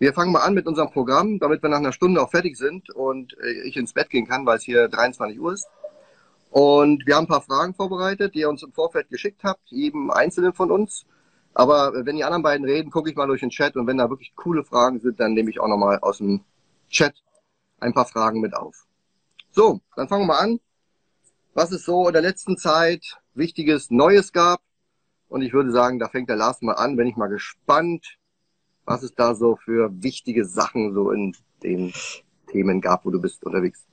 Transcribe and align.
Wir 0.00 0.12
fangen 0.12 0.30
mal 0.30 0.42
an 0.42 0.54
mit 0.54 0.66
unserem 0.66 0.90
Programm, 0.90 1.40
damit 1.40 1.60
wir 1.60 1.68
nach 1.68 1.78
einer 1.78 1.92
Stunde 1.92 2.22
auch 2.22 2.30
fertig 2.30 2.56
sind 2.56 2.88
und 2.90 3.36
äh, 3.40 3.62
ich 3.66 3.76
ins 3.76 3.92
Bett 3.92 4.10
gehen 4.10 4.28
kann, 4.28 4.46
weil 4.46 4.58
es 4.58 4.62
hier 4.62 4.88
23 4.88 5.40
Uhr 5.40 5.52
ist. 5.52 5.66
Und 6.50 7.04
wir 7.06 7.16
haben 7.16 7.24
ein 7.24 7.28
paar 7.28 7.42
Fragen 7.42 7.74
vorbereitet, 7.74 8.34
die 8.34 8.40
ihr 8.40 8.48
uns 8.48 8.62
im 8.62 8.72
Vorfeld 8.72 9.08
geschickt 9.10 9.42
habt, 9.42 9.60
jedem 9.66 10.10
Einzelnen 10.10 10.52
von 10.52 10.70
uns. 10.70 11.04
Aber 11.52 12.06
wenn 12.06 12.16
die 12.16 12.22
anderen 12.22 12.44
beiden 12.44 12.64
reden, 12.64 12.90
gucke 12.90 13.10
ich 13.10 13.16
mal 13.16 13.26
durch 13.26 13.40
den 13.40 13.50
Chat 13.50 13.76
und 13.76 13.88
wenn 13.88 13.98
da 13.98 14.08
wirklich 14.08 14.36
coole 14.36 14.62
Fragen 14.62 15.00
sind, 15.00 15.18
dann 15.18 15.34
nehme 15.34 15.50
ich 15.50 15.58
auch 15.58 15.66
nochmal 15.66 15.98
aus 15.98 16.18
dem 16.18 16.44
Chat 16.88 17.14
ein 17.80 17.92
paar 17.92 18.06
Fragen 18.06 18.40
mit 18.40 18.54
auf. 18.54 18.86
So, 19.50 19.80
dann 19.96 20.06
fangen 20.06 20.22
wir 20.22 20.34
mal 20.34 20.38
an. 20.38 20.60
Was 21.54 21.72
es 21.72 21.84
so 21.84 22.06
in 22.06 22.12
der 22.12 22.22
letzten 22.22 22.56
Zeit 22.56 23.18
Wichtiges 23.34 23.90
Neues 23.90 24.32
gab? 24.32 24.60
Und 25.28 25.42
ich 25.42 25.52
würde 25.52 25.72
sagen, 25.72 25.98
da 25.98 26.08
fängt 26.08 26.28
der 26.28 26.36
Lars 26.36 26.62
mal 26.62 26.74
an. 26.74 26.96
Bin 26.96 27.08
ich 27.08 27.16
mal 27.16 27.26
gespannt, 27.26 28.17
was 28.88 29.02
es 29.02 29.14
da 29.14 29.34
so 29.34 29.56
für 29.56 29.90
wichtige 30.02 30.44
Sachen 30.44 30.94
so 30.94 31.10
in 31.10 31.34
den 31.62 31.92
Themen 32.50 32.80
gab, 32.80 33.04
wo 33.04 33.10
du 33.10 33.20
bist 33.20 33.44
unterwegs. 33.44 33.86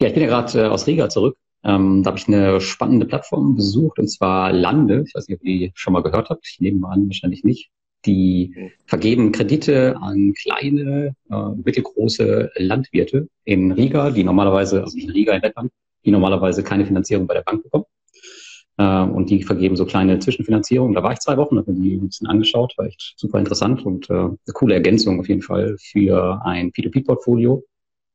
Ja, 0.00 0.08
ich 0.08 0.14
bin 0.14 0.22
ja 0.22 0.28
gerade 0.28 0.64
äh, 0.64 0.66
aus 0.66 0.86
Riga 0.86 1.08
zurück. 1.08 1.36
Ähm, 1.64 2.02
da 2.02 2.10
habe 2.10 2.18
ich 2.18 2.28
eine 2.28 2.60
spannende 2.60 3.06
Plattform 3.06 3.56
besucht, 3.56 3.98
und 3.98 4.08
zwar 4.08 4.52
Lande. 4.52 5.04
Ich 5.06 5.14
weiß 5.14 5.26
nicht, 5.26 5.40
ob 5.40 5.44
ihr 5.44 5.68
die 5.68 5.72
schon 5.74 5.94
mal 5.94 6.02
gehört 6.02 6.28
habt. 6.28 6.46
Ich 6.46 6.60
nehme 6.60 6.80
mal 6.80 6.92
an, 6.92 7.08
wahrscheinlich 7.08 7.44
nicht. 7.44 7.70
Die 8.04 8.54
vergeben 8.86 9.32
Kredite 9.32 9.96
an 10.00 10.34
kleine, 10.34 11.16
äh, 11.30 11.48
mittelgroße 11.64 12.52
Landwirte 12.56 13.28
in 13.44 13.72
Riga, 13.72 14.10
die 14.10 14.22
normalerweise, 14.22 14.82
also 14.82 14.96
in 14.96 15.10
Riga 15.10 15.32
in 15.32 15.42
Lettland, 15.42 15.72
die 16.04 16.12
normalerweise 16.12 16.62
keine 16.62 16.86
Finanzierung 16.86 17.26
bei 17.26 17.34
der 17.34 17.42
Bank 17.42 17.64
bekommen. 17.64 17.86
Äh, 18.78 19.02
und 19.02 19.30
die 19.30 19.42
vergeben 19.42 19.76
so 19.76 19.86
kleine 19.86 20.18
Zwischenfinanzierungen. 20.18 20.94
Da 20.94 21.02
war 21.02 21.12
ich 21.12 21.20
zwei 21.20 21.36
Wochen, 21.36 21.58
habe 21.58 21.72
mir 21.72 21.80
die 21.80 21.96
ein 21.96 22.06
bisschen 22.06 22.26
angeschaut, 22.26 22.74
war 22.76 22.86
echt 22.86 23.14
super 23.16 23.38
interessant 23.38 23.84
und 23.84 24.10
äh, 24.10 24.14
eine 24.14 24.36
coole 24.52 24.74
Ergänzung 24.74 25.20
auf 25.20 25.28
jeden 25.28 25.42
Fall 25.42 25.76
für 25.78 26.40
ein 26.44 26.72
P2P-Portfolio. 26.72 27.64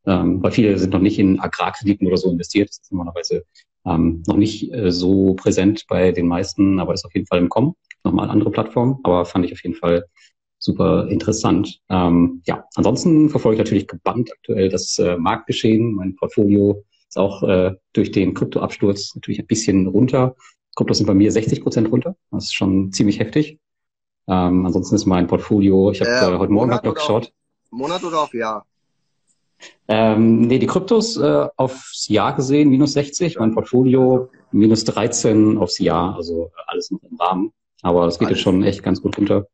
Ähm, 0.05 0.41
weil 0.41 0.51
viele 0.51 0.77
sind 0.79 0.93
noch 0.93 0.99
nicht 0.99 1.20
in 1.20 1.40
Agrarkrediten 1.40 2.07
oder 2.07 2.18
so 2.18 2.31
investiert. 2.31 2.70
Das 2.70 2.79
ist 2.79 2.91
normalerweise 2.91 3.43
ähm, 3.85 4.23
noch 4.27 4.37
nicht 4.37 4.73
äh, 4.73 4.91
so 4.91 5.35
präsent 5.35 5.85
bei 5.87 6.12
den 6.12 6.27
meisten, 6.27 6.79
aber 6.79 6.93
ist 6.93 7.05
auf 7.05 7.13
jeden 7.13 7.27
Fall 7.27 7.40
im 7.40 7.49
Kommen. 7.49 7.73
Nochmal 8.03 8.29
andere 8.29 8.49
Plattformen, 8.49 8.98
aber 9.03 9.25
fand 9.25 9.46
ich 9.46 9.53
auf 9.53 9.63
jeden 9.63 9.75
Fall 9.75 10.05
super 10.57 11.07
interessant. 11.07 11.79
Ähm, 11.90 12.41
ja, 12.46 12.65
ansonsten 12.75 13.29
verfolge 13.29 13.55
ich 13.55 13.59
natürlich 13.59 13.87
gebannt 13.87 14.31
aktuell 14.31 14.70
das 14.70 14.98
äh, 14.99 15.18
Marktgeschehen. 15.18 15.93
Mein 15.93 16.15
Portfolio 16.15 16.84
ist 17.12 17.17
auch 17.17 17.43
äh, 17.43 17.76
durch 17.91 18.12
den 18.12 18.34
Kryptoabsturz 18.34 19.15
natürlich 19.15 19.41
ein 19.41 19.48
bisschen 19.48 19.87
runter. 19.87 20.35
Kryptos 20.76 20.98
sind 20.98 21.07
bei 21.07 21.13
mir 21.13 21.29
60 21.29 21.62
Prozent 21.62 21.91
runter. 21.91 22.15
Das 22.31 22.45
ist 22.45 22.53
schon 22.53 22.93
ziemlich 22.93 23.20
heftig. 23.20 23.59
Ähm, 24.27 24.65
ansonsten 24.65 24.95
ist 24.95 25.05
mein 25.05 25.27
Portfolio, 25.27 25.91
ich 25.91 25.99
habe 25.99 26.09
äh, 26.09 26.37
heute 26.37 26.53
Morgen 26.53 26.70
noch 26.70 26.81
geschaut. 26.81 27.34
Monat 27.70 28.01
oder 28.05 28.21
auf 28.21 28.34
Jahr? 28.34 28.65
Ähm, 29.90 30.41
nee, 30.41 30.57
die 30.57 30.68
Kryptos 30.68 31.18
äh, 31.18 31.48
aufs 31.57 32.07
Jahr 32.07 32.34
gesehen 32.34 32.70
minus 32.70 32.93
60, 32.93 33.40
mein 33.40 33.53
Portfolio 33.53 34.29
minus 34.51 34.85
13 34.85 35.57
aufs 35.57 35.79
Jahr, 35.79 36.15
also 36.15 36.51
alles 36.68 36.91
noch 36.91 37.03
im 37.03 37.18
Rahmen. 37.18 37.53
Aber 37.81 38.05
das 38.05 38.20
geht 38.20 38.27
alles. 38.27 38.37
jetzt 38.37 38.43
schon 38.43 38.63
echt 38.63 38.84
ganz 38.84 39.01
gut 39.01 39.18
runter. 39.18 39.48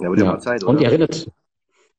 Ja, 0.00 0.14
ja. 0.14 0.38
Zeit, 0.38 0.62
oder? 0.62 0.70
Und 0.70 0.80
ihr 0.80 0.88
erinnert, 0.88 1.30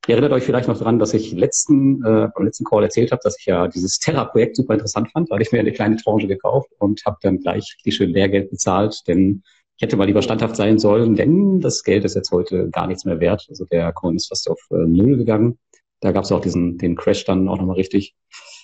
Ihr 0.08 0.16
erinnert 0.16 0.32
euch 0.32 0.44
vielleicht 0.44 0.68
noch 0.68 0.80
daran, 0.80 0.98
dass 0.98 1.14
ich 1.14 1.32
letzten, 1.34 2.04
äh, 2.04 2.28
beim 2.34 2.46
letzten 2.46 2.66
Call 2.66 2.84
erzählt 2.84 3.12
habe, 3.12 3.22
dass 3.24 3.38
ich 3.40 3.46
ja 3.46 3.68
dieses 3.68 4.00
Terra-Projekt 4.00 4.56
super 4.56 4.74
interessant 4.74 5.12
fand. 5.12 5.30
Da 5.30 5.36
habe 5.36 5.44
ich 5.44 5.52
mir 5.52 5.60
eine 5.60 5.72
kleine 5.72 5.96
Tranche 5.98 6.28
gekauft 6.28 6.72
und 6.80 7.06
habe 7.06 7.18
dann 7.22 7.40
gleich 7.40 7.76
richtig 7.78 7.96
schön 7.96 8.10
Lehrgeld 8.10 8.50
bezahlt, 8.50 9.04
denn 9.08 9.44
ich 9.78 9.84
hätte 9.84 9.98
mal 9.98 10.06
lieber 10.06 10.22
standhaft 10.22 10.56
sein 10.56 10.80
sollen, 10.80 11.16
denn 11.16 11.60
das 11.60 11.84
Geld 11.84 12.06
ist 12.06 12.16
jetzt 12.16 12.32
heute 12.32 12.70
gar 12.70 12.88
nichts 12.88 13.06
mehr 13.06 13.20
wert. 13.20 13.46
Also 13.50 13.66
der 13.66 13.92
Coin 13.94 14.16
ist 14.16 14.28
fast 14.28 14.50
auf 14.50 14.60
äh, 14.72 14.76
Null 14.76 15.18
gegangen. 15.18 15.58
Da 16.02 16.12
gab 16.12 16.24
es 16.24 16.32
auch 16.32 16.42
diesen 16.42 16.78
den 16.78 16.96
Crash 16.96 17.26
dann 17.26 17.48
auch 17.48 17.58
nochmal 17.58 17.78
richtig. 17.78 18.16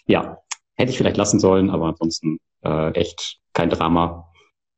Ja, 0.08 0.40
hätte 0.76 0.92
ich 0.92 0.98
vielleicht 0.98 1.18
lassen 1.18 1.40
sollen, 1.40 1.70
aber 1.70 1.86
ansonsten 1.86 2.38
äh, 2.64 2.92
echt 2.92 3.40
kein 3.54 3.70
Drama. 3.70 4.32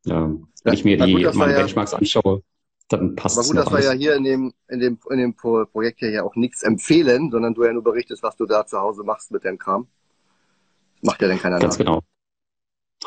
Ähm, 0.07 0.47
wenn 0.63 0.73
ich 0.73 0.85
mir 0.85 0.97
die 0.97 1.13
meine 1.33 1.53
ja, 1.53 1.59
Benchmarks 1.59 1.93
anschaue, 1.93 2.41
dann 2.89 3.15
passt 3.15 3.37
es. 3.37 3.49
Aber 3.49 3.61
gut, 3.63 3.73
dass 3.73 3.79
wir 3.79 3.85
ja 3.85 3.97
hier 3.97 4.15
in 4.15 4.23
dem, 4.23 4.53
in 4.67 4.79
dem, 4.79 4.99
in 5.09 5.17
dem 5.17 5.35
Projekt 5.35 5.99
hier 5.99 6.09
ja 6.09 6.23
auch 6.23 6.35
nichts 6.35 6.63
empfehlen, 6.63 7.31
sondern 7.31 7.53
du 7.53 7.63
ja 7.63 7.71
nur 7.71 7.83
berichtest, 7.83 8.23
was 8.23 8.35
du 8.35 8.45
da 8.45 8.65
zu 8.65 8.79
Hause 8.79 9.03
machst 9.03 9.31
mit 9.31 9.45
deinem 9.45 9.57
Kram. 9.57 9.87
Das 11.01 11.11
macht 11.11 11.21
ja 11.21 11.27
dann 11.27 11.39
keiner 11.39 11.59
Ganz 11.59 11.77
nach. 11.77 11.85
genau. 11.85 12.01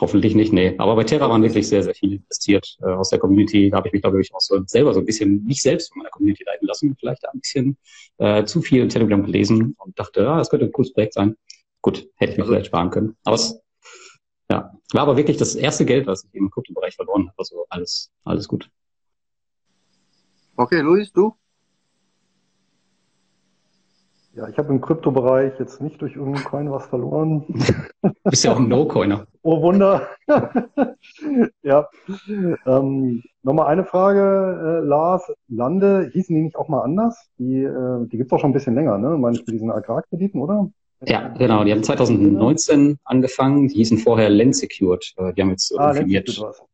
Hoffentlich 0.00 0.34
nicht, 0.34 0.54
nee. 0.54 0.74
Aber 0.78 0.96
bei 0.96 1.04
Terra 1.04 1.28
waren 1.28 1.42
wirklich 1.42 1.68
sehr, 1.68 1.82
sehr 1.82 1.94
viel 1.94 2.14
investiert 2.14 2.78
äh, 2.80 2.86
aus 2.86 3.10
der 3.10 3.18
Community. 3.18 3.68
Da 3.68 3.76
habe 3.76 3.88
ich 3.88 3.92
mich, 3.92 4.02
glaube 4.02 4.20
ich, 4.22 4.34
auch 4.34 4.40
so 4.40 4.58
selber 4.64 4.94
so 4.94 5.00
ein 5.00 5.06
bisschen, 5.06 5.44
nicht 5.44 5.60
selbst 5.60 5.92
von 5.92 5.98
meiner 5.98 6.10
Community 6.10 6.44
leiten 6.44 6.66
lassen, 6.66 6.96
vielleicht 6.98 7.28
ein 7.28 7.40
bisschen 7.40 7.76
äh, 8.16 8.44
zu 8.44 8.62
viel 8.62 8.82
in 8.82 8.88
Telegram 8.88 9.22
gelesen 9.22 9.76
und 9.78 9.98
dachte, 9.98 10.26
ah, 10.26 10.38
das 10.38 10.48
könnte 10.48 10.64
ein 10.64 10.72
cooles 10.72 10.94
Projekt 10.94 11.12
sein. 11.12 11.36
Gut, 11.82 12.08
hätte 12.16 12.32
ich 12.32 12.38
mir 12.38 12.44
also, 12.44 12.54
vielleicht 12.54 12.66
sparen 12.68 12.90
können. 12.90 13.16
Aber 13.24 13.34
es 13.34 13.60
ja, 14.50 14.72
war 14.92 15.02
aber 15.02 15.16
wirklich 15.16 15.36
das 15.36 15.54
erste 15.54 15.84
Geld, 15.84 16.06
was 16.06 16.24
ich 16.24 16.34
im 16.34 16.50
Kryptobereich 16.50 16.94
verloren 16.94 17.28
habe. 17.28 17.38
Also 17.38 17.66
alles, 17.68 18.10
alles 18.24 18.48
gut. 18.48 18.70
Okay, 20.56 20.80
Luis, 20.80 21.12
du? 21.12 21.34
Ja, 24.34 24.48
ich 24.48 24.56
habe 24.56 24.72
im 24.72 24.80
Kryptobereich 24.80 25.58
jetzt 25.58 25.82
nicht 25.82 26.00
durch 26.00 26.16
irgendeinen 26.16 26.44
Coin 26.44 26.70
was 26.70 26.86
verloren. 26.86 27.44
Du 28.02 28.10
bist 28.24 28.44
ja 28.44 28.52
auch 28.52 28.58
ein 28.58 28.68
No-Coiner. 28.68 29.26
oh 29.42 29.60
Wunder. 29.60 30.08
ja. 31.62 31.86
Ähm, 32.66 33.22
Nochmal 33.44 33.66
eine 33.66 33.84
Frage, 33.84 34.20
äh, 34.82 34.86
Lars. 34.86 35.32
Lande, 35.48 36.08
hießen 36.12 36.34
die 36.34 36.42
nicht 36.42 36.56
auch 36.56 36.68
mal 36.68 36.82
anders? 36.82 37.28
Die, 37.38 37.62
äh, 37.62 38.06
die 38.06 38.16
gibt 38.16 38.30
es 38.30 38.36
auch 38.36 38.40
schon 38.40 38.50
ein 38.50 38.54
bisschen 38.54 38.74
länger, 38.74 38.98
ne? 38.98 39.18
Meine 39.18 39.36
ich 39.36 39.44
mit 39.44 39.54
diesen 39.54 39.70
Agrarkrediten, 39.70 40.40
oder? 40.40 40.70
Ja, 41.04 41.28
genau. 41.28 41.64
Die 41.64 41.72
haben 41.72 41.82
2019 41.82 42.98
angefangen. 43.04 43.66
Die 43.66 43.74
hießen 43.74 43.98
vorher 43.98 44.30
Land 44.30 44.54
Secured. 44.54 45.12
Äh, 45.16 45.32
die 45.34 45.42
haben 45.42 45.50
jetzt 45.50 45.76
ah, 45.76 45.92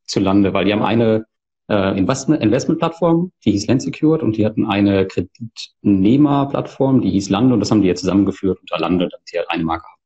zu 0.04 0.20
Lande, 0.20 0.52
weil 0.52 0.66
die 0.66 0.72
haben 0.74 0.82
eine 0.82 1.24
äh, 1.68 1.98
Investment, 1.98 2.42
Investmentplattform, 2.42 3.32
die 3.44 3.52
hieß 3.52 3.66
Land 3.66 3.82
Secured 3.82 4.22
und 4.22 4.36
die 4.36 4.46
hatten 4.46 4.66
eine 4.66 5.06
Kreditnehmerplattform, 5.06 7.00
die 7.00 7.10
hieß 7.10 7.30
Lande 7.30 7.54
und 7.54 7.60
das 7.60 7.70
haben 7.70 7.82
die 7.82 7.88
jetzt 7.88 8.00
zusammengeführt 8.00 8.58
unter 8.60 8.78
Lande, 8.78 9.08
damit 9.08 9.28
sie 9.28 9.38
halt 9.38 9.50
eine 9.50 9.64
Marke 9.64 9.84
haben. 9.84 10.00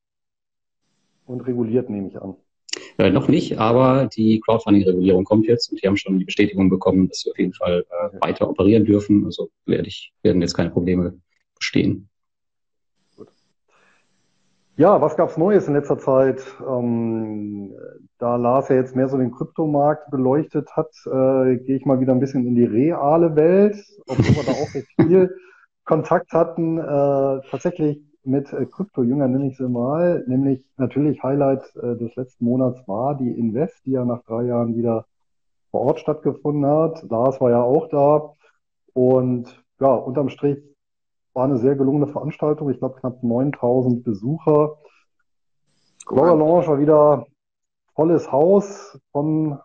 Und 1.27 1.47
reguliert 1.47 1.89
nehme 1.89 2.09
ich 2.09 2.21
an. 2.21 2.37
Äh, 2.99 3.11
noch 3.11 3.29
nicht, 3.29 3.59
aber 3.59 4.07
die 4.07 4.41
Crowdfunding-Regulierung 4.41 5.25
kommt 5.25 5.47
jetzt 5.47 5.71
und 5.71 5.83
die 5.83 5.87
haben 5.87 5.97
schon 5.97 6.19
die 6.19 6.25
Bestätigung 6.25 6.69
bekommen, 6.69 7.09
dass 7.09 7.21
sie 7.21 7.31
auf 7.31 7.39
jeden 7.39 7.55
Fall 7.55 7.85
äh, 7.89 8.21
weiter 8.21 8.49
operieren 8.49 8.85
dürfen. 8.85 9.25
Also 9.25 9.51
werde 9.67 9.89
ich, 9.89 10.13
werden 10.23 10.43
jetzt 10.43 10.55
keine 10.55 10.71
Probleme 10.71 11.19
bestehen. 11.55 12.09
Ja, 14.77 15.03
was 15.03 15.17
gab's 15.17 15.37
Neues 15.37 15.69
in 15.69 15.75
letzter 15.75 15.99
Zeit? 15.99 16.43
Ähm, 16.67 17.75
da 18.19 18.37
Lars 18.37 18.71
ja 18.71 18.77
jetzt 18.77 18.97
mehr 18.97 19.09
so 19.09 19.19
den 19.19 19.31
Kryptomarkt 19.31 20.11
beleuchtet 20.11 20.71
hat, 20.75 20.91
äh, 21.05 21.59
gehe 21.59 21.77
ich 21.77 21.85
mal 21.85 22.01
wieder 22.01 22.13
ein 22.13 22.21
bisschen 22.21 22.47
in 22.47 22.55
die 22.55 22.65
reale 22.65 23.37
Welt, 23.37 23.77
obwohl 24.09 24.25
wir 24.25 24.45
da 24.45 24.53
auch 24.53 24.75
recht 24.75 24.89
viel 24.99 25.37
Kontakt 25.85 26.33
hatten, 26.33 26.79
äh, 26.79 27.41
tatsächlich 27.51 28.01
mit 28.25 28.51
äh, 28.55 28.65
Krypto-Jüngern 28.65 29.33
nenne 29.33 29.49
ich 29.49 29.59
sie 29.59 29.69
mal, 29.69 30.25
nämlich 30.27 30.65
natürlich 30.79 31.23
Highlight 31.23 31.65
äh, 31.77 31.95
des 31.97 32.15
letzten 32.17 32.47
Monats 32.47 32.81
war 32.89 33.15
die 33.17 33.31
Invest, 33.31 33.85
die 33.85 33.91
ja 33.91 34.07
nach 34.07 34.23
drei 34.23 34.45
Jahren 34.45 34.75
wieder 34.75 35.05
vor 35.71 35.83
Ort 35.83 36.01
stattgefunden 36.01 36.65
hat. 36.65 37.03
Lars 37.11 37.41
war 37.43 37.51
ja 37.51 37.61
auch 37.61 37.89
da 37.91 38.33
und 38.95 39.63
ja, 39.81 39.93
unterm 39.93 40.31
Strich 40.31 40.63
war 41.35 41.45
eine 41.45 41.59
sehr 41.59 41.77
gelungene 41.77 42.09
Veranstaltung. 42.09 42.71
Ich 42.71 42.79
glaube, 42.79 42.99
knapp 43.01 43.23
9000 43.23 44.05
Besucher. 44.05 44.79
Blogger 46.07 46.37
Lounge 46.37 46.67
war 46.67 46.79
wieder 46.81 47.27
volles 47.95 48.31
Haus 48.31 48.99
von 49.13 49.59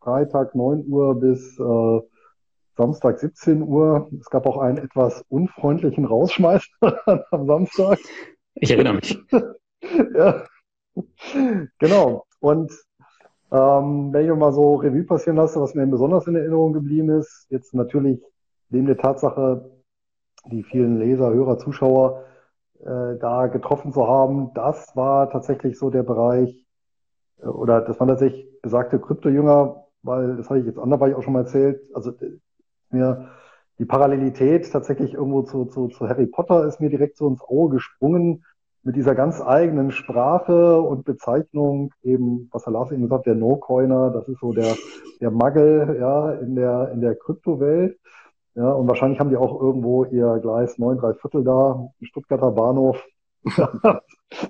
Freitag 0.00 0.54
9 0.54 0.86
Uhr 0.86 1.18
bis 1.18 1.58
äh, 1.58 2.00
Samstag 2.76 3.18
17 3.18 3.62
Uhr. 3.62 4.08
Es 4.20 4.28
gab 4.30 4.46
auch 4.46 4.58
einen 4.58 4.78
etwas 4.78 5.24
unfreundlichen 5.28 6.04
Rausschmeißer 6.04 6.68
am 7.30 7.46
Samstag. 7.46 7.98
Ich 8.54 8.70
erinnere 8.70 8.94
mich. 8.94 9.18
ja. 10.14 10.44
Genau. 11.78 12.24
Und 12.40 12.72
ähm, 13.52 14.12
wenn 14.12 14.28
ich 14.28 14.36
mal 14.36 14.52
so 14.52 14.76
Revue 14.76 15.04
passieren 15.04 15.36
lasse, 15.36 15.60
was 15.60 15.74
mir 15.74 15.86
besonders 15.86 16.26
in 16.26 16.34
Erinnerung 16.34 16.72
geblieben 16.72 17.10
ist, 17.10 17.46
jetzt 17.50 17.74
natürlich 17.74 18.20
neben 18.70 18.86
der 18.86 18.98
Tatsache, 18.98 19.70
die 20.46 20.62
vielen 20.62 20.98
Leser, 20.98 21.32
Hörer, 21.32 21.58
Zuschauer 21.58 22.24
äh, 22.80 23.16
da 23.20 23.46
getroffen 23.46 23.92
zu 23.92 24.06
haben. 24.06 24.52
Das 24.54 24.94
war 24.96 25.30
tatsächlich 25.30 25.78
so 25.78 25.90
der 25.90 26.02
Bereich, 26.02 26.66
äh, 27.40 27.46
oder 27.46 27.80
das 27.80 27.98
waren 28.00 28.08
tatsächlich 28.08 28.46
besagte 28.60 28.98
Kryptojünger, 28.98 29.86
weil 30.02 30.36
das 30.36 30.50
hatte 30.50 30.60
ich 30.60 30.66
jetzt 30.66 30.78
anderweitig 30.78 31.16
auch 31.16 31.22
schon 31.22 31.32
mal 31.32 31.40
erzählt. 31.40 31.80
Also 31.94 32.10
äh, 32.10 32.38
mir 32.90 33.30
die 33.78 33.84
Parallelität 33.84 34.70
tatsächlich 34.70 35.14
irgendwo 35.14 35.42
zu, 35.42 35.64
zu, 35.66 35.88
zu 35.88 36.08
Harry 36.08 36.26
Potter 36.26 36.64
ist 36.66 36.80
mir 36.80 36.90
direkt 36.90 37.16
so 37.16 37.26
ins 37.26 37.42
Auge 37.42 37.76
gesprungen 37.76 38.44
mit 38.84 38.96
dieser 38.96 39.14
ganz 39.14 39.40
eigenen 39.40 39.90
Sprache 39.90 40.80
und 40.80 41.04
Bezeichnung 41.04 41.92
eben, 42.02 42.48
was 42.52 42.66
Herr 42.66 42.74
Lars 42.74 42.92
eben 42.92 43.02
gesagt 43.02 43.26
der 43.26 43.34
No-Coiner, 43.34 44.10
das 44.10 44.28
ist 44.28 44.40
so 44.40 44.52
der, 44.52 44.76
der 45.20 45.30
Muggel, 45.30 45.96
ja, 45.98 46.32
in 46.32 46.54
der, 46.54 46.90
in 46.92 47.00
der 47.00 47.16
Kryptowelt. 47.16 47.98
Ja, 48.54 48.70
und 48.70 48.86
wahrscheinlich 48.86 49.18
haben 49.18 49.30
die 49.30 49.36
auch 49.36 49.60
irgendwo 49.60 50.04
ihr 50.04 50.38
Gleis 50.40 50.78
9, 50.78 50.98
3 50.98 51.14
Viertel 51.14 51.44
da, 51.44 51.88
Stuttgarter 52.02 52.52
Bahnhof. 52.52 53.04
also 53.44 54.00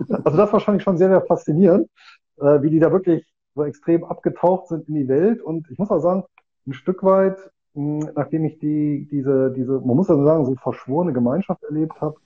das 0.09 0.35
ist 0.35 0.53
wahrscheinlich 0.53 0.83
schon 0.83 0.99
sehr, 0.99 1.09
sehr 1.09 1.23
faszinierend, 1.23 1.89
äh, 2.39 2.61
wie 2.63 2.71
die 2.71 2.81
da 2.81 2.93
wirklich 2.93 3.27
so 3.55 3.65
extrem 3.65 4.05
abgetaucht 4.05 4.69
sind 4.69 4.89
in 4.89 4.95
die 4.95 5.09
Welt. 5.09 5.41
Und 5.41 5.71
ich 5.71 5.79
muss 5.79 5.91
auch 5.91 6.01
sagen, 6.01 6.25
ein 6.67 6.75
Stück 6.75 7.03
weit, 7.03 7.39
mh, 7.75 8.11
nachdem 8.15 8.45
ich 8.45 8.59
die, 8.59 9.09
diese, 9.11 9.51
diese, 9.53 9.81
man 9.81 9.97
muss 9.97 10.11
also 10.11 10.25
sagen, 10.25 10.45
so 10.45 10.55
verschworene 10.57 11.13
Gemeinschaft 11.13 11.63
erlebt 11.63 12.01
habe, 12.01 12.17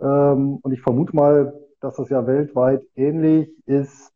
ähm, 0.00 0.58
und 0.62 0.72
ich 0.72 0.80
vermute 0.80 1.14
mal, 1.14 1.52
dass 1.80 1.96
das 1.96 2.08
ja 2.10 2.26
weltweit 2.26 2.82
ähnlich 2.96 3.50
ist, 3.66 4.12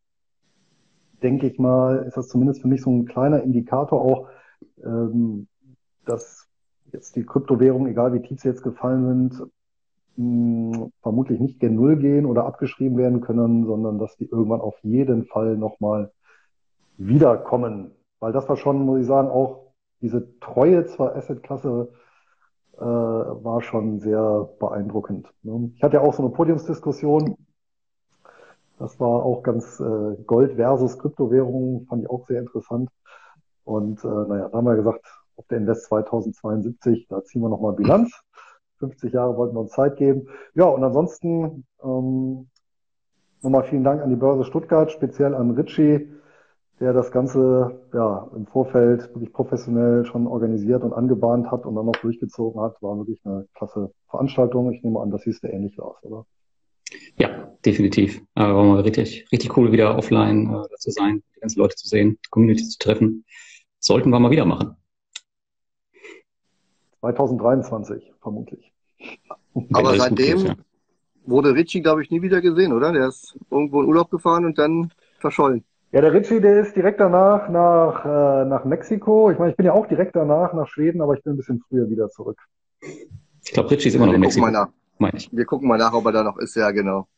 denke 1.22 1.46
ich 1.46 1.58
mal, 1.58 2.04
ist 2.06 2.16
das 2.16 2.28
zumindest 2.28 2.62
für 2.62 2.68
mich 2.68 2.82
so 2.82 2.90
ein 2.90 3.06
kleiner 3.06 3.42
Indikator 3.42 4.00
auch, 4.00 4.28
ähm, 4.84 5.46
dass 6.04 6.48
jetzt 6.92 7.16
die 7.16 7.24
Kryptowährungen, 7.24 7.90
egal 7.90 8.12
wie 8.12 8.20
tief 8.20 8.40
sie 8.40 8.48
jetzt 8.48 8.62
gefallen 8.62 9.30
sind, 9.30 9.50
mh, 10.16 10.88
vermutlich 11.02 11.40
nicht 11.40 11.60
gen 11.60 11.76
Null 11.76 11.96
gehen 11.96 12.26
oder 12.26 12.46
abgeschrieben 12.46 12.96
werden 12.98 13.20
können, 13.20 13.66
sondern 13.66 13.98
dass 13.98 14.16
die 14.16 14.26
irgendwann 14.26 14.60
auf 14.60 14.78
jeden 14.82 15.24
Fall 15.24 15.56
nochmal 15.56 16.12
wiederkommen. 16.98 17.92
Weil 18.20 18.32
das 18.32 18.48
war 18.48 18.56
schon, 18.56 18.84
muss 18.84 19.00
ich 19.00 19.06
sagen, 19.06 19.28
auch 19.28 19.72
diese 20.00 20.38
Treue 20.40 20.86
zur 20.86 21.14
Assetklasse 21.16 21.88
äh, 22.76 22.80
war 22.84 23.62
schon 23.62 24.00
sehr 24.00 24.48
beeindruckend. 24.58 25.32
Ne? 25.42 25.70
Ich 25.76 25.82
hatte 25.82 25.96
ja 25.96 26.02
auch 26.02 26.14
so 26.14 26.22
eine 26.22 26.32
Podiumsdiskussion. 26.32 27.36
Das 28.78 28.98
war 28.98 29.24
auch 29.24 29.42
ganz 29.42 29.78
äh, 29.78 30.16
Gold 30.26 30.54
versus 30.54 30.98
Kryptowährungen, 30.98 31.86
fand 31.86 32.02
ich 32.02 32.10
auch 32.10 32.26
sehr 32.26 32.40
interessant. 32.40 32.90
Und 33.64 34.02
äh, 34.04 34.08
naja, 34.08 34.48
da 34.48 34.58
haben 34.58 34.66
wir 34.66 34.76
gesagt, 34.76 35.06
auf 35.42 35.48
der 35.48 35.58
Invest 35.58 35.86
2072, 35.86 37.06
da 37.08 37.22
ziehen 37.24 37.42
wir 37.42 37.48
nochmal 37.48 37.72
Bilanz. 37.72 38.12
50 38.78 39.12
Jahre 39.12 39.36
wollten 39.36 39.54
wir 39.54 39.60
uns 39.60 39.72
Zeit 39.72 39.96
geben. 39.96 40.28
Ja, 40.54 40.64
und 40.64 40.82
ansonsten 40.82 41.64
ähm, 41.84 42.48
nochmal 43.42 43.64
vielen 43.64 43.84
Dank 43.84 44.02
an 44.02 44.10
die 44.10 44.16
Börse 44.16 44.44
Stuttgart, 44.44 44.90
speziell 44.90 45.34
an 45.34 45.52
Ritchie, 45.52 46.08
der 46.80 46.92
das 46.92 47.12
Ganze 47.12 47.80
ja 47.92 48.28
im 48.34 48.46
Vorfeld 48.46 49.08
wirklich 49.14 49.32
professionell 49.32 50.04
schon 50.04 50.26
organisiert 50.26 50.82
und 50.82 50.92
angebahnt 50.92 51.50
hat 51.50 51.64
und 51.64 51.76
dann 51.76 51.86
noch 51.86 51.96
durchgezogen 51.96 52.60
hat. 52.60 52.80
War 52.82 52.96
wirklich 52.98 53.20
eine 53.24 53.46
klasse 53.54 53.92
Veranstaltung. 54.08 54.72
Ich 54.72 54.82
nehme 54.82 55.00
an, 55.00 55.10
das 55.10 55.22
siehst 55.22 55.44
du 55.44 55.48
ähnlich 55.48 55.78
aus, 55.80 55.96
oder? 56.02 56.26
Ja, 57.16 57.52
definitiv. 57.64 58.20
Äh, 58.34 58.42
war 58.42 58.64
mal 58.64 58.80
richtig, 58.80 59.26
richtig 59.30 59.56
cool, 59.56 59.70
wieder 59.70 59.96
offline 59.96 60.52
äh, 60.52 60.74
zu 60.76 60.90
sein, 60.90 61.22
die 61.36 61.40
ganzen 61.40 61.60
Leute 61.60 61.76
zu 61.76 61.88
sehen, 61.88 62.18
Community 62.30 62.64
zu 62.64 62.78
treffen. 62.78 63.24
Sollten 63.78 64.10
wir 64.10 64.18
mal 64.18 64.30
wieder 64.30 64.44
machen. 64.44 64.76
2023, 67.02 68.12
vermutlich. 68.22 68.72
Aber 69.72 69.96
seitdem 69.96 70.38
ja. 70.38 70.54
wurde 71.26 71.54
Ritchie, 71.54 71.82
glaube 71.82 72.02
ich, 72.02 72.10
nie 72.10 72.22
wieder 72.22 72.40
gesehen, 72.40 72.72
oder? 72.72 72.92
Der 72.92 73.08
ist 73.08 73.36
irgendwo 73.50 73.82
in 73.82 73.88
Urlaub 73.88 74.10
gefahren 74.10 74.44
und 74.44 74.56
dann 74.56 74.92
verschollen. 75.18 75.64
Ja, 75.90 76.00
der 76.00 76.12
Ritchie, 76.12 76.40
der 76.40 76.60
ist 76.60 76.74
direkt 76.76 77.00
danach 77.00 77.48
nach, 77.48 78.04
äh, 78.04 78.44
nach 78.46 78.64
Mexiko. 78.64 79.30
Ich 79.30 79.38
meine, 79.38 79.50
ich 79.50 79.56
bin 79.56 79.66
ja 79.66 79.72
auch 79.72 79.86
direkt 79.86 80.14
danach 80.14 80.52
nach 80.54 80.68
Schweden, 80.68 81.02
aber 81.02 81.14
ich 81.14 81.22
bin 81.22 81.34
ein 81.34 81.36
bisschen 81.36 81.62
früher 81.68 81.90
wieder 81.90 82.08
zurück. 82.08 82.38
Ich 83.44 83.52
glaube, 83.52 83.70
Ritchie 83.72 83.88
ist 83.88 83.96
immer 83.96 84.06
noch 84.06 84.14
in 84.14 84.20
Mexiko. 84.20 84.46
Mal 84.46 84.52
nach. 84.52 84.68
Meine 84.98 85.18
ich. 85.18 85.28
Wir 85.32 85.44
gucken 85.44 85.68
mal 85.68 85.78
nach, 85.78 85.92
ob 85.92 86.06
er 86.06 86.12
da 86.12 86.22
noch 86.22 86.38
ist. 86.38 86.54
Ja, 86.54 86.70
genau. 86.70 87.08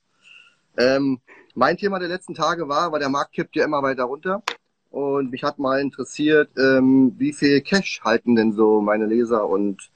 Ähm, 0.79 1.21
mein 1.55 1.77
Thema 1.77 1.99
der 1.99 2.09
letzten 2.09 2.35
Tage 2.35 2.67
war, 2.69 2.91
weil 2.91 3.01
der 3.01 3.11
Markt 3.11 3.33
kippt 3.33 3.55
ja 3.55 3.65
immer 3.65 3.83
weiter 3.83 4.05
runter. 4.05 4.43
Und 4.95 5.33
mich 5.33 5.43
hat 5.43 5.59
mal 5.59 5.81
interessiert, 5.81 6.51
ähm, 6.57 7.15
wie 7.19 7.33
viel 7.33 7.61
Cash 7.63 8.01
halten 8.05 8.37
denn 8.37 8.53
so 8.53 8.81
meine 8.81 9.07
Leser 9.07 9.49
und 9.49 9.91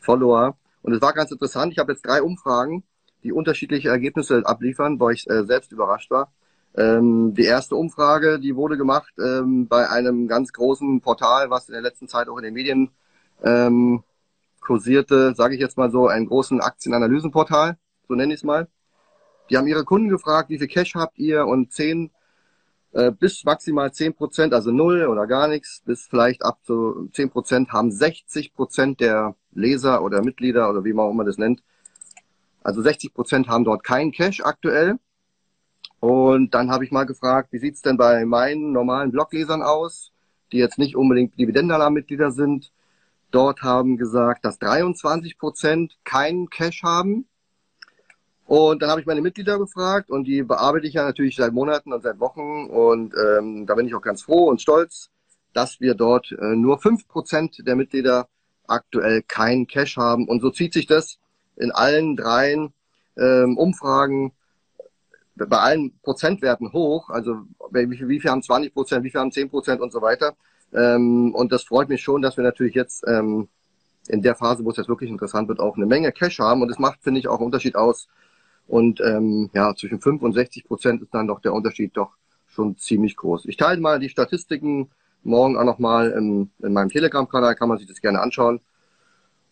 Follower? 0.00 0.56
Und 0.82 0.92
es 0.92 1.00
war 1.00 1.12
ganz 1.12 1.30
interessant. 1.30 1.72
Ich 1.72 1.78
habe 1.78 1.92
jetzt 1.92 2.04
drei 2.04 2.20
Umfragen, 2.20 2.82
die 3.22 3.30
unterschiedliche 3.30 3.90
Ergebnisse 3.90 4.42
abliefern, 4.44 4.98
weil 4.98 5.14
ich 5.14 5.30
äh, 5.30 5.44
selbst 5.44 5.70
überrascht 5.70 6.10
war. 6.10 6.32
Ähm, 6.76 7.32
die 7.34 7.44
erste 7.44 7.76
Umfrage, 7.76 8.40
die 8.40 8.56
wurde 8.56 8.76
gemacht 8.76 9.12
ähm, 9.20 9.68
bei 9.68 9.88
einem 9.88 10.26
ganz 10.26 10.52
großen 10.52 11.00
Portal, 11.00 11.48
was 11.50 11.68
in 11.68 11.74
der 11.74 11.82
letzten 11.82 12.08
Zeit 12.08 12.28
auch 12.28 12.36
in 12.36 12.42
den 12.42 12.54
Medien 12.54 12.90
ähm, 13.44 14.02
kursierte, 14.60 15.32
sage 15.36 15.54
ich 15.54 15.60
jetzt 15.60 15.78
mal 15.78 15.92
so, 15.92 16.08
einen 16.08 16.26
großen 16.26 16.60
Aktienanalysenportal, 16.60 17.78
so 18.08 18.14
nenne 18.16 18.34
ich 18.34 18.40
es 18.40 18.44
mal. 18.44 18.66
Die 19.48 19.56
haben 19.56 19.68
ihre 19.68 19.84
Kunden 19.84 20.08
gefragt, 20.08 20.50
wie 20.50 20.58
viel 20.58 20.66
Cash 20.66 20.96
habt 20.96 21.20
ihr 21.20 21.46
und 21.46 21.70
zehn 21.72 22.10
äh, 22.92 23.12
bis 23.12 23.44
maximal 23.44 23.92
zehn 23.92 24.14
Prozent, 24.14 24.52
also 24.52 24.70
null 24.72 25.06
oder 25.06 25.26
gar 25.26 25.48
nichts, 25.48 25.82
bis 25.84 26.06
vielleicht 26.06 26.44
ab 26.44 26.58
zu 26.64 27.08
zehn 27.12 27.30
Prozent 27.30 27.72
haben 27.72 27.90
60 27.90 28.54
Prozent 28.54 29.00
der 29.00 29.36
Leser 29.52 30.02
oder 30.02 30.22
Mitglieder 30.22 30.70
oder 30.70 30.84
wie 30.84 30.92
man 30.92 31.06
auch 31.06 31.10
immer 31.10 31.24
das 31.24 31.38
nennt. 31.38 31.62
Also 32.62 32.82
60 32.82 33.14
Prozent 33.14 33.48
haben 33.48 33.64
dort 33.64 33.84
kein 33.84 34.12
Cash 34.12 34.42
aktuell. 34.42 34.98
Und 36.00 36.54
dann 36.54 36.70
habe 36.70 36.84
ich 36.84 36.92
mal 36.92 37.04
gefragt, 37.04 37.52
wie 37.52 37.58
sieht's 37.58 37.82
denn 37.82 37.96
bei 37.96 38.24
meinen 38.24 38.72
normalen 38.72 39.12
Bloglesern 39.12 39.62
aus, 39.62 40.12
die 40.50 40.58
jetzt 40.58 40.78
nicht 40.78 40.96
unbedingt 40.96 41.38
Dividendenalarm-Mitglieder 41.38 42.30
sind. 42.32 42.72
Dort 43.30 43.62
haben 43.62 43.96
gesagt, 43.96 44.44
dass 44.44 44.58
23 44.58 45.38
Prozent 45.38 45.96
keinen 46.04 46.48
Cash 46.50 46.82
haben. 46.82 47.26
Und 48.50 48.82
dann 48.82 48.90
habe 48.90 49.00
ich 49.00 49.06
meine 49.06 49.20
Mitglieder 49.20 49.60
gefragt 49.60 50.10
und 50.10 50.24
die 50.24 50.42
bearbeite 50.42 50.88
ich 50.88 50.94
ja 50.94 51.04
natürlich 51.04 51.36
seit 51.36 51.52
Monaten 51.52 51.92
und 51.92 52.02
seit 52.02 52.18
Wochen. 52.18 52.66
Und 52.66 53.14
ähm, 53.14 53.64
da 53.64 53.76
bin 53.76 53.86
ich 53.86 53.94
auch 53.94 54.02
ganz 54.02 54.22
froh 54.22 54.48
und 54.48 54.60
stolz, 54.60 55.08
dass 55.52 55.78
wir 55.78 55.94
dort 55.94 56.32
äh, 56.32 56.56
nur 56.56 56.80
fünf 56.80 57.06
Prozent 57.06 57.64
der 57.64 57.76
Mitglieder 57.76 58.26
aktuell 58.66 59.22
keinen 59.22 59.68
Cash 59.68 59.96
haben. 59.98 60.26
Und 60.26 60.40
so 60.40 60.50
zieht 60.50 60.72
sich 60.72 60.88
das 60.88 61.20
in 61.54 61.70
allen 61.70 62.16
dreien 62.16 62.72
ähm, 63.16 63.56
Umfragen 63.56 64.32
bei 65.36 65.58
allen 65.58 65.96
Prozentwerten 66.02 66.72
hoch, 66.72 67.08
also 67.08 67.42
wie 67.70 67.96
viel, 67.96 68.08
wie 68.08 68.18
viel 68.18 68.32
haben 68.32 68.42
20 68.42 68.74
Prozent, 68.74 69.04
wie 69.04 69.10
viel 69.10 69.20
haben 69.20 69.30
10 69.30 69.48
Prozent 69.48 69.80
und 69.80 69.92
so 69.92 70.02
weiter. 70.02 70.34
Ähm, 70.74 71.32
und 71.36 71.52
das 71.52 71.62
freut 71.62 71.88
mich 71.88 72.02
schon, 72.02 72.20
dass 72.20 72.36
wir 72.36 72.42
natürlich 72.42 72.74
jetzt 72.74 73.04
ähm, 73.06 73.46
in 74.08 74.22
der 74.22 74.34
Phase, 74.34 74.64
wo 74.64 74.70
es 74.70 74.76
jetzt 74.76 74.88
wirklich 74.88 75.08
interessant 75.08 75.46
wird, 75.46 75.60
auch 75.60 75.76
eine 75.76 75.86
Menge 75.86 76.10
Cash 76.10 76.40
haben. 76.40 76.62
Und 76.62 76.70
es 76.72 76.80
macht, 76.80 77.00
finde 77.00 77.20
ich, 77.20 77.28
auch 77.28 77.36
einen 77.36 77.46
Unterschied 77.46 77.76
aus. 77.76 78.08
Und 78.70 79.00
ähm, 79.00 79.50
ja, 79.52 79.74
zwischen 79.74 80.00
5 80.00 80.22
und 80.22 80.32
60 80.32 80.64
Prozent 80.64 81.02
ist 81.02 81.12
dann 81.12 81.26
doch 81.26 81.40
der 81.40 81.52
Unterschied 81.52 81.96
doch 81.96 82.12
schon 82.46 82.76
ziemlich 82.76 83.16
groß. 83.16 83.46
Ich 83.46 83.56
teile 83.56 83.80
mal 83.80 83.98
die 83.98 84.08
Statistiken 84.08 84.90
morgen 85.24 85.58
auch 85.58 85.64
nochmal 85.64 86.12
in, 86.12 86.52
in 86.60 86.72
meinem 86.72 86.88
Telegram-Kanal, 86.88 87.56
kann 87.56 87.68
man 87.68 87.78
sich 87.78 87.88
das 87.88 88.00
gerne 88.00 88.20
anschauen. 88.20 88.60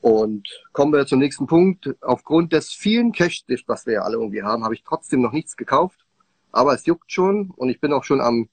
Und 0.00 0.46
kommen 0.72 0.92
wir 0.92 1.04
zum 1.04 1.18
nächsten 1.18 1.48
Punkt. 1.48 1.96
Aufgrund 2.00 2.52
des 2.52 2.70
vielen 2.70 3.10
Cash, 3.10 3.44
was 3.66 3.86
wir 3.86 3.94
ja 3.94 4.02
alle 4.02 4.18
irgendwie 4.18 4.44
haben, 4.44 4.62
habe 4.62 4.74
ich 4.74 4.84
trotzdem 4.84 5.20
noch 5.20 5.32
nichts 5.32 5.56
gekauft. 5.56 6.06
Aber 6.52 6.74
es 6.74 6.86
juckt 6.86 7.10
schon 7.10 7.50
und 7.56 7.70
ich 7.70 7.80
bin 7.80 7.92
auch 7.92 8.04
schon 8.04 8.20
am 8.20 8.48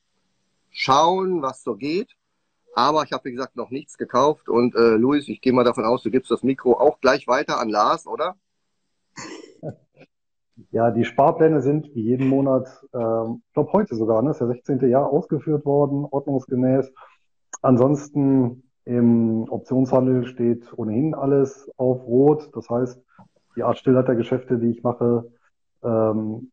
schauen, 0.71 1.43
was 1.43 1.61
so 1.61 1.75
geht. 1.75 2.15
Aber 2.73 3.03
ich 3.03 3.11
habe, 3.11 3.25
wie 3.25 3.33
gesagt, 3.33 3.55
noch 3.55 3.69
nichts 3.69 3.99
gekauft. 3.99 4.49
Und 4.49 4.73
äh, 4.73 4.95
Luis, 4.95 5.27
ich 5.27 5.41
gehe 5.41 5.53
mal 5.53 5.63
davon 5.63 5.85
aus, 5.85 6.01
du 6.01 6.09
gibst 6.09 6.31
das 6.31 6.41
Mikro 6.41 6.73
auch 6.73 6.99
gleich 7.01 7.27
weiter 7.27 7.59
an 7.59 7.69
Lars, 7.69 8.07
oder? 8.07 8.35
Ja, 10.71 10.91
die 10.91 11.03
Sparpläne 11.03 11.61
sind 11.61 11.93
wie 11.95 12.01
jeden 12.01 12.29
Monat, 12.29 12.67
ähm, 12.93 13.41
ich 13.47 13.53
glaube 13.53 13.73
heute 13.73 13.95
sogar, 13.95 14.21
ne, 14.21 14.31
ist 14.31 14.39
der 14.39 14.47
16. 14.47 14.79
Jahr 14.89 15.09
ausgeführt 15.09 15.65
worden, 15.65 16.05
ordnungsgemäß. 16.09 16.93
Ansonsten 17.61 18.63
im 18.85 19.49
Optionshandel 19.49 20.25
steht 20.25 20.71
ohnehin 20.77 21.13
alles 21.13 21.69
auf 21.77 22.05
Rot. 22.05 22.51
Das 22.55 22.69
heißt, 22.69 23.01
die 23.55 23.63
Art 23.63 23.77
Stillhaltergeschäfte, 23.77 24.57
die 24.57 24.69
ich 24.69 24.83
mache, 24.83 25.31
ähm, 25.83 26.51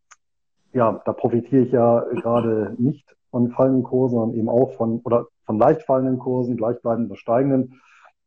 ja, 0.72 1.00
da 1.04 1.12
profitiere 1.12 1.62
ich 1.62 1.72
ja 1.72 2.00
gerade 2.00 2.74
nicht 2.78 3.14
von 3.30 3.50
fallenden 3.50 3.82
Kursen, 3.82 4.16
sondern 4.16 4.38
eben 4.38 4.48
auch 4.48 4.72
von, 4.72 5.00
oder 5.04 5.26
von 5.44 5.58
leicht 5.58 5.82
fallenden 5.82 6.18
Kursen, 6.18 6.56
gleichbleibend 6.56 7.10
oder 7.10 7.18
steigenden. 7.18 7.80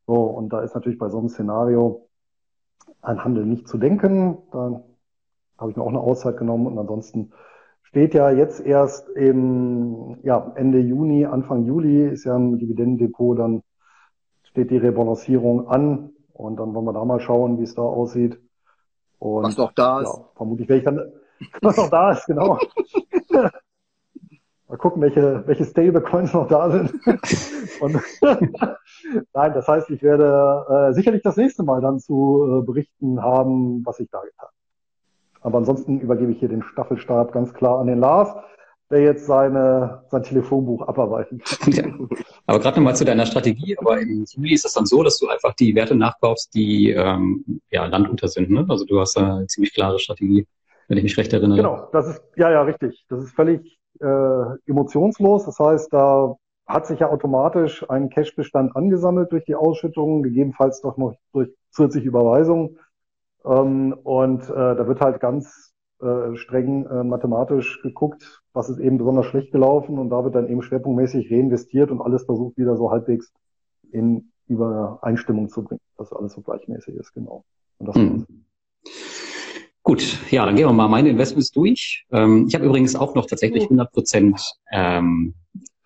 So, 0.08 0.16
und 0.16 0.50
da 0.50 0.62
ist 0.62 0.76
natürlich 0.76 1.00
bei 1.00 1.10
so 1.10 1.18
einem 1.18 1.30
Szenario 1.30 2.08
ein 3.02 3.24
Handel 3.24 3.46
nicht 3.46 3.68
zu 3.68 3.78
denken. 3.78 4.38
Da 4.52 4.84
habe 5.58 5.72
ich 5.72 5.78
mir 5.78 5.84
auch 5.84 5.90
eine 5.90 6.00
Auszeit 6.00 6.38
genommen 6.38 6.68
und 6.68 6.78
ansonsten 6.78 7.32
steht 7.84 8.14
ja 8.14 8.30
jetzt 8.30 8.60
erst 8.60 9.10
im 9.10 10.18
ja, 10.24 10.52
Ende 10.56 10.80
Juni, 10.80 11.26
Anfang 11.26 11.64
Juli 11.64 12.08
ist 12.08 12.26
ja 12.26 12.36
ein 12.36 12.58
Dividendendepot 12.58 13.40
dann 13.40 13.64
steht 14.56 14.72
die 14.72 14.78
Rebalancierung 14.78 15.68
an 15.68 16.14
und 16.32 16.58
dann 16.58 16.74
wollen 16.74 16.86
wir 16.86 16.94
da 16.94 17.04
mal 17.04 17.20
schauen, 17.20 17.60
wie 17.60 17.64
es 17.64 17.76
da 17.76 17.82
aussieht. 17.82 18.40
Und, 19.20 19.44
was 19.44 19.58
noch 19.58 19.74
da 19.74 20.00
ist. 20.00 20.16
Ja, 20.16 20.30
vermutlich 20.34 20.70
werde 20.70 20.80
ich 20.80 20.86
dann, 20.86 21.12
was 21.62 21.76
noch 21.76 21.90
da 21.90 22.12
ist, 22.12 22.26
genau. 22.26 22.58
mal 24.68 24.78
gucken, 24.78 25.02
welche, 25.02 25.44
welche 25.46 25.66
Stablecoins 25.66 26.34
noch 26.34 26.48
da 26.48 26.72
sind. 26.72 26.94
und, 27.82 28.02
Nein, 29.34 29.54
das 29.54 29.68
heißt, 29.68 29.90
ich 29.90 30.02
werde 30.02 30.66
äh, 30.70 30.94
sicherlich 30.94 31.22
das 31.22 31.36
nächste 31.36 31.64
Mal 31.64 31.82
dann 31.82 32.00
zu 32.00 32.62
äh, 32.62 32.66
berichten 32.66 33.22
haben, 33.22 33.86
was 33.86 34.00
ich 34.00 34.10
da 34.10 34.22
getan 34.22 34.48
habe. 34.48 34.55
Aber 35.46 35.60
ansonsten 35.60 36.00
übergebe 36.00 36.32
ich 36.32 36.40
hier 36.40 36.50
den 36.50 36.64
Staffelstab 36.64 37.32
ganz 37.32 37.54
klar 37.54 37.80
an 37.80 37.86
den 37.86 38.00
Lars. 38.00 38.34
der 38.90 39.02
jetzt 39.02 39.26
seine, 39.26 40.04
sein 40.10 40.24
Telefonbuch 40.24 40.88
abarbeiten 40.88 41.40
kann. 41.40 41.74
Ja. 41.74 41.84
Aber 42.48 42.60
gerade 42.60 42.78
nochmal 42.78 42.96
zu 42.96 43.06
deiner 43.06 43.26
Strategie, 43.26 43.78
aber 43.80 44.00
im 44.00 44.26
Juli 44.28 44.54
ist 44.54 44.66
es 44.66 44.74
dann 44.74 44.86
so, 44.86 45.04
dass 45.04 45.18
du 45.20 45.28
einfach 45.28 45.54
die 45.56 45.74
Werte 45.76 45.96
nachkaufst, 45.96 46.54
die 46.54 46.92
ähm, 46.92 47.62
ja, 47.70 47.86
landunter 47.86 48.28
sind. 48.28 48.50
Ne? 48.50 48.66
Also 48.68 48.86
du 48.86 49.00
hast 49.00 49.18
eine 49.18 49.48
ziemlich 49.48 49.74
klare 49.74 50.00
Strategie, 50.00 50.48
wenn 50.88 50.98
ich 50.98 51.04
mich 51.04 51.18
recht 51.18 51.34
erinnere. 51.34 51.58
Genau, 51.58 51.90
das 51.94 52.08
ist, 52.08 52.24
ja, 52.38 52.52
ja, 52.52 52.62
richtig. 52.64 53.06
Das 53.10 53.24
ist 53.24 53.36
völlig 53.36 53.78
äh, 54.00 54.46
emotionslos. 54.68 55.46
Das 55.46 55.60
heißt, 55.60 55.94
da 55.94 56.36
hat 56.68 56.88
sich 56.88 57.00
ja 57.00 57.10
automatisch 57.10 57.88
ein 57.90 58.10
Cash-Bestand 58.10 58.76
angesammelt 58.76 59.32
durch 59.32 59.46
die 59.46 59.56
Ausschüttungen, 59.56 60.24
gegebenenfalls 60.24 60.82
doch 60.82 60.98
noch 60.98 61.16
durch 61.34 61.50
zusätzliche 61.72 62.08
Überweisungen. 62.08 62.78
Ähm, 63.46 63.94
und 64.04 64.44
äh, 64.44 64.54
da 64.54 64.88
wird 64.88 65.02
halt 65.02 65.20
ganz 65.20 65.74
äh, 66.02 66.36
streng 66.36 66.86
äh, 66.86 67.04
mathematisch 67.04 67.82
geguckt, 67.82 68.44
was 68.54 68.70
ist 68.70 68.80
eben 68.80 68.98
besonders 68.98 69.28
schlecht 69.28 69.52
gelaufen 69.52 69.98
und 69.98 70.10
da 70.10 70.24
wird 70.24 70.36
dann 70.36 70.50
eben 70.50 70.62
schwerpunktmäßig 70.62 71.32
reinvestiert 71.32 71.92
und 71.92 72.02
alles 72.02 72.26
versucht 72.26 72.58
wieder 72.58 72.76
so 72.76 72.92
halbwegs 72.92 73.32
in 73.92 74.32
Übereinstimmung 74.48 75.50
zu 75.50 75.64
bringen, 75.64 75.82
dass 75.98 76.12
alles 76.14 76.34
so 76.34 76.42
gleichmäßig 76.42 76.96
ist, 76.96 77.14
genau. 77.14 77.44
Hm. 77.80 78.26
Gut, 79.84 80.32
ja, 80.32 80.46
dann 80.46 80.56
gehen 80.56 80.68
wir 80.68 80.74
mal 80.74 80.88
meine 80.88 81.10
Investments 81.10 81.52
durch. 81.52 82.06
Ähm, 82.12 82.46
ich 82.48 82.56
habe 82.56 82.66
übrigens 82.66 82.96
auch 82.96 83.14
noch 83.16 83.28
tatsächlich 83.28 83.64
100 83.64 83.92
Prozent 83.92 84.42
ähm, 84.72 85.36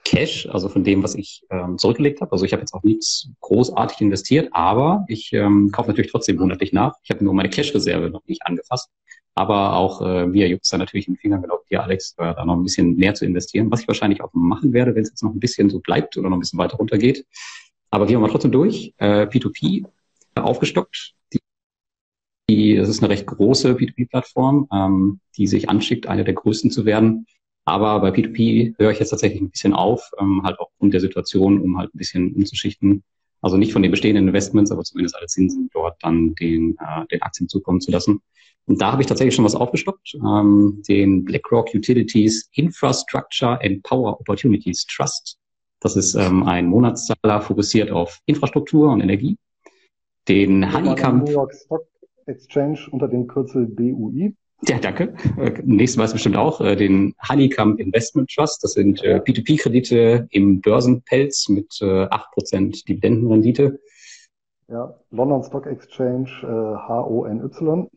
Cash, 0.10 0.48
also 0.50 0.70
von 0.70 0.84
dem, 0.84 1.04
was 1.04 1.13
ich 1.13 1.44
ähm, 1.51 1.78
zurückgelegt 1.78 2.20
habe. 2.20 2.32
Also 2.32 2.44
ich 2.44 2.51
habe 2.51 2.62
jetzt 2.62 2.74
auch 2.74 2.82
nichts 2.82 3.30
großartig 3.42 4.01
investiert, 4.01 4.50
aber 4.54 5.06
ich 5.08 5.32
ähm, 5.34 5.70
kaufe 5.72 5.89
natürlich 5.89 6.10
trotzdem 6.10 6.38
monatlich 6.38 6.74
nach. 6.74 6.96
Ich 7.04 7.12
habe 7.12 7.24
nur 7.24 7.36
meine 7.36 7.50
Cash-Reserve 7.50 8.10
noch 8.10 8.25
nicht 8.25 8.44
angefasst. 8.44 8.89
Aber 9.36 9.75
auch 9.75 10.01
äh, 10.01 10.25
mir 10.25 10.48
juckt 10.48 10.63
es 10.63 10.72
da 10.72 10.80
natürlich 10.80 11.08
in 11.08 11.13
den 11.13 11.20
Fingern, 11.20 11.44
genau 11.44 11.60
dir, 11.70 11.84
Alex, 11.84 12.16
äh, 12.18 12.34
da 12.34 12.44
noch 12.44 12.56
ein 12.56 12.63
bisschen 12.63 12.96
mehr 12.96 13.13
zu 13.13 13.24
investieren, 13.24 13.70
was 13.70 13.82
ich 13.82 13.88
wahrscheinlich 13.88 14.24
auch 14.24 14.34
machen 14.34 14.74
werde, 14.74 14.96
wenn 14.96 15.04
es 15.04 15.10
jetzt 15.10 15.22
noch 15.22 15.32
ein 15.32 15.39
bisschen 15.39 15.70
so 15.70 15.80
bleibt 15.80 16.18
oder 16.18 16.28
noch 16.28 16.38
ein 16.38 16.39
bisschen 16.39 16.58
weiter 16.58 16.78
runtergeht. 16.78 17.28
Aber 17.92 18.08
gehen 18.08 18.16
wir 18.16 18.22
mal 18.22 18.32
trotzdem 18.32 18.51
durch. 18.51 18.96
Äh, 18.98 19.28
P2P 19.28 19.86
äh, 20.36 20.39
aufgestockt. 20.39 21.13
Die, 21.34 21.39
die, 22.50 22.75
das 22.78 22.89
ist 22.89 23.04
eine 23.04 23.10
recht 23.10 23.28
große 23.28 23.74
P2P-Plattform, 23.74 24.68
ähm, 24.74 25.20
die 25.38 25.46
sich 25.46 25.70
anschickt, 25.70 26.08
eine 26.08 26.24
der 26.24 26.34
größten 26.34 26.72
zu 26.72 26.86
werden. 26.86 27.28
Aber 27.69 27.99
bei 27.99 28.09
P2P 28.09 28.75
höre 28.77 28.91
ich 28.91 28.99
jetzt 28.99 29.09
tatsächlich 29.09 29.41
ein 29.41 29.49
bisschen 29.49 29.73
auf, 29.73 30.11
ähm, 30.19 30.41
halt 30.43 30.59
auch 30.59 30.67
aufgrund 30.67 30.93
der 30.93 31.01
Situation, 31.01 31.61
um 31.61 31.77
halt 31.77 31.93
ein 31.93 31.97
bisschen 31.97 32.33
umzuschichten. 32.33 33.03
Also 33.41 33.57
nicht 33.57 33.71
von 33.71 33.81
den 33.81 33.91
bestehenden 33.91 34.27
Investments, 34.27 34.71
aber 34.71 34.83
zumindest 34.83 35.15
alle 35.15 35.27
Zinsen 35.27 35.69
dort 35.73 35.97
dann 36.01 36.35
den, 36.35 36.77
äh, 36.79 37.05
den 37.11 37.21
Aktien 37.21 37.47
zukommen 37.47 37.79
zu 37.79 37.91
lassen. 37.91 38.21
Und 38.65 38.81
da 38.81 38.91
habe 38.91 39.01
ich 39.01 39.07
tatsächlich 39.07 39.33
schon 39.33 39.45
was 39.45 39.55
aufgestockt, 39.55 40.13
ähm, 40.15 40.83
den 40.88 41.23
BlackRock 41.23 41.73
Utilities 41.73 42.49
Infrastructure 42.53 43.59
and 43.63 43.81
Power 43.83 44.19
Opportunities 44.19 44.85
Trust. 44.85 45.39
Das 45.79 45.95
ist 45.95 46.15
ähm, 46.15 46.43
ein 46.43 46.67
Monatszahler 46.67 47.41
fokussiert 47.41 47.89
auf 47.91 48.19
Infrastruktur 48.25 48.91
und 48.91 49.01
Energie. 49.01 49.38
Den 50.27 50.71
Honeycomb. 50.71 51.25
New 51.25 51.31
York 51.31 51.53
Stock 51.55 51.88
Exchange 52.25 52.88
unter 52.91 53.07
dem 53.07 53.27
Kürzel 53.27 53.65
BUI. 53.65 54.35
Ja, 54.68 54.78
danke. 54.78 55.13
Äh, 55.38 55.62
nächstes 55.63 55.98
Mal 55.98 56.12
bestimmt 56.12 56.36
auch 56.36 56.60
äh, 56.60 56.75
den 56.75 57.16
Honeycomb 57.28 57.80
Investment 57.80 58.30
Trust. 58.30 58.63
Das 58.63 58.74
sind 58.74 59.01
äh, 59.04 59.22
P2P-Kredite 59.25 60.28
im 60.32 60.60
Börsenpelz 60.60 61.48
mit 61.50 61.80
äh, 61.82 62.06
8% 62.06 62.86
Dividendenrendite. 62.86 63.80
Ja, 64.68 64.94
London 65.12 65.44
Stock 65.44 65.66
Exchange, 65.66 66.30
äh, 66.44 66.88
HONY. 66.88 67.88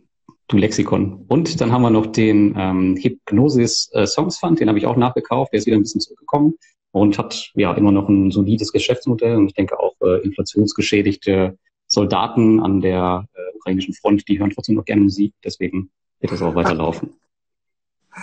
Du 0.49 0.57
Lexikon. 0.57 1.25
Und 1.29 1.61
dann 1.61 1.73
haben 1.73 1.83
wir 1.83 1.91
noch 1.91 2.07
den 2.07 2.55
ähm, 2.57 2.97
Hypnosis 2.97 3.91
äh, 3.93 4.07
Songs 4.07 4.39
Fund, 4.39 4.61
den 4.61 4.69
habe 4.69 4.79
ich 4.79 4.87
auch 4.87 4.97
nachgekauft. 4.97 5.53
Der 5.53 5.59
ist 5.59 5.67
wieder 5.67 5.77
ein 5.77 5.83
bisschen 5.83 6.01
zurückgekommen 6.01 6.55
und 6.93 7.19
hat 7.19 7.51
ja 7.55 7.75
immer 7.75 7.93
noch 7.93 8.09
ein 8.09 8.31
solides 8.31 8.73
Geschäftsmodell. 8.73 9.37
Und 9.37 9.49
ich 9.49 9.55
denke 9.55 9.79
auch 9.81 9.95
äh, 10.01 10.23
inflationsgeschädigte 10.23 11.59
Soldaten 11.87 12.61
an 12.61 12.81
der 12.81 13.27
äh, 13.35 13.57
ukrainischen 13.57 13.95
Front, 13.95 14.29
die 14.29 14.39
hören 14.39 14.51
trotzdem 14.51 14.77
noch 14.77 14.85
gerne 14.85 15.03
Musik. 15.03 15.35
Deswegen 15.45 15.91
wird 16.23 16.33
das 16.33 16.43
auch 16.43 16.55
weiterlaufen. 16.55 17.15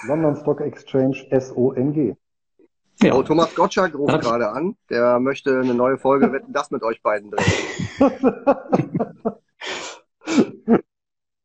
London 0.08 0.36
Stock 0.36 0.62
Exchange 0.62 1.26
SONG. 1.32 2.16
Ja. 3.02 3.16
Oh, 3.16 3.24
Thomas 3.24 3.54
Gottschalk 3.56 3.96
ruft 3.96 4.22
gerade 4.22 4.50
an. 4.50 4.76
Der 4.90 5.20
möchte 5.20 5.60
eine 5.60 5.74
neue 5.74 5.98
Folge 5.98 6.32
Wetten 6.34 6.52
das 6.54 6.70
mit 6.72 6.84
euch 6.84 7.02
beiden 7.02 7.32
drehen. 7.32 7.46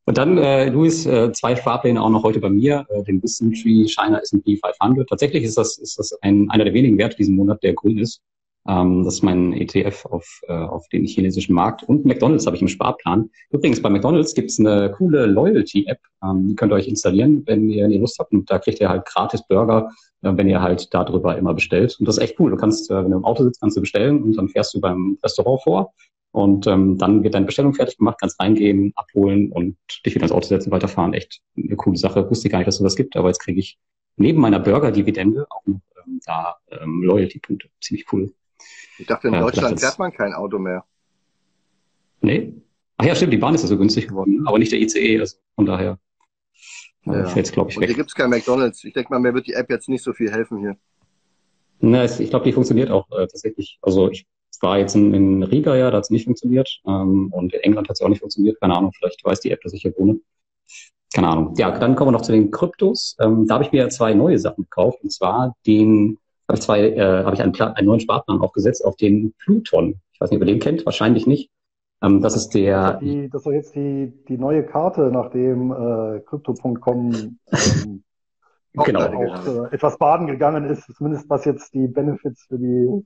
Und 0.07 0.17
dann, 0.19 0.37
äh, 0.37 0.69
Luis, 0.69 1.05
äh, 1.05 1.31
zwei 1.31 1.55
Sparpläne 1.55 2.01
auch 2.01 2.09
noch 2.09 2.23
heute 2.23 2.39
bei 2.39 2.49
mir, 2.49 2.85
äh, 2.89 3.03
den 3.03 3.23
Wisdom 3.23 3.53
Tree 3.53 3.87
China 3.87 4.19
S&P 4.19 4.57
500. 4.57 5.09
Tatsächlich 5.09 5.43
ist 5.43 5.57
das, 5.57 5.77
ist 5.77 5.97
das 5.97 6.13
ein, 6.21 6.49
einer 6.51 6.63
der 6.63 6.73
wenigen 6.73 6.97
Werte 6.97 7.17
diesen 7.17 7.35
Monat, 7.35 7.63
der 7.63 7.73
grün 7.73 7.97
ist. 7.97 8.21
Ähm, 8.67 9.03
das 9.03 9.15
ist 9.15 9.23
mein 9.23 9.53
ETF 9.53 10.05
auf, 10.05 10.41
äh, 10.47 10.53
auf 10.53 10.87
den 10.89 11.05
chinesischen 11.05 11.53
Markt. 11.53 11.83
Und 11.83 12.05
McDonalds 12.05 12.45
habe 12.45 12.55
ich 12.55 12.61
im 12.61 12.67
Sparplan. 12.67 13.29
Übrigens, 13.51 13.81
bei 13.81 13.89
McDonalds 13.89 14.33
gibt 14.33 14.49
es 14.49 14.59
eine 14.59 14.91
coole 14.91 15.27
Loyalty-App. 15.27 15.99
Ähm, 16.23 16.47
die 16.47 16.55
könnt 16.55 16.71
ihr 16.71 16.75
euch 16.75 16.87
installieren, 16.87 17.43
wenn 17.45 17.69
ihr, 17.69 17.87
wenn 17.87 18.01
Lust 18.01 18.17
habt. 18.19 18.33
Und 18.33 18.49
da 18.49 18.57
kriegt 18.57 18.79
ihr 18.79 18.89
halt 18.89 19.05
gratis 19.05 19.45
Burger, 19.47 19.91
äh, 20.23 20.31
wenn 20.35 20.49
ihr 20.49 20.61
halt 20.61 20.93
darüber 20.93 21.37
immer 21.37 21.53
bestellt. 21.53 21.95
Und 21.99 22.07
das 22.07 22.17
ist 22.17 22.23
echt 22.23 22.39
cool. 22.39 22.51
Du 22.51 22.57
kannst, 22.57 22.89
äh, 22.89 23.03
wenn 23.03 23.11
du 23.11 23.17
im 23.17 23.25
Auto 23.25 23.43
sitzt, 23.43 23.61
kannst 23.61 23.77
du 23.77 23.81
bestellen 23.81 24.23
und 24.23 24.35
dann 24.35 24.49
fährst 24.49 24.73
du 24.73 24.81
beim 24.81 25.17
Restaurant 25.23 25.61
vor. 25.61 25.93
Und 26.31 26.67
ähm, 26.67 26.97
dann 26.97 27.23
wird 27.23 27.33
deine 27.33 27.45
Bestellung 27.45 27.73
fertig 27.73 27.97
gemacht, 27.97 28.17
kannst 28.19 28.41
reingehen, 28.41 28.91
abholen 28.95 29.53
und 29.53 29.77
dich 30.05 30.15
wieder 30.15 30.23
ins 30.23 30.33
Auto 30.33 30.47
setzen, 30.47 30.69
weiterfahren. 30.69 31.13
Echt 31.13 31.39
eine 31.55 31.77
coole 31.77 31.97
Sache. 31.97 32.29
Wusste 32.29 32.49
gar 32.49 32.57
nicht, 32.57 32.67
dass 32.67 32.75
es 32.75 32.83
das 32.83 32.97
gibt, 32.97 33.15
aber 33.15 33.29
jetzt 33.29 33.39
kriege 33.39 33.59
ich 33.59 33.77
neben 34.17 34.41
meiner 34.41 34.59
Burger-Dividende 34.59 35.45
auch 35.49 35.65
noch 35.65 35.79
ähm, 36.05 36.19
da 36.25 36.57
ähm, 36.71 37.03
Loyalty-Punkte. 37.03 37.69
Ziemlich 37.79 38.11
cool. 38.11 38.33
Ich 38.97 39.07
dachte, 39.07 39.27
in 39.27 39.33
ja, 39.33 39.41
Deutschland 39.41 39.79
fährt 39.79 39.99
man 39.99 40.11
kein 40.11 40.33
Auto 40.33 40.57
mehr. 40.59 40.85
Nee? 42.21 42.53
Ach 42.97 43.05
ja, 43.05 43.15
stimmt, 43.15 43.33
die 43.33 43.37
Bahn 43.37 43.55
ist 43.55 43.61
ja 43.61 43.67
so 43.67 43.77
günstig 43.77 44.07
geworden, 44.07 44.37
ne? 44.37 44.43
aber 44.45 44.57
nicht 44.57 44.71
der 44.71 44.79
ICE, 44.79 45.19
also 45.19 45.37
von 45.55 45.65
daher 45.65 45.99
äh, 47.05 47.11
ja. 47.11 47.25
fällt 47.25 47.45
es, 47.45 47.51
glaube 47.51 47.69
ich, 47.69 47.75
weg. 47.75 47.83
Und 47.83 47.87
hier 47.87 47.95
gibt's 47.95 48.15
kein 48.15 48.29
McDonalds. 48.29 48.83
Ich 48.83 48.93
denke 48.93 49.11
mal, 49.11 49.19
mir 49.19 49.33
wird 49.33 49.47
die 49.47 49.53
App 49.53 49.69
jetzt 49.69 49.89
nicht 49.89 50.03
so 50.03 50.13
viel 50.13 50.31
helfen 50.31 50.59
hier. 50.59 50.77
Na, 51.79 52.05
ich 52.05 52.29
glaube, 52.29 52.45
die 52.45 52.53
funktioniert 52.53 52.89
auch 52.89 53.09
äh, 53.11 53.27
tatsächlich. 53.27 53.79
Also 53.81 54.09
ich 54.09 54.25
war 54.61 54.79
jetzt 54.79 54.95
in, 54.95 55.13
in 55.13 55.43
Riga 55.43 55.75
ja, 55.75 55.91
da 55.91 55.97
hat 55.97 56.05
es 56.05 56.09
nicht 56.09 56.25
funktioniert. 56.25 56.79
Ähm, 56.87 57.31
und 57.31 57.53
in 57.53 57.59
England 57.61 57.89
hat 57.89 57.95
es 57.95 58.01
auch 58.01 58.09
nicht 58.09 58.19
funktioniert. 58.19 58.59
Keine 58.61 58.75
Ahnung, 58.75 58.91
vielleicht 58.97 59.23
weiß 59.23 59.41
die 59.41 59.51
App, 59.51 59.61
dass 59.61 59.73
ich 59.73 59.81
hier 59.81 59.93
wohne. 59.97 60.19
Keine 61.13 61.27
Ahnung. 61.27 61.53
Ja, 61.57 61.77
dann 61.77 61.95
kommen 61.95 62.09
wir 62.09 62.13
noch 62.13 62.21
zu 62.21 62.31
den 62.31 62.51
Kryptos. 62.51 63.15
Ähm, 63.19 63.45
da 63.47 63.55
habe 63.55 63.65
ich 63.65 63.71
mir 63.71 63.89
zwei 63.89 64.13
neue 64.13 64.39
Sachen 64.39 64.63
gekauft. 64.63 64.99
Und 65.03 65.11
zwar 65.11 65.55
den 65.67 66.17
habe 66.47 66.57
ich 66.57 66.61
zwei, 66.61 66.89
äh, 66.89 67.23
habe 67.23 67.35
ich 67.35 67.41
einen, 67.41 67.55
einen 67.55 67.87
neuen 67.87 67.99
Sparplan 67.99 68.41
aufgesetzt 68.41 68.85
auf 68.85 68.95
den 68.95 69.33
Pluton. 69.39 70.01
Ich 70.13 70.21
weiß 70.21 70.31
nicht, 70.31 70.41
ob 70.41 70.47
ihr 70.47 70.53
den 70.53 70.61
kennt, 70.61 70.85
wahrscheinlich 70.85 71.27
nicht. 71.27 71.49
Ähm, 72.01 72.21
das 72.21 72.35
ist 72.35 72.49
der. 72.49 72.99
Die, 73.01 73.29
das 73.29 73.45
ist 73.45 73.53
jetzt 73.53 73.75
die, 73.75 74.13
die 74.27 74.37
neue 74.37 74.65
Karte, 74.65 75.09
nachdem 75.11 75.71
äh, 75.71 76.19
Crypto.com 76.21 77.37
ähm, 77.51 78.03
genau. 78.85 79.01
auch 79.01 79.47
äh, 79.47 79.75
etwas 79.75 79.97
baden 79.97 80.27
gegangen 80.27 80.65
ist, 80.65 80.83
zumindest 80.95 81.29
was 81.29 81.45
jetzt 81.45 81.73
die 81.73 81.87
Benefits 81.87 82.45
für 82.47 82.57
die. 82.57 83.05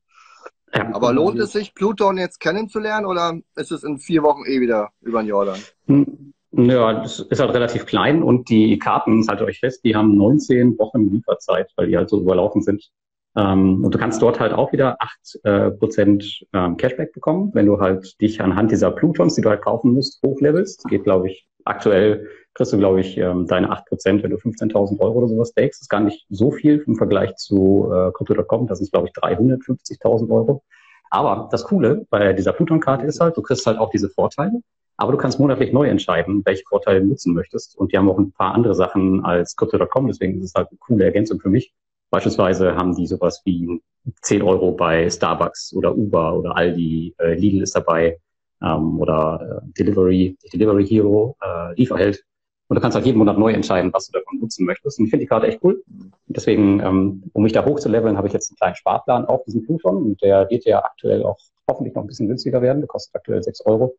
Ja. 0.74 0.94
Aber 0.94 1.14
lohnt 1.14 1.40
es 1.40 1.52
sich, 1.52 1.74
Pluton 1.74 2.18
jetzt 2.18 2.40
kennenzulernen 2.40 3.08
oder 3.08 3.40
ist 3.56 3.72
es 3.72 3.84
in 3.84 3.98
vier 3.98 4.22
Wochen 4.22 4.44
eh 4.46 4.62
wieder 4.62 4.90
über 5.02 5.24
den 5.24 5.30
Jordan? 5.30 5.60
Hm. 5.88 6.34
Ja, 6.52 7.02
das 7.02 7.20
ist 7.20 7.40
halt 7.40 7.54
relativ 7.54 7.86
klein 7.86 8.24
und 8.24 8.50
die 8.50 8.80
Karten, 8.80 9.24
haltet 9.28 9.48
euch 9.48 9.60
fest, 9.60 9.84
die 9.84 9.96
haben 9.96 10.16
19 10.16 10.80
Wochen 10.80 11.12
Lieferzeit, 11.12 11.72
weil 11.76 11.88
die 11.88 11.98
halt 11.98 12.10
so 12.10 12.20
überlaufen 12.20 12.64
sind. 12.64 12.90
Ähm, 13.36 13.84
und 13.84 13.94
du 13.94 13.98
kannst 14.00 14.22
dort 14.22 14.40
halt 14.40 14.54
auch 14.54 14.72
wieder 14.72 14.98
acht 15.00 15.40
äh, 15.44 15.72
Prozent 15.72 16.46
ähm, 16.54 16.78
Cashback 16.78 17.14
bekommen, 17.14 17.52
wenn 17.54 17.66
du 17.66 17.80
halt 17.80 18.20
dich 18.22 18.42
anhand 18.42 18.72
dieser 18.72 18.92
Plutons, 18.92 19.36
die 19.36 19.42
du 19.42 19.50
halt 19.50 19.62
kaufen 19.62 19.94
musst, 19.94 20.22
hochlevelst. 20.24 20.86
Geht, 20.88 21.04
glaube 21.04 21.30
ich, 21.30 21.48
aktuell 21.66 22.28
kriegst 22.54 22.74
du, 22.74 22.78
glaube 22.78 23.02
ich, 23.02 23.18
ähm, 23.18 23.46
deine 23.48 23.70
acht 23.70 23.86
Prozent, 23.86 24.24
wenn 24.24 24.32
du 24.32 24.38
15.000 24.38 25.00
Euro 25.00 25.20
oder 25.20 25.28
sowas 25.28 25.50
stakest. 25.50 25.82
Ist 25.82 25.90
gar 25.90 26.02
nicht 26.02 26.26
so 26.30 26.52
viel 26.52 26.84
im 26.86 26.96
Vergleich 26.96 27.36
zu 27.36 27.92
äh, 27.94 28.12
Crypto.com. 28.12 28.68
Das 28.68 28.82
ist, 28.82 28.92
glaube 28.92 29.08
ich, 29.08 29.14
350.000 29.14 30.30
Euro. 30.30 30.64
Aber 31.10 31.50
das 31.52 31.64
Coole 31.64 32.06
bei 32.10 32.34
dieser 32.34 32.54
Pluton-Karte 32.54 33.06
ist 33.06 33.20
halt, 33.20 33.38
du 33.38 33.42
kriegst 33.42 33.66
halt 33.66 33.80
auch 33.80 33.90
diese 33.90 34.10
Vorteile, 34.10 34.62
aber 34.98 35.12
du 35.12 35.18
kannst 35.18 35.40
monatlich 35.40 35.74
neu 35.74 35.88
entscheiden, 35.88 36.44
welche 36.46 36.64
Vorteile 36.68 37.02
du 37.02 37.08
nutzen 37.08 37.34
möchtest. 37.34 37.78
Und 37.78 37.92
die 37.92 37.98
haben 37.98 38.10
auch 38.10 38.20
ein 38.20 38.32
paar 38.32 38.54
andere 38.54 38.76
Sachen 38.76 39.24
als 39.26 39.56
Crypto.com, 39.56 40.08
deswegen 40.08 40.38
ist 40.38 40.46
es 40.46 40.54
halt 40.54 40.70
eine 40.70 40.78
coole 40.78 41.06
Ergänzung 41.06 41.40
für 41.40 41.50
mich. 41.50 41.74
Beispielsweise 42.10 42.76
haben 42.76 42.96
die 42.96 43.08
sowas 43.08 43.42
wie 43.46 43.82
10 44.22 44.42
Euro 44.42 44.72
bei 44.72 45.10
Starbucks 45.10 45.74
oder 45.74 45.96
Uber 45.96 46.38
oder 46.38 46.56
Aldi, 46.56 47.16
äh, 47.20 47.34
Lidl 47.36 47.62
ist 47.62 47.76
dabei 47.76 48.18
ähm, 48.64 49.00
oder 49.00 49.62
äh, 49.64 49.72
Delivery, 49.78 50.38
Delivery 50.54 50.88
Hero, 50.88 51.38
äh, 51.42 51.74
Lieferheld. 51.76 52.24
Und 52.68 52.76
du 52.76 52.82
kannst 52.82 52.96
halt 52.96 53.06
jeden 53.06 53.18
Monat 53.18 53.38
neu 53.38 53.52
entscheiden, 53.52 53.92
was 53.94 54.08
du 54.08 54.20
davon 54.20 54.40
nutzen 54.40 54.66
möchtest. 54.66 55.00
Und 55.00 55.06
ich 55.06 55.10
finde 55.10 55.24
die 55.24 55.28
Karte 55.28 55.48
echt 55.48 55.64
cool. 55.64 55.84
deswegen, 56.28 56.80
ähm, 56.82 57.24
um 57.34 57.42
mich 57.42 57.52
da 57.52 57.66
hoch 57.66 57.80
zu 57.80 57.90
leveln, 57.90 58.16
habe 58.16 58.28
ich 58.28 58.34
jetzt 58.34 58.52
einen 58.52 58.58
kleinen 58.58 58.76
Sparplan 58.76 59.26
auf 59.26 59.44
diesen 59.46 59.66
Pluton. 59.66 59.98
Und 59.98 60.22
der 60.22 60.48
wird 60.52 60.66
ja 60.66 60.84
aktuell 60.84 61.24
auch 61.24 61.40
hoffentlich 61.68 61.96
noch 61.96 62.04
ein 62.04 62.08
bisschen 62.08 62.28
günstiger 62.28 62.62
werden. 62.62 62.82
Der 62.82 62.88
kostet 62.88 63.16
aktuell 63.16 63.42
6 63.42 63.66
Euro. 63.66 63.96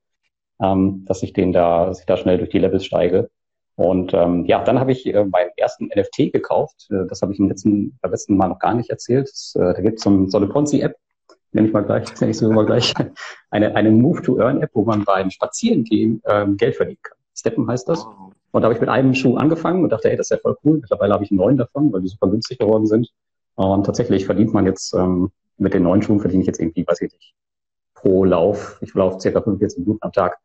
Ähm, 0.63 1.05
dass 1.07 1.23
ich 1.25 1.33
den 1.33 1.53
da, 1.53 1.87
dass 1.87 2.01
ich 2.01 2.07
da 2.07 2.17
schnell 2.17 2.39
durch 2.39 2.51
die 2.51 2.59
Levels 2.59 2.85
steige. 2.85 3.31
Und 3.81 4.13
ähm, 4.13 4.45
ja, 4.45 4.63
dann 4.63 4.79
habe 4.79 4.93
ich 4.93 5.07
äh, 5.07 5.25
meinen 5.25 5.53
ersten 5.57 5.87
NFT 5.87 6.35
gekauft. 6.35 6.89
Äh, 6.91 7.07
das 7.09 7.23
habe 7.23 7.33
ich 7.33 7.39
im 7.39 7.49
letzten, 7.49 7.97
beim 8.03 8.11
letzten 8.11 8.37
Mal 8.37 8.49
noch 8.49 8.59
gar 8.59 8.75
nicht 8.75 8.91
erzählt. 8.91 9.31
Das, 9.31 9.55
äh, 9.57 9.73
da 9.73 9.81
gibt 9.81 9.97
es 9.97 10.05
so, 10.05 10.29
so 10.29 10.37
eine 10.37 10.49
Ponzi-App, 10.49 10.97
nenne 11.53 11.69
ich 11.69 11.73
mal 11.73 11.81
gleich, 11.81 12.05
nenne 12.21 12.31
ich 12.31 12.37
so 12.37 12.53
mal 12.53 12.67
gleich, 12.67 12.93
eine, 13.51 13.75
eine 13.75 13.91
Move-to-Earn-App, 13.91 14.69
wo 14.75 14.85
man 14.85 15.05
beim 15.07 15.31
Spazierengehen 15.31 16.21
ähm, 16.27 16.59
Geld 16.59 16.77
verdienen 16.77 16.99
kann. 17.01 17.17
Steppen 17.35 17.67
heißt 17.69 17.89
das. 17.89 18.05
Und 18.51 18.61
da 18.61 18.65
habe 18.65 18.75
ich 18.75 18.83
mit 18.83 18.91
einem 18.91 19.15
Schuh 19.15 19.39
angefangen 19.39 19.83
und 19.83 19.89
dachte, 19.89 20.11
ey, 20.11 20.17
das 20.19 20.27
ist 20.27 20.37
ja 20.37 20.43
voll 20.43 20.59
cool. 20.63 20.77
Mittlerweile 20.83 21.15
habe 21.15 21.25
ich 21.25 21.31
neuen 21.31 21.57
davon, 21.57 21.91
weil 21.91 22.03
die 22.03 22.09
super 22.09 22.29
günstig 22.29 22.59
geworden 22.59 22.87
sind. 22.87 23.09
Und 23.55 23.87
tatsächlich 23.87 24.27
verdient 24.27 24.53
man 24.53 24.67
jetzt 24.67 24.93
ähm, 24.93 25.31
mit 25.57 25.73
den 25.73 25.85
neuen 25.85 26.03
Schuhen 26.03 26.21
verdiene 26.21 26.43
ich 26.43 26.47
jetzt 26.49 26.61
irgendwie, 26.61 26.87
weiß 26.87 27.01
ich 27.01 27.13
nicht, 27.13 27.33
pro 27.95 28.27
Lauf, 28.27 28.79
ich 28.83 28.93
laufe 28.93 29.21
circa 29.21 29.41
45 29.41 29.79
Minuten 29.87 30.01
am 30.03 30.13
Tag, 30.13 30.37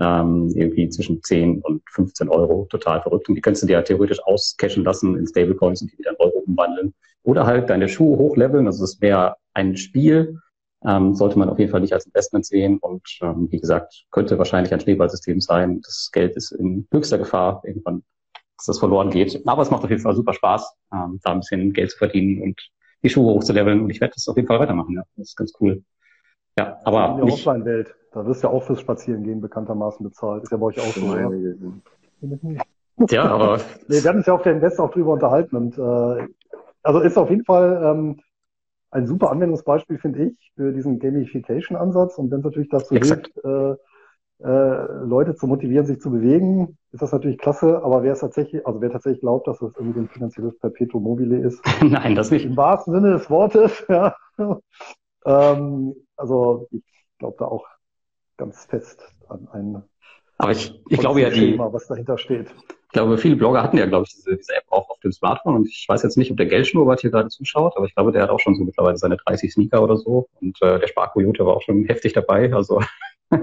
ähm, 0.00 0.50
irgendwie 0.56 0.88
zwischen 0.88 1.22
10 1.22 1.60
und 1.60 1.82
15 1.90 2.28
Euro, 2.28 2.66
total 2.70 3.02
verrückt. 3.02 3.28
Und 3.28 3.34
die 3.34 3.40
könntest 3.40 3.62
du 3.62 3.66
dir 3.66 3.74
ja 3.74 3.82
theoretisch 3.82 4.22
auscashen 4.24 4.82
lassen 4.82 5.16
in 5.16 5.26
Stablecoins 5.26 5.82
und 5.82 5.92
die 5.92 5.98
wieder 5.98 6.10
in 6.10 6.16
Euro 6.18 6.38
umwandeln. 6.46 6.94
Oder 7.22 7.46
halt 7.46 7.68
deine 7.68 7.88
Schuhe 7.88 8.16
hochleveln, 8.16 8.66
also 8.66 8.82
es 8.82 9.00
wäre 9.00 9.36
ein 9.52 9.76
Spiel, 9.76 10.38
ähm, 10.86 11.14
sollte 11.14 11.38
man 11.38 11.50
auf 11.50 11.58
jeden 11.58 11.70
Fall 11.70 11.82
nicht 11.82 11.92
als 11.92 12.06
Investment 12.06 12.46
sehen 12.46 12.78
und 12.78 13.02
ähm, 13.20 13.48
wie 13.50 13.60
gesagt, 13.60 14.06
könnte 14.10 14.38
wahrscheinlich 14.38 14.72
ein 14.72 14.80
Schneeballsystem 14.80 15.40
sein. 15.40 15.82
Das 15.82 16.10
Geld 16.10 16.34
ist 16.36 16.52
in 16.52 16.88
höchster 16.90 17.18
Gefahr 17.18 17.62
irgendwann, 17.64 18.02
dass 18.56 18.66
das 18.66 18.78
verloren 18.78 19.10
geht. 19.10 19.46
Aber 19.46 19.60
es 19.60 19.70
macht 19.70 19.84
auf 19.84 19.90
jeden 19.90 20.02
Fall 20.02 20.16
super 20.16 20.32
Spaß, 20.32 20.74
ähm, 20.94 21.20
da 21.22 21.32
ein 21.32 21.40
bisschen 21.40 21.74
Geld 21.74 21.90
zu 21.90 21.98
verdienen 21.98 22.42
und 22.42 22.58
die 23.02 23.10
Schuhe 23.10 23.34
hochzuleveln 23.34 23.82
und 23.82 23.90
ich 23.90 24.00
werde 24.00 24.14
das 24.14 24.28
auf 24.28 24.36
jeden 24.36 24.48
Fall 24.48 24.60
weitermachen. 24.60 24.94
Ja, 24.96 25.02
das 25.16 25.28
ist 25.28 25.36
ganz 25.36 25.52
cool. 25.60 25.82
Ja, 26.60 26.78
aber 26.84 27.10
in 27.10 27.26
der 27.26 27.34
Offline-Welt, 27.34 27.94
da 28.12 28.26
wirst 28.26 28.42
du 28.42 28.48
ja 28.48 28.52
auch 28.52 28.62
fürs 28.62 28.80
Spazierengehen 28.80 29.40
bekanntermaßen 29.40 30.04
bezahlt. 30.04 30.42
Ist 30.42 30.52
ja 30.52 30.58
bei 30.58 30.66
euch 30.66 30.80
auch 30.80 30.94
so. 30.94 31.16
Ja, 31.16 33.06
ja 33.10 33.24
aber 33.24 33.58
nee, 33.88 34.02
wir 34.02 34.08
hatten 34.08 34.18
uns 34.18 34.26
ja 34.26 34.34
auf 34.34 34.42
der 34.42 34.52
Invest 34.52 34.78
auch 34.78 34.90
drüber 34.90 35.12
unterhalten 35.12 35.56
und 35.56 35.78
äh, 35.78 36.28
also 36.82 37.00
ist 37.00 37.18
auf 37.18 37.30
jeden 37.30 37.44
Fall 37.44 37.80
ähm, 37.82 38.20
ein 38.90 39.06
super 39.06 39.30
Anwendungsbeispiel, 39.30 39.98
finde 39.98 40.24
ich, 40.24 40.52
für 40.56 40.72
diesen 40.72 40.98
Gamification-Ansatz. 40.98 42.18
Und 42.18 42.30
wenn 42.30 42.38
es 42.38 42.44
natürlich 42.44 42.68
dazu 42.70 42.94
Exakt. 42.94 43.30
hilft, 43.32 43.44
äh, 43.44 43.76
äh, 44.42 45.04
Leute 45.04 45.34
zu 45.34 45.46
motivieren, 45.46 45.86
sich 45.86 46.00
zu 46.00 46.10
bewegen, 46.10 46.78
ist 46.92 47.02
das 47.02 47.12
natürlich 47.12 47.38
klasse. 47.38 47.82
Aber 47.84 48.02
wer 48.02 48.14
es 48.14 48.20
tatsächlich, 48.20 48.66
also 48.66 48.80
wer 48.80 48.90
tatsächlich 48.90 49.20
glaubt, 49.20 49.46
dass 49.46 49.58
das 49.58 49.76
irgendwie 49.76 50.00
ein 50.00 50.08
finanzielles 50.08 50.58
Perpetuum 50.58 51.02
mobile 51.02 51.38
ist, 51.38 51.62
nein, 51.82 52.14
das 52.14 52.30
nicht. 52.30 52.46
Im 52.46 52.56
wahrsten 52.56 52.94
Sinne 52.94 53.12
des 53.12 53.30
Wortes, 53.30 53.84
ja. 53.88 54.14
Ähm, 55.24 55.94
also 56.16 56.68
ich 56.70 56.82
glaube 57.18 57.36
da 57.38 57.46
auch 57.46 57.66
ganz 58.36 58.64
fest 58.64 59.02
an 59.28 59.48
ein 59.52 59.82
aber 60.40 60.52
ich, 60.52 60.74
ich 60.88 60.98
glaube 60.98 61.20
ja, 61.20 61.28
die, 61.28 61.50
Schema, 61.50 61.70
was 61.70 61.86
dahinter 61.86 62.16
steht. 62.16 62.46
Ich 62.46 62.92
glaube, 62.92 63.18
viele 63.18 63.36
Blogger 63.36 63.62
hatten 63.62 63.76
ja, 63.76 63.84
glaube 63.84 64.06
ich, 64.08 64.14
diese, 64.14 64.34
diese 64.38 64.54
App 64.54 64.64
auch 64.70 64.88
auf 64.88 64.98
dem 65.00 65.12
Smartphone. 65.12 65.54
Und 65.54 65.68
ich 65.68 65.84
weiß 65.86 66.02
jetzt 66.02 66.16
nicht, 66.16 66.30
ob 66.30 66.38
der 66.38 66.46
Geldschnurrbart 66.46 67.02
hier 67.02 67.10
gerade 67.10 67.28
zuschaut, 67.28 67.76
aber 67.76 67.84
ich 67.84 67.94
glaube, 67.94 68.10
der 68.10 68.22
hat 68.22 68.30
auch 68.30 68.40
schon 68.40 68.54
so 68.54 68.64
mittlerweile 68.64 68.96
seine 68.96 69.18
30 69.18 69.52
Sneaker 69.52 69.82
oder 69.82 69.98
so. 69.98 70.28
Und 70.40 70.56
äh, 70.62 70.80
der 70.80 70.88
Sparkoyote 70.88 71.44
war 71.44 71.56
auch 71.56 71.62
schon 71.62 71.84
heftig 71.84 72.14
dabei. 72.14 72.52
Also 72.54 72.80
ja. 73.30 73.38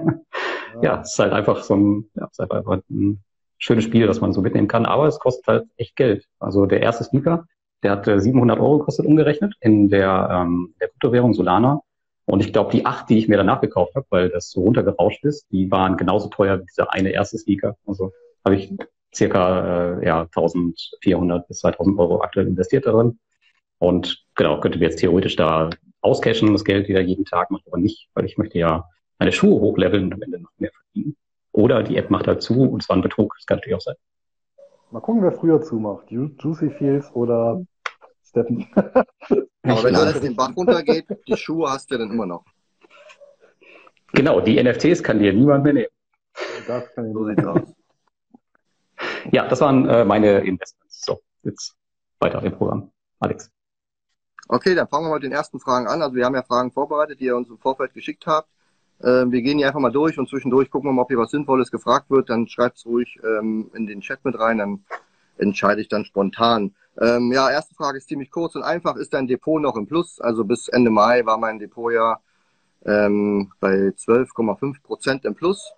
ja, 0.81 1.01
es 1.01 1.11
ist 1.11 1.19
halt 1.19 1.33
einfach 1.33 1.61
so 1.61 1.75
ein, 1.75 2.09
ja, 2.15 2.25
es 2.25 2.31
ist 2.31 2.39
halt 2.39 2.51
einfach 2.51 2.79
ein 2.89 3.23
schönes 3.59 3.83
Spiel, 3.83 4.07
das 4.07 4.19
man 4.19 4.33
so 4.33 4.41
mitnehmen 4.41 4.67
kann. 4.67 4.87
Aber 4.87 5.05
es 5.05 5.19
kostet 5.19 5.45
halt 5.45 5.65
echt 5.77 5.95
Geld. 5.95 6.25
Also 6.39 6.65
der 6.65 6.81
erste 6.81 7.03
Sneaker, 7.03 7.45
der 7.83 7.91
hat 7.91 8.07
äh, 8.07 8.19
700 8.19 8.59
Euro 8.59 8.79
gekostet 8.79 9.05
umgerechnet 9.05 9.55
in 9.61 9.89
der, 9.89 10.29
ähm, 10.31 10.73
der 10.79 10.89
Kryptowährung 10.89 11.33
Solana. 11.33 11.81
Und 12.25 12.41
ich 12.41 12.51
glaube, 12.51 12.71
die 12.71 12.85
acht, 12.85 13.09
die 13.09 13.19
ich 13.19 13.27
mir 13.27 13.37
danach 13.37 13.61
gekauft 13.61 13.95
habe, 13.95 14.05
weil 14.09 14.29
das 14.29 14.51
so 14.51 14.61
runtergerauscht 14.61 15.23
ist, 15.23 15.45
die 15.51 15.71
waren 15.71 15.95
genauso 15.95 16.27
teuer 16.27 16.59
wie 16.59 16.65
dieser 16.65 16.91
eine 16.91 17.09
erste 17.11 17.37
Sneaker. 17.37 17.77
Also 17.85 18.11
habe 18.43 18.55
ich 18.55 18.73
circa 19.15 19.99
äh, 19.99 20.05
ja, 20.05 20.21
1400 20.23 21.47
bis 21.47 21.59
2000 21.59 21.97
Euro 21.97 22.21
aktuell 22.21 22.47
investiert 22.47 22.85
darin. 22.85 23.19
Und 23.79 24.25
genau, 24.35 24.59
könnte 24.59 24.79
mir 24.79 24.85
jetzt 24.85 24.99
theoretisch 24.99 25.35
da 25.35 25.69
auscashen, 26.01 26.51
das 26.51 26.65
Geld 26.65 26.87
wieder 26.87 27.01
jeden 27.01 27.25
Tag, 27.25 27.51
macht 27.51 27.67
aber 27.67 27.77
nicht, 27.77 28.09
weil 28.13 28.25
ich 28.25 28.37
möchte 28.37 28.57
ja 28.57 28.89
meine 29.19 29.31
Schuhe 29.31 29.59
hochleveln 29.59 30.05
und 30.05 30.13
am 30.13 30.21
Ende 30.21 30.39
noch 30.39 30.51
mehr 30.57 30.71
verdienen. 30.71 31.15
Oder 31.51 31.83
die 31.83 31.97
App 31.97 32.09
macht 32.09 32.27
halt 32.27 32.41
zu 32.41 32.61
und 32.63 32.83
es 32.83 32.89
war 32.89 32.97
ein 32.97 33.01
Betrug, 33.01 33.35
das 33.37 33.45
kann 33.45 33.57
natürlich 33.57 33.75
auch 33.75 33.81
sein. 33.81 33.95
Mal 34.91 35.01
gucken, 35.01 35.21
wer 35.21 35.33
früher 35.33 35.61
zumacht. 35.61 36.09
Juicy 36.09 36.69
Fields 36.69 37.11
oder 37.13 37.61
Steppen. 38.23 38.67
Aber 38.75 39.83
wenn 39.83 39.95
alles 39.95 40.21
den 40.21 40.35
Bach 40.35 40.55
runtergeht, 40.55 41.05
die 41.27 41.35
Schuhe 41.35 41.69
hast 41.69 41.91
du 41.91 41.97
dann 41.97 42.11
immer 42.11 42.25
noch. 42.25 42.45
Genau, 44.13 44.39
die 44.39 44.61
NFTs 44.61 45.03
kann 45.03 45.19
dir 45.19 45.33
niemand 45.33 45.65
mehr 45.65 45.73
nehmen. 45.73 45.91
Das 46.67 46.93
kann 46.93 47.07
ich 47.07 47.13
so 47.13 47.25
sieht's 47.25 47.45
aus. 47.45 47.73
Ja, 49.31 49.47
das 49.47 49.59
waren 49.59 49.87
äh, 49.89 50.05
meine 50.05 50.39
Investments. 50.39 51.05
So, 51.05 51.19
jetzt 51.43 51.75
weiter 52.19 52.41
im 52.41 52.53
Programm. 52.53 52.91
Alex. 53.19 53.51
Okay, 54.47 54.73
dann 54.73 54.87
fangen 54.87 55.05
wir 55.05 55.09
mal 55.09 55.15
mit 55.15 55.23
den 55.23 55.33
ersten 55.33 55.59
Fragen 55.59 55.87
an. 55.87 56.01
Also 56.01 56.15
wir 56.15 56.23
haben 56.23 56.35
ja 56.35 56.43
Fragen 56.43 56.71
vorbereitet, 56.71 57.19
die 57.19 57.25
ihr 57.25 57.35
uns 57.35 57.49
im 57.49 57.57
Vorfeld 57.57 57.93
geschickt 57.93 58.25
habt. 58.25 58.47
Ähm, 59.03 59.31
wir 59.31 59.41
gehen 59.41 59.57
hier 59.57 59.67
einfach 59.67 59.79
mal 59.79 59.91
durch 59.91 60.17
und 60.17 60.27
zwischendurch 60.27 60.71
gucken 60.71 60.89
wir 60.89 60.93
mal, 60.93 61.03
ob 61.03 61.09
hier 61.09 61.17
was 61.17 61.31
Sinnvolles 61.31 61.71
gefragt 61.71 62.09
wird. 62.09 62.29
Dann 62.29 62.47
schreibt 62.47 62.77
es 62.77 62.85
ruhig 62.85 63.19
ähm, 63.23 63.69
in 63.73 63.85
den 63.87 64.01
Chat 64.01 64.23
mit 64.25 64.39
rein, 64.39 64.57
dann 64.57 64.83
entscheide 65.37 65.81
ich 65.81 65.87
dann 65.87 66.05
spontan. 66.05 66.73
Ähm, 66.99 67.31
ja, 67.31 67.49
erste 67.51 67.75
Frage 67.75 67.99
ist 67.99 68.07
ziemlich 68.07 68.31
kurz 68.31 68.55
und 68.55 68.63
einfach. 68.63 68.95
Ist 68.95 69.13
dein 69.13 69.27
Depot 69.27 69.61
noch 69.61 69.75
im 69.75 69.85
Plus? 69.85 70.19
Also 70.19 70.43
bis 70.43 70.67
Ende 70.67 70.89
Mai 70.89 71.25
war 71.25 71.37
mein 71.37 71.59
Depot 71.59 71.93
ja 71.93 72.19
ähm, 72.85 73.51
bei 73.59 73.89
12,5 73.89 74.81
Prozent 74.81 75.25
im 75.25 75.35
Plus. 75.35 75.73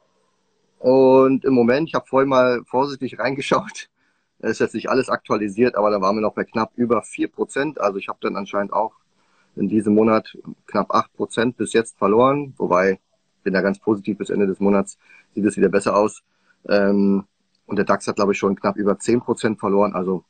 Und 0.80 1.44
im 1.44 1.54
Moment, 1.54 1.90
ich 1.90 1.96
habe 1.96 2.08
vorhin 2.08 2.30
mal 2.30 2.62
vorsichtig 2.66 3.20
reingeschaut, 3.20 3.90
ist 4.40 4.60
jetzt 4.60 4.76
nicht 4.76 4.90
alles 4.90 5.10
aktualisiert, 5.10 5.76
aber 5.76 5.92
da 5.92 6.00
waren 6.00 6.16
wir 6.16 6.22
noch 6.22 6.34
bei 6.34 6.46
knapp 6.46 6.72
über 6.76 7.02
4 7.02 7.28
Prozent. 7.30 7.82
Also 7.82 7.98
ich 7.98 8.08
habe 8.08 8.20
dann 8.22 8.38
anscheinend 8.38 8.72
auch 8.72 8.94
in 9.58 9.68
diesem 9.68 9.94
Monat 9.94 10.38
knapp 10.68 10.94
8 10.94 11.14
Prozent 11.14 11.58
bis 11.58 11.74
jetzt 11.74 11.98
verloren. 11.98 12.54
Wobei, 12.58 13.00
bin 13.50 13.56
da 13.56 13.62
ganz 13.62 13.80
positiv, 13.80 14.20
bis 14.20 14.30
Ende 14.30 14.46
des 14.46 14.60
Monats 14.60 15.00
sieht 15.34 15.44
es 15.44 15.58
wieder 15.58 15.70
besser 15.70 15.96
aus. 15.96 16.22
Ähm, 16.68 17.24
und 17.66 17.78
der 17.78 17.86
DAX 17.86 18.08
hat, 18.08 18.18
glaube 18.18 18.34
ich, 18.34 18.38
schon 18.38 18.56
knapp 18.56 18.76
über 18.78 19.00
10 19.00 19.22
Prozent 19.22 19.60
verloren. 19.60 19.94
Also 19.94 20.24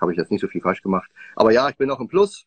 habe 0.00 0.12
ich 0.12 0.18
jetzt 0.18 0.30
nicht 0.30 0.40
so 0.40 0.46
viel 0.46 0.60
falsch 0.60 0.82
gemacht. 0.82 1.10
Aber 1.34 1.50
ja, 1.50 1.68
ich 1.68 1.76
bin 1.76 1.88
noch 1.88 1.98
im 1.98 2.06
Plus 2.06 2.46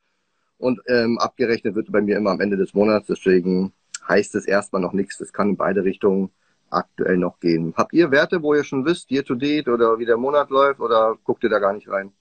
und 0.57 0.79
ähm, 0.87 1.17
abgerechnet 1.19 1.75
wird 1.75 1.91
bei 1.91 1.99
mir 1.99 2.15
immer 2.15 2.31
am 2.31 2.39
Ende 2.39 2.55
des 2.55 2.73
Monats. 2.73 3.07
Deswegen 3.07 3.73
heißt 4.07 4.33
es 4.35 4.45
erstmal 4.45 4.81
noch 4.81 4.93
nichts. 4.93 5.17
Das 5.17 5.33
kann 5.33 5.49
in 5.49 5.57
beide 5.57 5.83
Richtungen 5.83 6.31
aktuell 6.69 7.17
noch 7.17 7.41
gehen. 7.41 7.73
Habt 7.75 7.91
ihr 7.91 8.11
Werte, 8.11 8.41
wo 8.41 8.53
ihr 8.53 8.63
schon 8.63 8.85
wisst, 8.85 9.11
year 9.11 9.25
to 9.25 9.35
date 9.35 9.67
oder 9.67 9.99
wie 9.99 10.05
der 10.05 10.15
Monat 10.15 10.49
läuft 10.51 10.79
oder 10.79 11.17
guckt 11.25 11.43
ihr 11.43 11.49
da 11.49 11.59
gar 11.59 11.73
nicht 11.73 11.89
rein? 11.89 12.13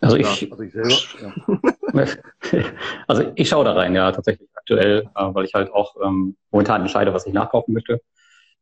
Also 0.00 0.16
ich, 0.16 0.50
also 0.50 0.62
ich 0.62 0.72
selber, 0.72 0.96
ja. 1.20 1.60
also 3.08 3.32
ich 3.34 3.48
schaue 3.48 3.64
da 3.64 3.72
rein, 3.72 3.94
ja, 3.94 4.12
tatsächlich 4.12 4.48
aktuell, 4.54 5.08
äh, 5.14 5.34
weil 5.34 5.44
ich 5.44 5.54
halt 5.54 5.72
auch 5.72 5.96
ähm, 6.04 6.36
momentan 6.50 6.82
entscheide, 6.82 7.12
was 7.12 7.26
ich 7.26 7.32
nachkaufen 7.32 7.74
möchte. 7.74 8.00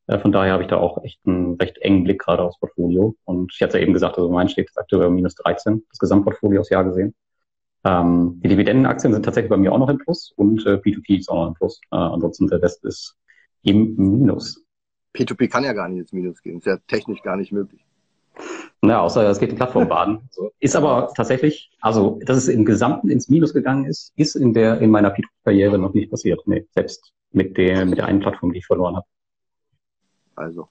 Äh, 0.06 0.18
von 0.18 0.32
daher 0.32 0.54
habe 0.54 0.62
ich 0.62 0.68
da 0.68 0.76
auch 0.76 1.02
echt 1.04 1.20
einen 1.26 1.54
recht 1.56 1.78
engen 1.78 2.04
Blick 2.04 2.20
gerade 2.20 2.42
aufs 2.42 2.58
Portfolio. 2.58 3.14
Und 3.24 3.52
ich 3.54 3.62
hatte 3.62 3.78
ja 3.78 3.82
eben 3.82 3.92
gesagt, 3.92 4.16
also 4.16 4.30
mein 4.30 4.48
steht 4.48 4.70
aktuell 4.74 5.10
minus 5.10 5.34
13, 5.36 5.84
das 5.88 5.98
Gesamtportfolio 5.98 6.60
aufs 6.60 6.70
Jahr 6.70 6.84
gesehen. 6.84 7.14
Ähm, 7.84 8.40
die 8.42 8.48
Dividendenaktien 8.48 9.12
sind 9.12 9.24
tatsächlich 9.24 9.50
bei 9.50 9.56
mir 9.56 9.72
auch 9.72 9.78
noch 9.78 9.88
im 9.88 9.98
Plus 9.98 10.32
und 10.36 10.66
äh, 10.66 10.74
P2P 10.74 11.18
ist 11.18 11.30
auch 11.30 11.36
noch 11.36 11.48
im 11.48 11.54
Plus. 11.54 11.80
Äh, 11.90 11.96
ansonsten 11.96 12.48
der 12.48 12.62
Rest 12.62 12.84
ist 12.84 13.16
im 13.62 13.96
Minus. 13.96 14.64
P2P 15.14 15.48
kann 15.48 15.64
ja 15.64 15.72
gar 15.72 15.88
nicht 15.88 16.00
ins 16.00 16.12
Minus 16.12 16.42
gehen, 16.42 16.58
ist 16.58 16.66
ja 16.66 16.76
technisch 16.86 17.22
gar 17.22 17.36
nicht 17.36 17.52
möglich. 17.52 17.84
Naja, 18.82 19.00
außer 19.00 19.28
es 19.28 19.38
geht 19.38 19.52
die 19.52 19.56
Plattform 19.56 19.88
baden. 19.88 20.20
So. 20.30 20.50
Ist 20.60 20.76
aber 20.76 21.12
tatsächlich, 21.14 21.70
also 21.80 22.18
dass 22.24 22.36
es 22.36 22.48
im 22.48 22.64
Gesamten 22.64 23.10
ins 23.10 23.28
Minus 23.28 23.52
gegangen 23.52 23.84
ist, 23.84 24.12
ist 24.16 24.36
in 24.36 24.54
der 24.54 24.80
in 24.80 24.90
meiner 24.90 25.14
P2P-Karriere 25.14 25.78
noch 25.78 25.92
nicht 25.92 26.10
passiert. 26.10 26.40
Nee, 26.46 26.66
selbst 26.70 27.12
mit 27.32 27.56
der 27.56 27.84
mit 27.84 27.98
der 27.98 28.06
einen 28.06 28.20
Plattform, 28.20 28.52
die 28.52 28.58
ich 28.58 28.66
verloren 28.66 28.96
habe. 28.96 29.06
Also. 30.36 30.68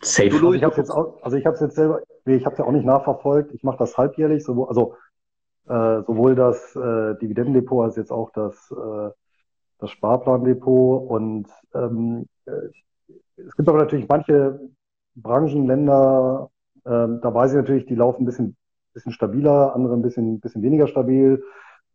Safe. 0.00 0.32
Also 0.32 0.52
ich 0.52 0.62
habe 0.62 0.76
jetzt 0.76 0.90
auch, 0.90 1.22
also 1.22 1.36
ich 1.36 1.46
habe 1.46 1.56
jetzt 1.58 1.74
selber, 1.74 2.02
ich 2.26 2.44
habe 2.46 2.56
ja 2.56 2.64
auch 2.64 2.72
nicht 2.72 2.84
nachverfolgt. 2.84 3.52
Ich 3.52 3.62
mache 3.62 3.78
das 3.78 3.96
halbjährlich, 3.96 4.44
sowohl, 4.44 4.68
also 4.68 4.94
äh, 5.66 6.02
sowohl 6.06 6.34
das 6.34 6.76
äh, 6.76 7.18
Dividendendepot 7.18 7.84
als 7.84 7.96
jetzt 7.96 8.12
auch 8.12 8.30
das 8.30 8.70
äh, 8.70 9.10
das 9.78 9.90
Sparplandepot 9.90 11.10
und 11.10 11.46
ähm, 11.74 12.26
äh, 12.46 12.52
es 13.36 13.56
gibt 13.56 13.68
aber 13.68 13.78
natürlich 13.78 14.08
manche 14.08 14.60
Branchen, 15.16 15.66
Länder, 15.66 16.50
äh, 16.84 17.08
da 17.20 17.34
weiß 17.34 17.52
ich 17.52 17.56
natürlich, 17.56 17.86
die 17.86 17.94
laufen 17.94 18.22
ein 18.22 18.26
bisschen 18.26 18.56
bisschen 18.94 19.12
stabiler, 19.12 19.74
andere 19.74 19.94
ein 19.94 20.02
bisschen 20.02 20.40
bisschen 20.40 20.62
weniger 20.62 20.86
stabil. 20.86 21.42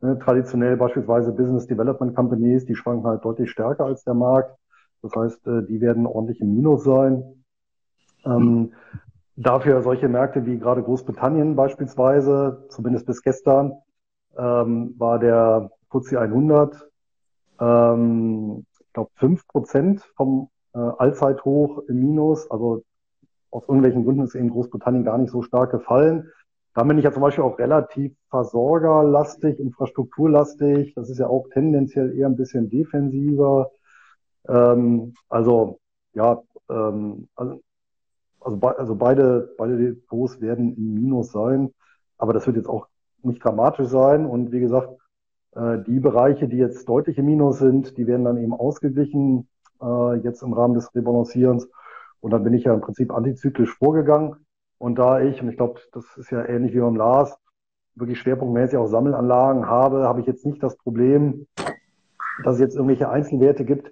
Ne, 0.02 0.18
traditionell 0.20 0.78
beispielsweise 0.78 1.32
Business 1.34 1.68
Development 1.68 2.16
Companies, 2.16 2.66
die 2.66 2.76
schwanken 2.76 3.06
halt 3.06 3.26
deutlich 3.26 3.52
stärker 3.52 3.86
als 3.86 4.04
der 4.04 4.14
Markt. 4.14 4.56
Das 5.02 5.14
heißt, 5.16 5.48
äh, 5.48 5.64
die 5.66 5.82
werden 5.82 6.06
ordentlich 6.06 6.40
im 6.42 6.54
Minus 6.54 6.84
sein. 6.84 7.44
Ähm, 8.26 8.74
dafür 9.36 9.82
solche 9.82 10.08
Märkte 10.08 10.46
wie 10.46 10.58
gerade 10.58 10.84
Großbritannien 10.84 11.56
beispielsweise, 11.56 12.66
zumindest 12.70 13.06
bis 13.06 13.22
gestern, 13.22 13.74
ähm, 14.38 14.96
war 14.98 15.20
der 15.20 15.72
FTSE 15.90 16.20
100, 16.20 16.90
ähm, 17.60 18.66
ich 18.80 18.94
glaube, 18.94 19.12
fünf 19.16 19.48
Prozent 19.48 20.02
vom 20.16 20.50
äh, 20.74 20.80
Allzeithoch 20.80 21.84
im 21.88 22.00
Minus. 22.00 22.50
Also 22.52 22.84
aus 23.52 23.64
irgendwelchen 23.68 24.04
Gründen 24.06 24.24
ist 24.24 24.36
eben 24.36 24.50
Großbritannien 24.50 25.04
gar 25.04 25.18
nicht 25.18 25.32
so 25.32 25.42
stark 25.42 25.72
gefallen. 25.72 26.30
Da 26.76 26.84
bin 26.84 26.98
ich 26.98 27.04
ja 27.04 27.12
zum 27.12 27.22
Beispiel 27.22 27.44
auch 27.44 27.58
relativ 27.58 28.16
versorgerlastig, 28.30 29.60
infrastrukturlastig. 29.60 30.94
Das 30.94 31.10
ist 31.10 31.18
ja 31.18 31.28
auch 31.28 31.48
tendenziell 31.52 32.16
eher 32.16 32.28
ein 32.28 32.38
bisschen 32.38 32.70
defensiver. 32.70 33.72
Ähm, 34.48 35.14
also 35.30 35.80
ja, 36.14 36.42
ähm, 36.70 37.28
also, 37.36 37.62
also, 38.40 38.58
be 38.58 38.78
also 38.78 38.96
beide, 38.96 39.54
beide 39.58 39.78
Depots 39.78 40.42
werden 40.42 40.76
im 40.76 40.94
Minus 40.94 41.32
sein, 41.32 41.74
aber 42.18 42.34
das 42.34 42.48
wird 42.48 42.58
jetzt 42.58 42.70
auch 42.70 42.88
nicht 43.24 43.44
dramatisch 43.44 43.88
sein. 43.88 44.26
Und 44.26 44.52
wie 44.52 44.60
gesagt, 44.60 44.90
äh, 45.56 45.80
die 45.86 46.00
Bereiche, 46.00 46.48
die 46.48 46.58
jetzt 46.58 46.88
deutlich 46.88 47.18
im 47.18 47.26
Minus 47.26 47.60
sind, 47.60 47.98
die 47.98 48.08
werden 48.08 48.26
dann 48.26 48.38
eben 48.38 48.54
ausgeglichen, 48.54 49.48
äh, 49.82 50.16
jetzt 50.18 50.42
im 50.44 50.54
Rahmen 50.54 50.76
des 50.76 50.94
Rebalancierens. 50.96 51.68
Und 52.22 52.32
dann 52.32 52.44
bin 52.44 52.54
ich 52.54 52.66
ja 52.66 52.74
im 52.74 52.82
Prinzip 52.82 53.12
antizyklisch 53.12 53.74
vorgegangen. 53.76 54.36
Und 54.78 54.96
da 54.96 55.22
ich, 55.22 55.42
und 55.42 55.50
ich 55.50 55.58
glaube, 55.58 55.80
das 55.92 56.06
ist 56.18 56.32
ja 56.32 56.46
ähnlich 56.46 56.74
wie 56.74 56.80
beim 56.80 56.96
Lars, 56.96 57.38
wirklich 57.96 58.20
schwerpunktmäßig 58.20 58.78
auch 58.78 58.88
Sammelanlagen 58.88 59.68
habe, 59.68 60.04
habe 60.04 60.22
ich 60.22 60.28
jetzt 60.28 60.46
nicht 60.46 60.64
das 60.64 60.78
Problem, 60.78 61.48
dass 62.44 62.56
es 62.56 62.60
jetzt 62.60 62.76
irgendwelche 62.76 63.10
Einzelwerte 63.10 63.66
gibt, 63.66 63.92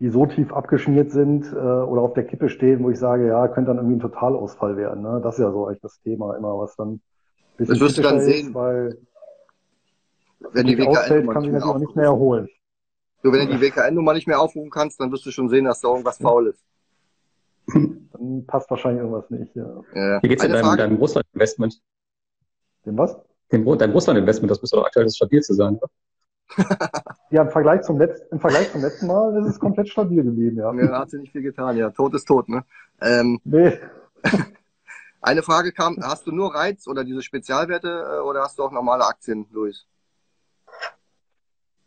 die 0.00 0.08
so 0.08 0.26
tief 0.26 0.52
abgeschmiert 0.52 1.10
sind 1.10 1.52
äh, 1.52 1.56
oder 1.56 2.02
auf 2.02 2.14
der 2.14 2.24
Kippe 2.24 2.48
stehen, 2.48 2.82
wo 2.82 2.90
ich 2.90 2.98
sage, 2.98 3.26
ja, 3.26 3.46
könnte 3.48 3.68
dann 3.68 3.76
irgendwie 3.76 3.96
ein 3.96 4.00
Totalausfall 4.00 4.76
werden. 4.76 5.02
Ne? 5.02 5.20
Das 5.22 5.36
ist 5.38 5.44
ja 5.44 5.52
so 5.52 5.66
eigentlich 5.66 5.82
das 5.82 6.00
Thema 6.00 6.36
immer, 6.36 6.58
was 6.58 6.74
dann 6.76 6.94
ein 6.94 7.00
bisschen 7.58 7.74
das 7.74 7.80
wirst 7.80 7.98
du 7.98 8.02
dann 8.02 8.16
ist, 8.16 8.24
sehen, 8.24 8.54
weil 8.54 8.98
wenn 10.52 10.66
die 10.66 10.76
WKN 10.76 11.28
kann 11.28 11.42
sich 11.42 11.52
natürlich 11.52 11.62
auch 11.64 11.78
nicht 11.78 11.96
mehr 11.96 12.06
erholen. 12.06 12.48
So, 13.22 13.32
wenn 13.32 13.48
du 13.48 13.56
die 13.56 13.60
WKN-Nummer 13.60 14.12
nicht 14.12 14.26
mehr 14.26 14.40
aufrufen 14.40 14.70
kannst, 14.70 15.00
dann 15.00 15.10
wirst 15.10 15.24
du 15.24 15.30
schon 15.30 15.48
sehen, 15.48 15.64
dass 15.64 15.80
da 15.80 15.88
irgendwas 15.88 16.18
faul 16.18 16.48
ist. 16.48 16.62
Dann 17.66 18.44
passt 18.46 18.70
wahrscheinlich 18.70 19.02
irgendwas 19.02 19.30
nicht, 19.30 19.54
ja. 19.54 19.82
ja. 19.94 20.22
Wie 20.22 20.28
geht's 20.28 20.42
dir 20.42 20.48
deinem, 20.48 20.76
deinem 20.76 20.96
Russland-Investment? 20.96 21.80
Dem 22.84 22.98
was? 22.98 23.16
Dem, 23.52 23.64
dein 23.78 23.92
Russland-Investment, 23.92 24.50
das 24.50 24.60
müsste 24.60 24.76
doch 24.76 24.86
aktuell 24.86 25.08
stabil 25.10 25.40
zu 25.42 25.54
sein, 25.54 25.76
oder? 25.76 25.88
ja, 27.30 27.42
im 27.42 27.50
Vergleich, 27.50 27.82
zum 27.82 27.98
letzten, 27.98 28.34
im 28.34 28.40
Vergleich 28.40 28.70
zum 28.70 28.82
letzten 28.82 29.06
Mal 29.06 29.36
ist 29.38 29.48
es 29.48 29.58
komplett 29.58 29.88
stabil 29.88 30.22
geblieben, 30.22 30.58
ja. 30.58 30.72
Ja, 30.74 30.98
hat 30.98 31.10
sie 31.10 31.18
nicht 31.18 31.32
viel 31.32 31.42
getan, 31.42 31.76
ja. 31.76 31.90
Tot 31.90 32.14
ist 32.14 32.26
tot, 32.26 32.48
ne? 32.48 32.64
Ähm, 33.00 33.40
nee. 33.44 33.78
Eine 35.20 35.42
Frage 35.42 35.72
kam, 35.72 35.96
hast 36.02 36.26
du 36.26 36.32
nur 36.32 36.54
Reiz 36.54 36.86
oder 36.86 37.02
diese 37.02 37.22
Spezialwerte 37.22 37.88
äh, 37.88 38.20
oder 38.20 38.42
hast 38.42 38.58
du 38.58 38.62
auch 38.62 38.72
normale 38.72 39.06
Aktien, 39.06 39.46
Luis? 39.52 39.86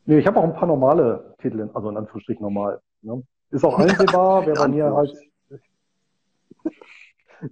Nee, 0.05 0.19
ich 0.19 0.25
habe 0.25 0.39
auch 0.39 0.43
ein 0.43 0.55
paar 0.55 0.67
normale 0.67 1.35
Titel, 1.39 1.69
also 1.73 1.89
in 1.89 1.97
Anführungsstrichen 1.97 2.41
normal. 2.41 2.81
Ne? 3.01 3.21
Ist 3.51 3.63
auch 3.63 3.77
einsehbar, 3.77 4.45
wer 4.45 4.55
bei 4.55 4.67
mir 4.67 4.91
halt. 4.91 5.15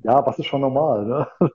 Ja, 0.04 0.26
was 0.26 0.40
ist 0.40 0.46
schon 0.46 0.62
normal, 0.62 1.06
ne? 1.06 1.28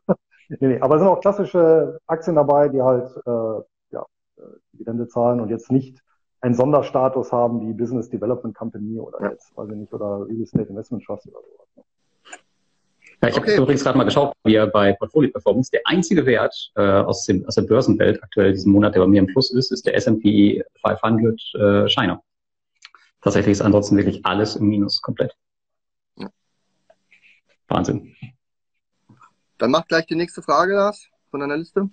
nee, 0.49 0.69
nee, 0.69 0.81
aber 0.81 0.97
es 0.97 1.01
sind 1.01 1.09
auch 1.09 1.21
klassische 1.21 1.99
Aktien 2.07 2.37
dabei, 2.37 2.69
die 2.69 2.83
halt 2.83 3.09
äh, 3.27 3.63
ja, 3.93 4.05
äh, 4.37 4.43
Dividende 4.73 5.09
zahlen 5.09 5.41
und 5.41 5.49
jetzt 5.49 5.71
nicht 5.71 6.03
einen 6.41 6.55
Sonderstatus 6.55 7.33
haben 7.33 7.61
wie 7.61 7.73
Business 7.73 8.09
Development 8.09 8.55
Company 8.55 8.99
oder 8.99 9.21
ja. 9.23 9.31
jetzt, 9.31 9.57
weiß 9.57 9.69
ich 9.71 9.77
nicht, 9.77 9.93
oder 9.93 10.27
Real 10.27 10.43
Estate 10.43 10.69
Investment 10.69 11.05
Trust 11.05 11.27
oder 11.27 11.41
sowas. 11.41 11.69
Ne? 11.77 11.83
Ja, 13.23 13.29
ich 13.29 13.37
okay. 13.37 13.53
habe 13.53 13.63
übrigens 13.63 13.85
gerade 13.85 13.99
mal 13.99 14.05
geschaut, 14.05 14.33
wir 14.45 14.67
bei 14.67 14.95
Portfolio 14.95 15.31
Performance, 15.31 15.71
der 15.71 15.83
einzige 15.85 16.25
Wert 16.25 16.73
äh, 16.77 16.81
aus, 16.81 17.27
dem, 17.27 17.45
aus 17.47 17.57
der 17.57 17.63
Börsenwelt 17.63 18.23
aktuell 18.23 18.53
diesen 18.53 18.73
Monat, 18.73 18.95
der 18.95 19.01
bei 19.01 19.07
mir 19.07 19.19
im 19.19 19.27
Plus 19.27 19.53
ist, 19.53 19.71
ist 19.71 19.85
der 19.87 19.95
S&P 19.95 20.63
500 20.87 21.41
äh, 21.55 21.89
China. 21.89 22.23
Tatsächlich 23.21 23.53
ist 23.53 23.61
ansonsten 23.61 23.99
wirklich 23.99 24.25
alles 24.25 24.57
im 24.57 24.69
Minus 24.69 25.03
komplett. 25.03 25.37
Wahnsinn. 27.71 28.15
Dann 29.59 29.71
mach 29.71 29.87
gleich 29.87 30.07
die 30.07 30.17
nächste 30.17 30.43
Frage, 30.43 30.75
Lars, 30.75 31.09
von 31.31 31.41
deiner 31.41 31.57
Liste. 31.57 31.89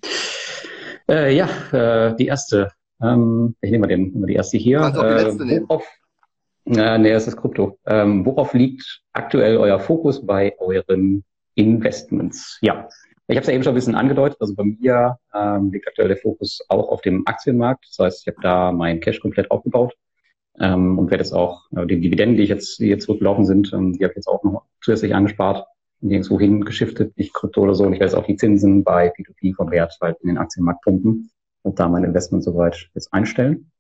Äh, 1.10 1.36
ja, 1.36 1.48
äh, 1.72 2.16
die 2.16 2.28
erste. 2.28 2.72
Ähm, 3.02 3.56
ich 3.62 3.72
nehme 3.72 3.82
mal, 3.82 3.88
den, 3.88 4.20
mal 4.20 4.28
die 4.28 4.36
erste 4.36 4.58
hier. 4.58 4.80
Kannst 4.80 5.00
auch 5.00 5.04
die 5.04 5.24
letzte 5.24 5.44
äh, 5.44 5.62
worauf, 5.62 5.86
nehmen. 6.66 6.80
Äh, 6.80 6.98
nee, 6.98 7.12
es 7.12 7.28
ist 7.28 7.38
Krypto. 7.38 7.78
Ähm, 7.86 8.26
worauf 8.26 8.54
liegt 8.54 9.02
aktuell 9.13 9.58
euer 9.58 9.80
Fokus 9.80 10.26
bei 10.26 10.56
euren 10.60 11.24
Investments? 11.56 12.58
Ja, 12.62 12.88
ich 13.28 13.36
habe 13.36 13.42
es 13.42 13.48
ja 13.48 13.54
eben 13.54 13.63
schon 13.63 13.74
ein 13.74 13.76
bisschen 13.76 13.96
angedeutet. 13.96 14.38
Also 14.40 14.56
bei 14.56 14.63
mir 14.63 15.18
ähm, 15.34 15.72
liegt 15.72 15.88
aktuell 15.88 16.08
der 16.08 16.18
Fokus 16.18 16.60
auch 16.70 16.90
auf 16.90 17.02
dem 17.02 17.24
Aktienmarkt. 17.28 17.86
Das 17.90 18.06
heißt, 18.06 18.22
ich 18.22 18.28
habe 18.28 18.42
da 18.42 18.72
mein 18.72 19.00
Cash 19.00 19.20
komplett 19.20 19.52
aufgebaut 19.52 19.94
ähm, 20.60 20.98
und 20.98 21.12
werde 21.12 21.24
jetzt 21.24 21.34
auch 21.34 21.63
äh, 21.76 21.86
die 21.86 22.00
Dividenden, 22.00 22.38
die 22.38 22.43
ich 22.43 22.50
jetzt, 22.50 22.80
die 22.80 22.88
jetzt 22.88 23.06
zurückgelaufen 23.06 23.46
sind, 23.46 23.72
ähm, 23.74 23.93
die 23.93 24.04
habe 24.04 24.13
ich 24.13 24.17
jetzt 24.17 24.28
auch 24.28 24.43
noch 24.43 24.63
zusätzlich 24.82 25.13
angespart 25.13 25.65
nirgendwo 26.02 26.39
hingeschiftet, 26.39 27.17
nicht 27.17 27.34
Krypto 27.34 27.62
oder 27.62 27.74
so. 27.74 27.86
Und 27.86 27.93
ich 27.93 28.00
werde 28.00 28.12
jetzt 28.12 28.20
auch 28.20 28.28
die 28.28 28.36
Zinsen 28.36 28.84
bei 28.84 29.12
P2P 29.13 29.56
vom 29.56 29.72
Wert 29.72 29.98
halt 30.02 30.17
in 30.22 30.30
den 30.30 30.38
Aktienmarkt 30.38 30.82
pumpen 30.82 31.32
und 31.63 31.80
da 31.80 31.89
mein 31.89 32.04
Investment 32.04 32.43
soweit 32.43 32.89
jetzt 32.93 33.13
einstellen. 33.13 33.72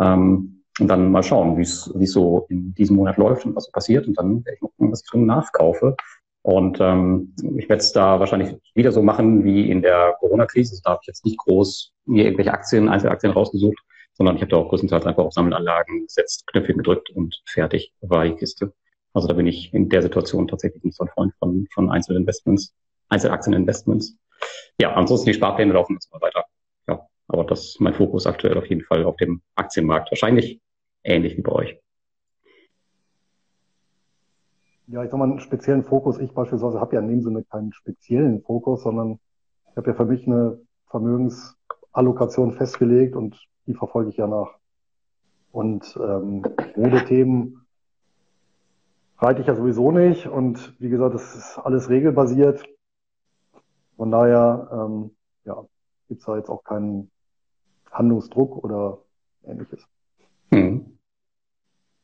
Ähm, 0.00 0.62
und 0.80 0.88
dann 0.88 1.10
mal 1.10 1.22
schauen, 1.22 1.58
wie 1.58 1.62
es 1.62 1.84
so 1.84 2.46
in 2.48 2.74
diesem 2.74 2.96
Monat 2.96 3.18
läuft 3.18 3.44
und 3.44 3.54
was 3.54 3.66
so 3.66 3.72
passiert. 3.72 4.06
Und 4.06 4.18
dann 4.18 4.44
werde 4.44 4.54
ich 4.54 4.62
mal 4.62 4.68
gucken, 4.68 4.90
was 4.90 5.02
ich 5.02 5.10
drin 5.10 5.26
nachkaufe. 5.26 5.96
Und 6.42 6.78
ähm, 6.80 7.34
ich 7.56 7.68
werde 7.68 7.82
es 7.82 7.92
da 7.92 8.18
wahrscheinlich 8.18 8.56
wieder 8.74 8.90
so 8.90 9.02
machen 9.02 9.44
wie 9.44 9.70
in 9.70 9.82
der 9.82 10.16
Corona-Krise. 10.18 10.80
Da 10.82 10.92
habe 10.92 11.00
ich 11.02 11.08
jetzt 11.08 11.24
nicht 11.24 11.38
groß 11.38 11.92
mir 12.06 12.24
irgendwelche 12.24 12.52
Aktien, 12.52 12.88
Einzelaktien 12.88 13.32
rausgesucht, 13.32 13.78
sondern 14.14 14.36
ich 14.36 14.42
habe 14.42 14.50
da 14.50 14.56
auch 14.58 14.68
größtenteils 14.68 15.06
einfach 15.06 15.24
auf 15.24 15.32
Sammelanlagen 15.32 16.02
gesetzt, 16.06 16.46
Knöpfchen 16.46 16.78
gedrückt 16.78 17.10
und 17.10 17.42
fertig 17.46 17.92
war 18.00 18.24
die 18.24 18.34
Kiste. 18.34 18.72
Also 19.14 19.28
da 19.28 19.34
bin 19.34 19.46
ich 19.46 19.72
in 19.74 19.88
der 19.88 20.02
Situation 20.02 20.48
tatsächlich 20.48 20.82
nicht 20.84 20.96
so 20.96 21.04
ein 21.04 21.10
Freund 21.10 21.34
von, 21.38 21.66
von 21.72 21.90
Einzelinvestments, 21.90 22.74
Einzelaktieninvestments. 23.08 24.16
Ja, 24.78 24.94
ansonsten 24.94 25.28
die 25.28 25.34
Sparpläne 25.34 25.72
laufen 25.72 25.94
jetzt 25.94 26.12
mal 26.12 26.20
weiter. 26.20 26.44
Ja, 26.88 27.06
aber 27.28 27.44
das 27.44 27.64
ist 27.64 27.80
mein 27.80 27.94
Fokus 27.94 28.26
aktuell 28.26 28.56
auf 28.56 28.66
jeden 28.66 28.82
Fall 28.82 29.04
auf 29.04 29.16
dem 29.16 29.42
Aktienmarkt. 29.54 30.10
Wahrscheinlich 30.10 30.60
ähnlich 31.04 31.36
wie 31.36 31.42
bei 31.42 31.52
euch. 31.52 31.78
Ja, 34.88 35.04
ich 35.04 35.10
sag 35.10 35.18
mal, 35.18 35.24
einen 35.24 35.40
speziellen 35.40 35.84
Fokus. 35.84 36.18
Ich 36.18 36.32
beispielsweise 36.32 36.80
habe 36.80 36.96
ja 36.96 37.00
in 37.00 37.08
dem 37.08 37.22
Sinne 37.22 37.44
keinen 37.44 37.72
speziellen 37.72 38.42
Fokus, 38.42 38.82
sondern 38.82 39.20
ich 39.70 39.76
habe 39.76 39.90
ja 39.90 39.96
für 39.96 40.04
mich 40.04 40.26
eine 40.26 40.60
Vermögensallokation 40.90 42.52
festgelegt 42.52 43.14
und 43.14 43.38
die 43.66 43.74
verfolge 43.74 44.10
ich 44.10 44.16
ja 44.16 44.26
nach. 44.26 44.58
Und 45.50 45.98
ähm, 46.00 46.42
Modethemen 46.76 47.66
reite 49.18 49.40
ich 49.40 49.46
ja 49.46 49.54
sowieso 49.54 49.90
nicht. 49.92 50.26
Und 50.26 50.74
wie 50.80 50.88
gesagt, 50.88 51.14
das 51.14 51.34
ist 51.34 51.58
alles 51.58 51.88
regelbasiert. 51.88 52.64
Von 53.96 54.10
daher 54.10 54.68
ähm, 54.72 55.10
ja, 55.44 55.64
gibt 56.08 56.20
es 56.20 56.26
da 56.26 56.36
jetzt 56.36 56.48
auch 56.48 56.64
keinen 56.64 57.10
Handlungsdruck 57.90 58.64
oder 58.64 58.98
ähnliches. 59.44 59.86
Hm. 60.50 60.98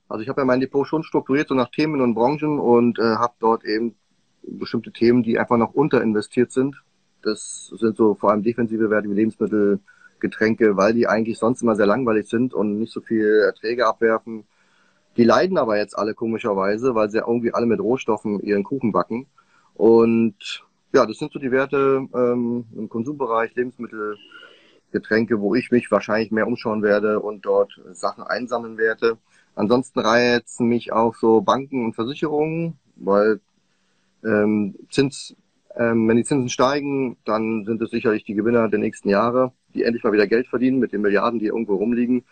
Also 0.09 0.23
ich 0.23 0.29
habe 0.29 0.41
ja 0.41 0.45
mein 0.45 0.61
Depot 0.61 0.87
schon 0.87 1.03
strukturiert, 1.03 1.49
so 1.49 1.55
nach 1.55 1.71
Themen 1.71 2.01
und 2.01 2.15
Branchen 2.15 2.59
und 2.59 2.99
äh, 2.99 3.17
habe 3.17 3.35
dort 3.41 3.65
eben 3.65 3.97
bestimmte 4.43 4.93
Themen, 4.93 5.23
die 5.23 5.39
einfach 5.39 5.57
noch 5.57 5.75
unterinvestiert 5.75 6.53
sind. 6.53 6.83
Das 7.23 7.73
sind 7.77 7.97
so 7.97 8.15
vor 8.15 8.31
allem 8.31 8.43
defensive 8.43 8.91
Werte 8.91 9.11
wie 9.11 9.15
Lebensmittel, 9.15 9.81
Getränke, 10.21 10.77
weil 10.77 10.95
die 10.95 11.07
eigentlich 11.07 11.39
sonst 11.39 11.63
immer 11.63 11.77
sehr 11.77 11.87
langweilig 11.87 12.29
sind 12.29 12.55
und 12.55 12.79
nicht 12.79 12.93
so 12.93 13.01
viel 13.01 13.43
Erträge 13.45 13.87
abwerfen. 13.87 14.45
Die 15.17 15.25
leiden 15.25 15.59
aber 15.59 15.77
jetzt 15.77 15.99
alle 15.99 16.15
komischerweise, 16.15 16.95
weil 16.95 17.11
sie 17.11 17.19
irgendwie 17.19 17.53
alle 17.53 17.67
mit 17.67 17.81
Rohstoffen 17.81 18.41
ihren 18.41 18.65
Kuchen 18.65 18.93
backen. 18.93 19.27
Und 19.75 20.65
ja, 20.93 21.07
das 21.07 21.19
sind 21.19 21.33
so 21.33 21.39
die 21.39 21.51
Werte 21.51 22.07
ähm, 22.15 22.65
im 22.77 22.89
Konsumbereich, 22.89 23.55
Lebensmittel, 23.55 24.17
Getränke, 24.93 25.41
wo 25.41 25.55
ich 25.55 25.71
mich 25.71 25.91
wahrscheinlich 25.91 26.31
mehr 26.31 26.47
umschauen 26.47 26.83
werde 26.83 27.21
und 27.21 27.45
dort 27.45 27.79
Sachen 27.93 28.25
einsammeln 28.25 28.79
werde. 28.79 29.19
Ansonsten 29.55 29.99
reizen 30.01 30.69
mich 30.69 30.93
auch 30.93 31.15
so 31.15 31.41
Banken 31.41 31.85
und 31.85 31.95
Versicherungen, 31.95 32.79
weil 32.97 33.41
ähm, 34.25 34.77
Zins, 34.91 35.37
ähm, 35.77 36.09
wenn 36.09 36.17
die 36.17 36.25
Zinsen 36.25 36.49
steigen, 36.49 37.17
dann 37.25 37.65
sind 37.65 37.83
es 37.83 37.91
sicherlich 37.91 38.25
die 38.25 38.35
Gewinner 38.35 38.69
der 38.69 38.79
nächsten 38.79 39.09
Jahre, 39.09 39.53
die 39.79 39.85
endlich 39.85 40.05
mal 40.05 40.13
wieder 40.13 40.27
Geld 40.27 40.49
verdienen 40.49 40.79
mit 40.79 40.93
den 40.93 41.01
Milliarden, 41.01 41.39
die 41.39 41.47
irgendwo 41.47 41.77
rumliegen. 41.77 42.25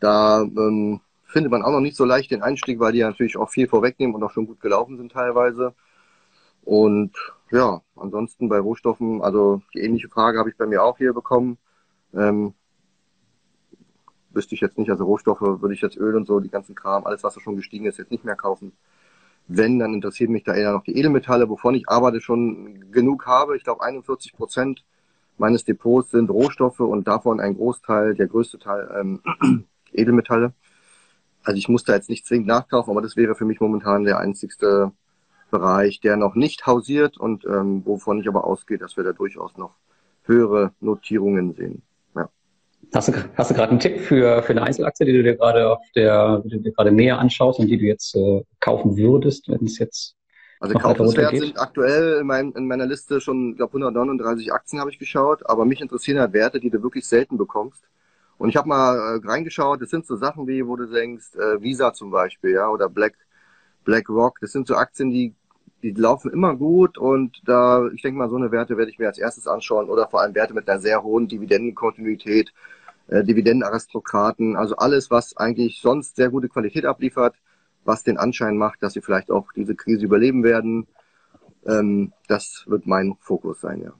Da 0.00 0.42
ähm, 0.42 1.00
findet 1.24 1.50
man 1.50 1.62
auch 1.62 1.72
noch 1.72 1.80
nicht 1.80 1.96
so 1.96 2.04
leicht 2.04 2.30
den 2.30 2.42
Einstieg, 2.42 2.78
weil 2.78 2.92
die 2.92 3.00
natürlich 3.00 3.36
auch 3.36 3.50
viel 3.50 3.68
vorwegnehmen 3.68 4.14
und 4.14 4.22
auch 4.22 4.30
schon 4.30 4.46
gut 4.46 4.60
gelaufen 4.60 4.96
sind 4.96 5.12
teilweise. 5.12 5.74
Und 6.64 7.12
ja, 7.50 7.82
ansonsten 7.96 8.48
bei 8.48 8.58
Rohstoffen, 8.58 9.22
also 9.22 9.62
die 9.74 9.80
ähnliche 9.80 10.08
Frage 10.08 10.38
habe 10.38 10.50
ich 10.50 10.56
bei 10.56 10.66
mir 10.66 10.82
auch 10.82 10.98
hier 10.98 11.12
bekommen. 11.12 11.58
Ähm, 12.14 12.54
wüsste 14.30 14.54
ich 14.54 14.60
jetzt 14.60 14.78
nicht, 14.78 14.90
also 14.90 15.04
Rohstoffe 15.04 15.40
würde 15.40 15.74
ich 15.74 15.80
jetzt 15.80 15.96
Öl 15.96 16.14
und 16.14 16.26
so, 16.26 16.40
die 16.40 16.50
ganzen 16.50 16.74
Kram, 16.74 17.06
alles 17.06 17.24
was 17.24 17.34
da 17.34 17.40
schon 17.40 17.56
gestiegen 17.56 17.86
ist, 17.86 17.98
jetzt 17.98 18.10
nicht 18.10 18.24
mehr 18.24 18.36
kaufen. 18.36 18.72
Wenn, 19.48 19.78
dann 19.78 19.94
interessieren 19.94 20.32
mich 20.32 20.44
da 20.44 20.54
eher 20.54 20.72
noch 20.72 20.82
die 20.82 20.96
Edelmetalle, 20.96 21.48
wovon 21.48 21.74
ich 21.74 21.88
aber 21.88 22.18
schon 22.20 22.90
genug 22.90 23.26
habe. 23.26 23.56
Ich 23.56 23.64
glaube, 23.64 23.82
41 23.82 24.32
Prozent 24.32 24.84
meines 25.38 25.64
Depots 25.64 26.10
sind 26.10 26.30
Rohstoffe 26.30 26.80
und 26.80 27.06
davon 27.06 27.40
ein 27.40 27.56
Großteil, 27.56 28.14
der 28.14 28.26
größte 28.26 28.58
Teil 28.58 28.88
ähm, 28.98 29.20
Edelmetalle. 29.92 30.52
also 31.44 31.56
ich 31.56 31.68
muss 31.68 31.84
da 31.84 31.94
jetzt 31.94 32.10
nicht 32.10 32.26
zwingend 32.26 32.48
nachkaufen, 32.48 32.90
aber 32.90 33.02
das 33.02 33.16
wäre 33.16 33.34
für 33.34 33.44
mich 33.44 33.60
momentan 33.60 34.04
der 34.04 34.18
einzigste 34.18 34.92
Bereich, 35.50 36.00
der 36.00 36.16
noch 36.16 36.34
nicht 36.34 36.66
hausiert 36.66 37.18
und 37.18 37.44
ähm, 37.44 37.82
wovon 37.84 38.20
ich 38.20 38.28
aber 38.28 38.44
ausgehe, 38.44 38.78
dass 38.78 38.96
wir 38.96 39.04
da 39.04 39.12
durchaus 39.12 39.56
noch 39.56 39.76
höhere 40.24 40.72
Notierungen 40.80 41.54
sehen. 41.54 41.82
Ja. 42.14 42.28
Hast 42.92 43.08
du, 43.08 43.12
hast 43.36 43.50
du 43.50 43.54
gerade 43.54 43.70
einen 43.70 43.80
Tipp 43.80 44.00
für, 44.00 44.42
für 44.42 44.52
eine 44.52 44.62
Einzelaktie, 44.62 45.06
die 45.06 45.12
du 45.12 45.22
dir 45.22 45.36
gerade 45.36 45.70
auf 45.70 45.84
der, 45.94 46.40
die 46.40 46.48
du 46.48 46.58
dir 46.58 46.72
gerade 46.72 46.90
näher 46.90 47.18
anschaust 47.18 47.60
und 47.60 47.68
die 47.68 47.78
du 47.78 47.84
jetzt 47.84 48.16
äh, 48.16 48.42
kaufen 48.58 48.96
würdest, 48.96 49.48
wenn 49.48 49.64
es 49.64 49.78
jetzt 49.78 50.16
also 50.60 50.78
kaufenswert 50.78 51.36
sind 51.36 51.58
aktuell 51.58 52.20
in, 52.20 52.26
mein, 52.26 52.52
in, 52.52 52.66
meiner 52.66 52.86
Liste 52.86 53.20
schon, 53.20 53.50
ich 53.50 53.56
glaube 53.56 53.72
139 53.72 54.52
Aktien 54.52 54.80
habe 54.80 54.90
ich 54.90 54.98
geschaut, 54.98 55.48
aber 55.48 55.64
mich 55.64 55.80
interessieren 55.80 56.18
halt 56.18 56.32
Werte, 56.32 56.60
die 56.60 56.70
du 56.70 56.82
wirklich 56.82 57.06
selten 57.06 57.36
bekommst. 57.36 57.84
Und 58.38 58.48
ich 58.48 58.56
habe 58.56 58.68
mal 58.68 58.96
äh, 58.96 59.26
reingeschaut, 59.26 59.80
das 59.80 59.90
sind 59.90 60.06
so 60.06 60.16
Sachen 60.16 60.46
wie, 60.46 60.66
wo 60.66 60.76
du 60.76 60.86
denkst, 60.86 61.34
äh, 61.36 61.60
Visa 61.60 61.92
zum 61.92 62.10
Beispiel, 62.10 62.52
ja, 62.52 62.68
oder 62.68 62.88
Black, 62.88 63.14
BlackRock, 63.84 64.40
das 64.40 64.52
sind 64.52 64.66
so 64.66 64.76
Aktien, 64.76 65.10
die, 65.10 65.34
die 65.82 65.92
laufen 65.92 66.30
immer 66.30 66.54
gut 66.54 66.98
und 66.98 67.40
da, 67.44 67.86
ich 67.94 68.02
denke 68.02 68.18
mal, 68.18 68.28
so 68.28 68.36
eine 68.36 68.50
Werte 68.50 68.76
werde 68.76 68.90
ich 68.90 68.98
mir 68.98 69.06
als 69.06 69.18
erstes 69.18 69.46
anschauen 69.46 69.88
oder 69.88 70.08
vor 70.08 70.20
allem 70.20 70.34
Werte 70.34 70.54
mit 70.54 70.68
einer 70.68 70.80
sehr 70.80 71.02
hohen 71.02 71.28
Dividendenkontinuität, 71.28 72.52
äh, 73.08 73.22
Dividendenaristokraten, 73.24 74.56
also 74.56 74.76
alles, 74.76 75.10
was 75.10 75.36
eigentlich 75.36 75.80
sonst 75.80 76.16
sehr 76.16 76.30
gute 76.30 76.48
Qualität 76.48 76.84
abliefert, 76.84 77.36
was 77.86 78.02
den 78.02 78.18
Anschein 78.18 78.56
macht, 78.56 78.82
dass 78.82 78.92
sie 78.92 79.00
vielleicht 79.00 79.30
auch 79.30 79.52
diese 79.52 79.74
Krise 79.74 80.04
überleben 80.04 80.42
werden. 80.42 80.86
Ähm, 81.66 82.12
das 82.28 82.64
wird 82.66 82.86
mein 82.86 83.16
Fokus 83.20 83.60
sein, 83.60 83.82
ja. 83.82 83.92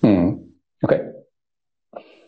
Hm. 0.00 0.54
Okay. 0.82 1.12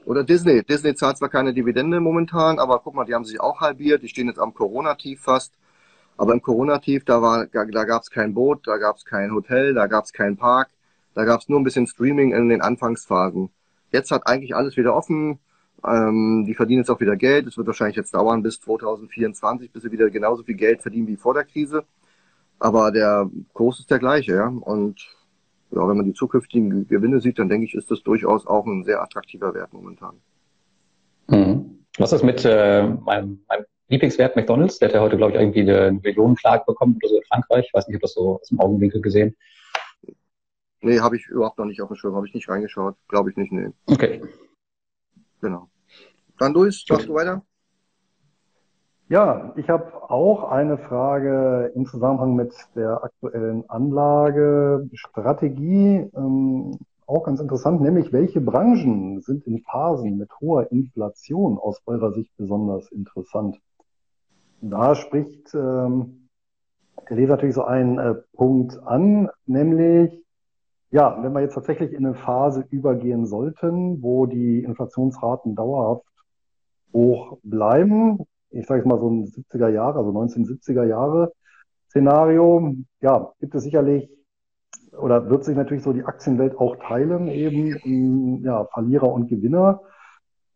Oder 0.04 0.24
Disney. 0.24 0.64
Disney 0.64 0.94
zahlt 0.94 1.18
zwar 1.18 1.28
keine 1.28 1.54
Dividende 1.54 2.00
momentan, 2.00 2.58
aber 2.58 2.80
guck 2.80 2.94
mal, 2.94 3.04
die 3.04 3.14
haben 3.14 3.24
sich 3.24 3.40
auch 3.40 3.60
halbiert. 3.60 4.02
Die 4.02 4.08
stehen 4.08 4.26
jetzt 4.26 4.40
am 4.40 4.54
Corona-Tief 4.54 5.20
fast. 5.20 5.54
Aber 6.16 6.32
im 6.32 6.42
Corona-Tief, 6.42 7.04
da, 7.04 7.22
war, 7.22 7.46
da 7.46 7.64
gab 7.64 8.02
es 8.02 8.10
kein 8.10 8.34
Boot, 8.34 8.66
da 8.66 8.76
gab 8.76 8.96
es 8.96 9.04
kein 9.04 9.32
Hotel, 9.32 9.72
da 9.72 9.86
gab 9.86 10.04
es 10.04 10.12
keinen 10.12 10.36
Park, 10.36 10.68
da 11.14 11.24
gab 11.24 11.40
es 11.40 11.48
nur 11.48 11.58
ein 11.58 11.64
bisschen 11.64 11.86
Streaming 11.86 12.32
in 12.32 12.48
den 12.48 12.60
Anfangsphasen. 12.60 13.50
Jetzt 13.92 14.10
hat 14.10 14.26
eigentlich 14.26 14.54
alles 14.54 14.76
wieder 14.76 14.94
offen. 14.94 15.38
Ähm, 15.86 16.44
die 16.46 16.54
verdienen 16.54 16.80
jetzt 16.80 16.90
auch 16.90 17.00
wieder 17.00 17.16
Geld. 17.16 17.46
Es 17.46 17.56
wird 17.56 17.66
wahrscheinlich 17.66 17.96
jetzt 17.96 18.14
dauern 18.14 18.42
bis 18.42 18.60
2024, 18.60 19.72
bis 19.72 19.82
sie 19.82 19.92
wieder 19.92 20.10
genauso 20.10 20.42
viel 20.42 20.56
Geld 20.56 20.82
verdienen 20.82 21.06
wie 21.06 21.16
vor 21.16 21.34
der 21.34 21.44
Krise. 21.44 21.84
Aber 22.58 22.90
der 22.92 23.30
Kurs 23.54 23.80
ist 23.80 23.90
der 23.90 23.98
gleiche, 23.98 24.34
ja. 24.34 24.48
Und 24.48 25.00
ja, 25.70 25.88
wenn 25.88 25.96
man 25.96 26.06
die 26.06 26.12
zukünftigen 26.12 26.86
Gewinne 26.88 27.20
sieht, 27.20 27.38
dann 27.38 27.48
denke 27.48 27.66
ich, 27.66 27.74
ist 27.74 27.90
das 27.90 28.02
durchaus 28.02 28.46
auch 28.46 28.66
ein 28.66 28.84
sehr 28.84 29.02
attraktiver 29.02 29.54
Wert 29.54 29.72
momentan. 29.72 30.16
Mhm. 31.28 31.78
Was 31.98 32.12
ist 32.12 32.24
mit 32.24 32.44
äh, 32.44 32.86
meinem, 32.86 33.42
meinem 33.48 33.64
Lieblingswert 33.88 34.36
McDonalds? 34.36 34.78
Der 34.78 34.88
hat 34.88 34.94
ja 34.94 35.00
heute, 35.00 35.16
glaube 35.16 35.32
ich, 35.32 35.38
irgendwie 35.38 35.60
eine 35.60 35.92
Millionenklage 35.92 36.64
bekommen 36.66 36.96
oder 36.96 37.08
so 37.08 37.16
in 37.16 37.24
Frankreich. 37.24 37.66
Ich 37.66 37.74
weiß 37.74 37.88
nicht, 37.88 37.96
ob 37.96 38.02
das 38.02 38.14
so 38.14 38.40
aus 38.40 38.48
dem 38.48 38.60
Augenwinkel 38.60 39.00
gesehen. 39.00 39.36
Nee, 40.82 41.00
habe 41.00 41.16
ich 41.16 41.26
überhaupt 41.26 41.58
noch 41.58 41.66
nicht 41.66 41.80
auf 41.80 41.88
dem 41.88 41.96
Schirm, 41.96 42.14
habe 42.14 42.26
ich 42.26 42.34
nicht 42.34 42.48
reingeschaut. 42.48 42.96
Glaube 43.08 43.30
ich 43.30 43.36
nicht, 43.36 43.52
nee. 43.52 43.68
Okay. 43.86 44.22
Genau. 45.40 45.68
Dann 46.38 46.54
Luis, 46.54 46.84
machst 46.88 47.08
du 47.08 47.14
weiter? 47.14 47.42
Ja, 49.08 49.52
ich 49.56 49.68
habe 49.68 50.08
auch 50.10 50.50
eine 50.50 50.78
Frage 50.78 51.72
im 51.74 51.86
Zusammenhang 51.86 52.36
mit 52.36 52.54
der 52.76 53.02
aktuellen 53.02 53.68
Anlagestrategie. 53.68 56.08
Ähm, 56.14 56.78
auch 57.06 57.24
ganz 57.24 57.40
interessant, 57.40 57.80
nämlich 57.80 58.12
welche 58.12 58.40
Branchen 58.40 59.20
sind 59.20 59.44
in 59.48 59.62
Phasen 59.62 60.16
mit 60.16 60.30
hoher 60.40 60.70
Inflation 60.70 61.58
aus 61.58 61.82
eurer 61.86 62.12
Sicht 62.12 62.30
besonders 62.36 62.88
interessant? 62.92 63.58
Da 64.60 64.94
spricht 64.94 65.52
ähm, 65.54 66.28
der 67.08 67.16
Leser 67.16 67.32
natürlich 67.32 67.56
so 67.56 67.64
einen 67.64 67.98
äh, 67.98 68.14
Punkt 68.34 68.78
an, 68.86 69.28
nämlich 69.46 70.22
ja, 70.90 71.22
wenn 71.22 71.32
wir 71.32 71.40
jetzt 71.40 71.54
tatsächlich 71.54 71.92
in 71.92 72.04
eine 72.04 72.14
Phase 72.14 72.64
übergehen 72.70 73.26
sollten, 73.26 74.02
wo 74.02 74.26
die 74.26 74.64
Inflationsraten 74.64 75.54
dauerhaft 75.54 76.04
hoch 76.92 77.38
bleiben, 77.42 78.18
ich 78.50 78.66
sage 78.66 78.80
jetzt 78.80 78.88
mal 78.88 78.98
so 78.98 79.08
ein 79.08 79.26
70er 79.26 79.68
Jahre, 79.68 79.98
also 79.98 80.10
1970er 80.10 80.84
Jahre 80.84 81.32
Szenario, 81.88 82.74
ja, 83.00 83.32
gibt 83.40 83.54
es 83.54 83.62
sicherlich 83.62 84.10
oder 84.96 85.30
wird 85.30 85.44
sich 85.44 85.56
natürlich 85.56 85.82
so 85.84 85.92
die 85.92 86.04
Aktienwelt 86.04 86.58
auch 86.58 86.76
teilen, 86.76 87.28
eben 87.28 87.76
in 87.84 88.42
ja, 88.42 88.64
Verlierer 88.66 89.12
und 89.12 89.28
Gewinner. 89.28 89.80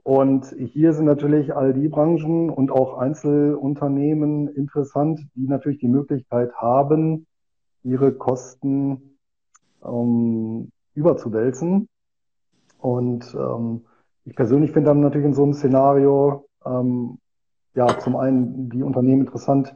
Und 0.03 0.55
hier 0.59 0.93
sind 0.93 1.07
natürlich 1.07 1.55
all 1.57 1.73
die 1.73 1.89
Branchen 1.89 2.51
und 2.51 2.71
auch 2.71 2.99
Einzelunternehmen 2.99 4.49
interessant, 4.49 5.21
die 5.35 5.47
natürlich 5.47 5.79
die 5.79 5.89
Möglichkeit 5.89 6.53
haben, 6.57 7.27
ihre 7.83 8.13
Kosten 8.13 9.14
ähm, 9.85 10.71
überzuwälzen. 10.95 11.89
Und 12.79 13.35
ähm, 13.35 13.87
ich 14.25 14.35
persönlich 14.35 14.73
finde 14.73 14.91
dann 14.91 15.01
natürlich 15.01 15.27
in 15.27 15.35
so 15.35 15.43
einem 15.43 15.55
Szenario 15.55 16.47
ähm, 16.65 17.19
ja, 17.75 17.87
zum 17.99 18.17
einen 18.17 18.71
die 18.71 18.83
Unternehmen 18.83 19.23
interessant, 19.23 19.75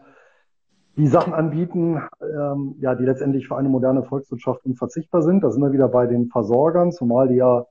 die 0.97 1.07
Sachen 1.07 1.33
anbieten, 1.33 2.03
ähm, 2.21 2.77
ja, 2.81 2.94
die 2.94 3.05
letztendlich 3.05 3.47
für 3.47 3.57
eine 3.57 3.68
moderne 3.68 4.03
Volkswirtschaft 4.03 4.64
unverzichtbar 4.64 5.23
sind. 5.23 5.44
Da 5.44 5.51
sind 5.51 5.62
wir 5.62 5.73
wieder 5.73 5.88
bei 5.88 6.07
den 6.07 6.29
Versorgern, 6.29 6.92
zumal 6.92 7.29
die 7.29 7.37
ja 7.37 7.66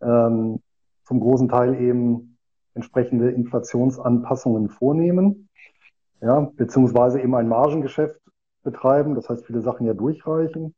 ähm, 0.00 0.60
zum 1.04 1.20
großen 1.20 1.48
Teil 1.48 1.80
eben 1.80 2.38
entsprechende 2.74 3.30
Inflationsanpassungen 3.30 4.68
vornehmen, 4.68 5.48
ja, 6.20 6.40
beziehungsweise 6.56 7.20
eben 7.20 7.34
ein 7.34 7.48
Margengeschäft 7.48 8.20
betreiben, 8.62 9.14
das 9.14 9.28
heißt 9.28 9.46
viele 9.46 9.62
Sachen 9.62 9.86
ja 9.86 9.94
durchreichen, 9.94 10.74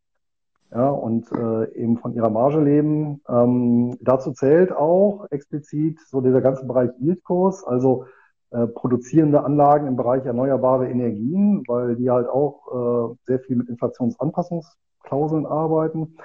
ja, 0.71 0.91
und 0.91 1.31
äh, 1.33 1.73
eben 1.75 1.97
von 1.99 2.15
ihrer 2.15 2.31
Marge 2.31 2.61
leben. 2.61 3.23
Ähm, 3.29 3.97
dazu 4.01 4.33
zählt 4.33 4.73
auch 4.73 5.27
explizit 5.31 5.99
so 6.07 6.21
dieser 6.21 6.41
ganze 6.41 6.67
Bereich 6.67 6.91
Yieldkurs, 6.99 7.65
also 7.65 8.05
äh, 8.51 8.67
produzierende 8.67 9.45
Anlagen 9.45 9.87
im 9.87 9.97
Bereich 9.97 10.25
erneuerbare 10.25 10.89
Energien, 10.89 11.63
weil 11.67 11.97
die 11.97 12.11
halt 12.11 12.29
auch 12.29 13.13
äh, 13.13 13.17
sehr 13.25 13.41
viel 13.41 13.57
mit 13.57 13.69
Inflationsanpassungsklauseln 13.69 15.47
arbeiten. 15.47 16.17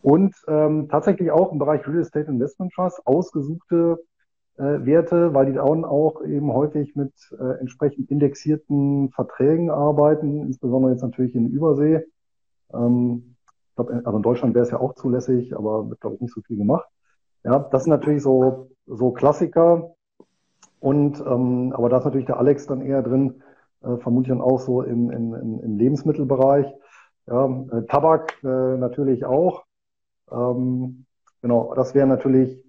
Und 0.00 0.34
ähm, 0.48 0.88
tatsächlich 0.88 1.30
auch 1.30 1.52
im 1.52 1.58
Bereich 1.58 1.86
Real 1.86 2.00
Estate 2.00 2.30
Investment 2.30 2.72
Trust 2.72 3.00
ausgesuchte 3.06 3.98
äh, 4.58 4.84
Werte, 4.84 5.34
weil 5.34 5.46
die 5.46 5.52
dann 5.52 5.84
auch 5.84 6.24
eben 6.24 6.52
häufig 6.52 6.96
mit 6.96 7.12
äh, 7.38 7.60
entsprechend 7.60 8.10
indexierten 8.10 9.10
Verträgen 9.10 9.70
arbeiten, 9.70 10.42
insbesondere 10.42 10.92
jetzt 10.92 11.02
natürlich 11.02 11.34
in 11.34 11.50
Übersee. 11.50 12.04
Ähm, 12.74 13.31
ich 13.72 13.76
glaube, 13.76 14.02
also 14.04 14.16
in 14.16 14.22
Deutschland 14.22 14.54
wäre 14.54 14.64
es 14.64 14.70
ja 14.70 14.78
auch 14.78 14.94
zulässig, 14.94 15.56
aber 15.56 15.88
wird, 15.88 16.00
glaube 16.00 16.16
ich, 16.16 16.20
nicht 16.20 16.34
so 16.34 16.42
viel 16.42 16.58
gemacht. 16.58 16.86
Ja, 17.42 17.58
das 17.58 17.84
sind 17.84 17.90
natürlich 17.90 18.22
so, 18.22 18.68
so 18.86 19.12
Klassiker, 19.12 19.94
und 20.82 21.20
ähm, 21.20 21.72
aber 21.76 21.88
da 21.88 21.98
ist 21.98 22.04
natürlich 22.04 22.26
der 22.26 22.38
Alex 22.38 22.66
dann 22.66 22.80
eher 22.80 23.02
drin, 23.02 23.40
äh, 23.82 23.98
vermutlich 23.98 24.30
dann 24.30 24.40
auch 24.40 24.58
so 24.58 24.82
im, 24.82 25.12
im, 25.12 25.60
im 25.62 25.78
Lebensmittelbereich. 25.78 26.66
Ja, 27.28 27.46
äh, 27.46 27.86
Tabak 27.86 28.42
äh, 28.42 28.76
natürlich 28.76 29.24
auch. 29.24 29.62
Ähm, 30.32 31.06
genau, 31.40 31.72
das 31.76 31.94
wären 31.94 32.08
natürlich 32.08 32.60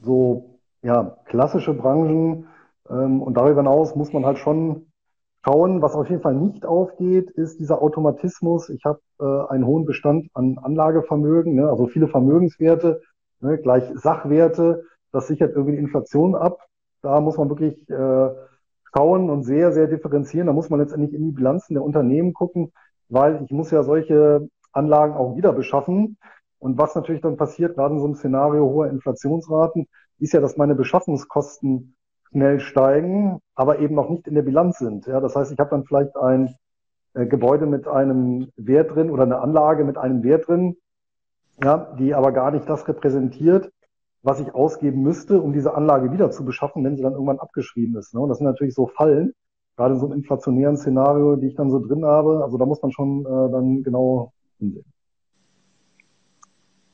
so 0.00 0.60
ja 0.82 1.16
klassische 1.24 1.74
Branchen. 1.74 2.46
Ähm, 2.88 3.20
und 3.20 3.34
darüber 3.36 3.62
hinaus 3.62 3.96
muss 3.96 4.12
man 4.12 4.24
halt 4.24 4.38
schon 4.38 4.91
schauen. 5.44 5.82
Was 5.82 5.94
auf 5.94 6.08
jeden 6.08 6.22
Fall 6.22 6.34
nicht 6.34 6.64
aufgeht, 6.64 7.30
ist 7.30 7.58
dieser 7.60 7.82
Automatismus. 7.82 8.68
Ich 8.68 8.84
habe 8.84 9.00
äh, 9.20 9.52
einen 9.52 9.66
hohen 9.66 9.84
Bestand 9.84 10.28
an 10.34 10.58
Anlagevermögen, 10.58 11.54
ne, 11.54 11.68
also 11.68 11.86
viele 11.86 12.08
Vermögenswerte, 12.08 13.02
ne, 13.40 13.58
gleich 13.58 13.84
Sachwerte. 13.94 14.84
Das 15.10 15.26
sichert 15.26 15.52
irgendwie 15.52 15.72
die 15.72 15.82
Inflation 15.82 16.34
ab. 16.34 16.58
Da 17.02 17.20
muss 17.20 17.36
man 17.36 17.48
wirklich 17.48 17.88
äh, 17.90 18.30
schauen 18.94 19.30
und 19.30 19.42
sehr, 19.42 19.72
sehr 19.72 19.88
differenzieren. 19.88 20.46
Da 20.46 20.52
muss 20.52 20.70
man 20.70 20.80
letztendlich 20.80 21.14
in 21.14 21.26
die 21.26 21.32
Bilanzen 21.32 21.74
der 21.74 21.82
Unternehmen 21.82 22.32
gucken, 22.32 22.72
weil 23.08 23.42
ich 23.44 23.50
muss 23.50 23.70
ja 23.70 23.82
solche 23.82 24.48
Anlagen 24.72 25.14
auch 25.14 25.36
wieder 25.36 25.52
beschaffen. 25.52 26.16
Und 26.58 26.78
was 26.78 26.94
natürlich 26.94 27.22
dann 27.22 27.36
passiert, 27.36 27.74
gerade 27.74 27.94
in 27.94 28.00
so 28.00 28.06
einem 28.06 28.14
Szenario 28.14 28.64
hoher 28.66 28.88
Inflationsraten, 28.88 29.88
ist 30.18 30.32
ja, 30.32 30.40
dass 30.40 30.56
meine 30.56 30.76
Beschaffungskosten 30.76 31.96
schnell 32.32 32.60
steigen, 32.60 33.40
aber 33.54 33.78
eben 33.78 33.94
noch 33.94 34.08
nicht 34.08 34.26
in 34.26 34.34
der 34.34 34.42
Bilanz 34.42 34.78
sind. 34.78 35.06
Ja, 35.06 35.20
das 35.20 35.36
heißt, 35.36 35.52
ich 35.52 35.58
habe 35.58 35.70
dann 35.70 35.84
vielleicht 35.84 36.16
ein 36.16 36.54
äh, 37.14 37.26
Gebäude 37.26 37.66
mit 37.66 37.86
einem 37.86 38.50
Wert 38.56 38.94
drin 38.94 39.10
oder 39.10 39.22
eine 39.22 39.40
Anlage 39.40 39.84
mit 39.84 39.98
einem 39.98 40.22
Wert 40.24 40.48
drin, 40.48 40.76
ja, 41.62 41.94
die 41.98 42.14
aber 42.14 42.32
gar 42.32 42.50
nicht 42.50 42.68
das 42.68 42.88
repräsentiert, 42.88 43.70
was 44.22 44.40
ich 44.40 44.54
ausgeben 44.54 45.02
müsste, 45.02 45.40
um 45.40 45.52
diese 45.52 45.74
Anlage 45.74 46.12
wieder 46.12 46.30
zu 46.30 46.44
beschaffen, 46.44 46.82
wenn 46.84 46.96
sie 46.96 47.02
dann 47.02 47.12
irgendwann 47.12 47.38
abgeschrieben 47.38 47.96
ist. 47.96 48.14
Ne? 48.14 48.20
Und 48.20 48.30
das 48.30 48.38
sind 48.38 48.46
natürlich 48.46 48.74
so 48.74 48.86
Fallen, 48.86 49.34
gerade 49.76 49.94
in 49.94 50.00
so 50.00 50.06
einem 50.06 50.16
inflationären 50.16 50.76
Szenario, 50.76 51.36
die 51.36 51.48
ich 51.48 51.54
dann 51.54 51.70
so 51.70 51.78
drin 51.80 52.04
habe. 52.04 52.42
Also 52.42 52.56
da 52.56 52.64
muss 52.64 52.82
man 52.82 52.92
schon 52.92 53.26
äh, 53.26 53.50
dann 53.50 53.82
genau 53.82 54.32
hinsehen. 54.58 54.84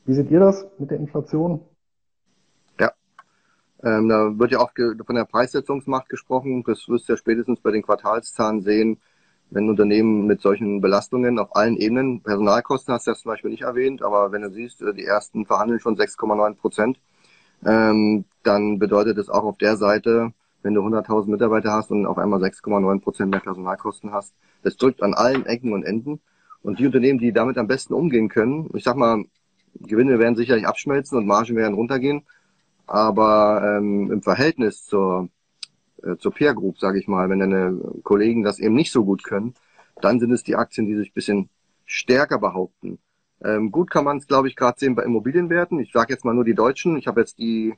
Wie 0.05 0.13
seht 0.13 0.31
ihr 0.31 0.39
das 0.39 0.67
mit 0.79 0.91
der 0.91 0.97
Inflation? 0.97 1.61
Ähm, 3.83 4.09
da 4.09 4.37
wird 4.37 4.51
ja 4.51 4.59
auch 4.59 4.71
von 4.75 5.15
der 5.15 5.25
Preissetzungsmacht 5.25 6.09
gesprochen. 6.09 6.63
Das 6.65 6.87
wirst 6.89 7.07
du 7.07 7.13
ja 7.13 7.17
spätestens 7.17 7.59
bei 7.61 7.71
den 7.71 7.83
Quartalszahlen 7.83 8.61
sehen, 8.61 8.99
wenn 9.51 9.69
Unternehmen 9.69 10.27
mit 10.27 10.41
solchen 10.41 10.81
Belastungen 10.81 11.39
auf 11.39 11.55
allen 11.55 11.77
Ebenen, 11.77 12.21
Personalkosten 12.21 12.93
hast 12.93 13.07
du 13.07 13.11
ja 13.11 13.15
zum 13.15 13.29
Beispiel 13.29 13.51
nicht 13.51 13.63
erwähnt, 13.63 14.03
aber 14.03 14.31
wenn 14.31 14.43
du 14.43 14.51
siehst, 14.51 14.81
äh, 14.81 14.93
die 14.93 15.05
ersten 15.05 15.45
verhandeln 15.45 15.79
schon 15.79 15.97
6,9 15.97 16.55
Prozent, 16.55 16.99
ähm, 17.65 18.25
dann 18.43 18.79
bedeutet 18.79 19.17
es 19.17 19.29
auch 19.29 19.43
auf 19.43 19.57
der 19.57 19.77
Seite, 19.77 20.33
wenn 20.61 20.73
du 20.73 20.81
100.000 20.81 21.31
Mitarbeiter 21.31 21.71
hast 21.71 21.91
und 21.91 22.05
auf 22.05 22.17
einmal 22.17 22.39
6,9 22.39 23.01
Prozent 23.01 23.31
mehr 23.31 23.39
Personalkosten 23.39 24.11
hast, 24.11 24.33
das 24.61 24.77
drückt 24.77 25.01
an 25.01 25.13
allen 25.13 25.45
Ecken 25.45 25.73
und 25.73 25.83
Enden. 25.83 26.19
Und 26.61 26.79
die 26.79 26.85
Unternehmen, 26.85 27.19
die 27.19 27.31
damit 27.31 27.57
am 27.57 27.67
besten 27.67 27.93
umgehen 27.93 28.27
können, 28.27 28.69
ich 28.73 28.83
sag 28.83 28.97
mal, 28.97 29.23
Gewinne 29.75 30.19
werden 30.19 30.35
sicherlich 30.35 30.67
abschmelzen 30.67 31.17
und 31.17 31.25
Margen 31.25 31.55
werden 31.55 31.73
runtergehen, 31.73 32.25
aber 32.89 33.77
ähm, 33.77 34.11
im 34.11 34.21
Verhältnis 34.23 34.83
zur, 34.85 35.29
äh, 36.03 36.17
zur 36.17 36.33
Peer 36.33 36.55
Group, 36.55 36.79
sage 36.79 36.99
ich 36.99 37.07
mal, 37.07 37.29
wenn 37.29 37.39
deine 37.39 37.79
Kollegen 38.03 38.43
das 38.43 38.59
eben 38.59 38.75
nicht 38.75 38.91
so 38.91 39.05
gut 39.05 39.23
können, 39.23 39.53
dann 40.01 40.19
sind 40.19 40.31
es 40.31 40.43
die 40.43 40.55
Aktien, 40.55 40.87
die 40.87 40.95
sich 40.95 41.13
bisschen 41.13 41.49
stärker 41.85 42.39
behaupten. 42.39 42.99
Ähm, 43.43 43.71
gut 43.71 43.91
kann 43.91 44.05
man 44.05 44.17
es, 44.17 44.27
glaube 44.27 44.47
ich, 44.47 44.55
gerade 44.55 44.79
sehen 44.79 44.95
bei 44.95 45.03
Immobilienwerten. 45.03 45.79
Ich 45.79 45.91
sage 45.91 46.13
jetzt 46.13 46.25
mal 46.25 46.33
nur 46.33 46.45
die 46.45 46.55
Deutschen. 46.55 46.97
Ich 46.97 47.07
habe 47.07 47.21
jetzt 47.21 47.37
die, 47.37 47.75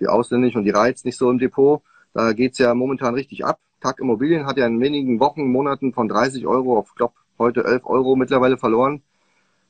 die 0.00 0.08
ausländischen 0.08 0.58
und 0.58 0.64
die 0.64 0.70
Reiz 0.70 1.04
nicht 1.04 1.18
so 1.18 1.30
im 1.30 1.38
Depot. 1.38 1.82
Da 2.14 2.32
geht's 2.32 2.58
ja 2.58 2.74
momentan 2.74 3.14
richtig 3.14 3.44
ab. 3.44 3.60
Tag 3.80 4.00
Immobilien 4.00 4.46
hat 4.46 4.56
ja 4.56 4.66
in 4.66 4.80
wenigen 4.80 5.20
Wochen, 5.20 5.52
Monaten 5.52 5.92
von 5.92 6.08
30 6.08 6.46
Euro 6.46 6.78
auf, 6.78 6.94
glaube 6.94 7.14
heute 7.38 7.64
11 7.64 7.84
Euro 7.84 8.16
mittlerweile 8.16 8.58
verloren. 8.58 9.02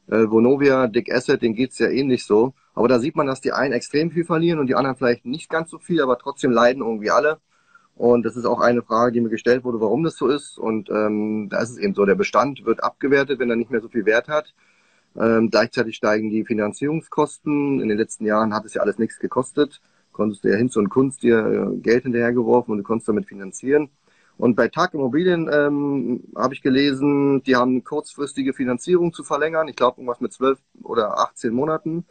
Äh, 0.09 0.31
Vonovia, 0.31 0.87
Dick 0.87 1.13
Asset, 1.13 1.43
denen 1.43 1.55
geht's 1.55 1.79
ja 1.79 1.89
ähnlich 1.89 2.25
so. 2.25 2.55
Aber 2.75 2.89
da 2.89 2.99
sieht 2.99 3.17
man, 3.17 3.27
dass 3.27 3.41
die 3.41 3.53
einen 3.53 3.75
extrem 3.75 4.11
viel 4.11 4.25
verlieren 4.25 4.59
und 4.59 4.69
die 4.69 4.75
anderen 4.75 4.97
vielleicht 4.97 5.27
nicht 5.27 5.51
ganz 5.51 5.71
so 5.71 5.79
viel, 5.79 6.01
aber 6.01 6.19
trotzdem 6.19 6.51
leiden 6.51 6.83
irgendwie 6.83 7.11
alle. 7.11 7.39
Und 7.97 8.25
das 8.25 8.37
ist 8.37 8.45
auch 8.45 8.61
eine 8.61 8.83
Frage, 8.83 9.13
die 9.13 9.21
mir 9.21 9.29
gestellt 9.29 9.65
wurde, 9.65 9.81
warum 9.81 10.05
das 10.05 10.17
so 10.17 10.29
ist. 10.29 10.57
Und 10.59 10.89
ähm, 10.89 11.49
da 11.51 11.61
ist 11.61 11.71
es 11.71 11.79
eben 11.79 11.95
so, 11.95 12.07
der 12.07 12.15
Bestand 12.15 12.65
wird 12.65 12.83
abgewertet, 12.83 13.41
wenn 13.41 13.51
er 13.51 13.57
nicht 13.57 13.71
mehr 13.71 13.81
so 13.81 13.89
viel 13.89 14.07
Wert 14.07 14.29
hat. 14.29 14.55
Ähm, 15.17 15.51
gleichzeitig 15.51 15.97
steigen 15.97 16.31
die 16.31 16.45
Finanzierungskosten. 16.45 17.81
In 17.81 17.89
den 17.89 17.99
letzten 17.99 18.25
Jahren 18.25 18.55
hat 18.55 18.65
es 18.65 18.75
ja 18.75 18.83
alles 18.83 18.99
nichts 18.99 19.19
gekostet. 19.19 19.81
Konntest 20.13 20.45
du 20.45 20.49
ja 20.49 20.57
hin 20.57 20.71
und 20.77 20.91
Kunst 20.91 21.25
dir 21.25 21.39
äh, 21.39 21.77
Geld 21.81 22.05
hinterhergeworfen 22.05 22.73
und 22.73 22.79
du 22.79 22.85
konntest 22.85 23.09
damit 23.09 23.27
finanzieren. 23.27 23.91
Und 24.39 24.55
bei 24.55 24.69
Tag 24.69 24.95
Immobilien 24.95 25.51
ähm, 25.53 26.23
habe 26.37 26.55
ich 26.55 26.63
gelesen, 26.63 27.43
die 27.43 27.57
haben 27.57 27.83
kurzfristige 27.83 28.55
Finanzierung 28.55 29.13
zu 29.13 29.25
verlängern. 29.25 29.67
Ich 29.67 29.75
glaube, 29.75 30.01
irgendwas 30.01 30.21
mit 30.21 30.33
zwölf 30.33 30.61
oder 30.83 31.19
18 31.19 31.53
Monaten. 31.53 32.07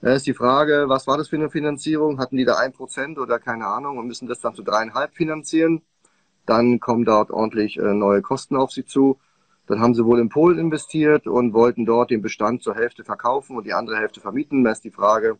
Da 0.00 0.12
ist 0.12 0.28
die 0.28 0.34
Frage, 0.34 0.84
was 0.86 1.08
war 1.08 1.18
das 1.18 1.28
für 1.28 1.36
eine 1.36 1.50
Finanzierung? 1.50 2.20
Hatten 2.20 2.36
die 2.36 2.44
da 2.44 2.58
ein 2.58 2.72
Prozent 2.72 3.18
oder 3.18 3.40
keine 3.40 3.66
Ahnung 3.66 3.98
und 3.98 4.06
müssen 4.06 4.28
das 4.28 4.38
dann 4.40 4.54
zu 4.54 4.62
dreieinhalb 4.62 5.14
finanzieren? 5.16 5.82
Dann 6.46 6.78
kommen 6.78 7.04
dort 7.04 7.32
ordentlich 7.32 7.76
äh, 7.76 7.92
neue 7.92 8.22
Kosten 8.22 8.54
auf 8.54 8.70
sie 8.70 8.84
zu. 8.84 9.18
Dann 9.66 9.80
haben 9.80 9.94
sie 9.94 10.04
wohl 10.04 10.20
in 10.20 10.28
Polen 10.28 10.58
investiert 10.58 11.26
und 11.26 11.54
wollten 11.54 11.84
dort 11.84 12.10
den 12.10 12.22
Bestand 12.22 12.62
zur 12.62 12.76
Hälfte 12.76 13.02
verkaufen 13.02 13.56
und 13.56 13.66
die 13.66 13.74
andere 13.74 13.96
Hälfte 13.96 14.20
vermieten. 14.20 14.62
Da 14.62 14.70
ist 14.70 14.84
die 14.84 14.92
Frage, 14.92 15.38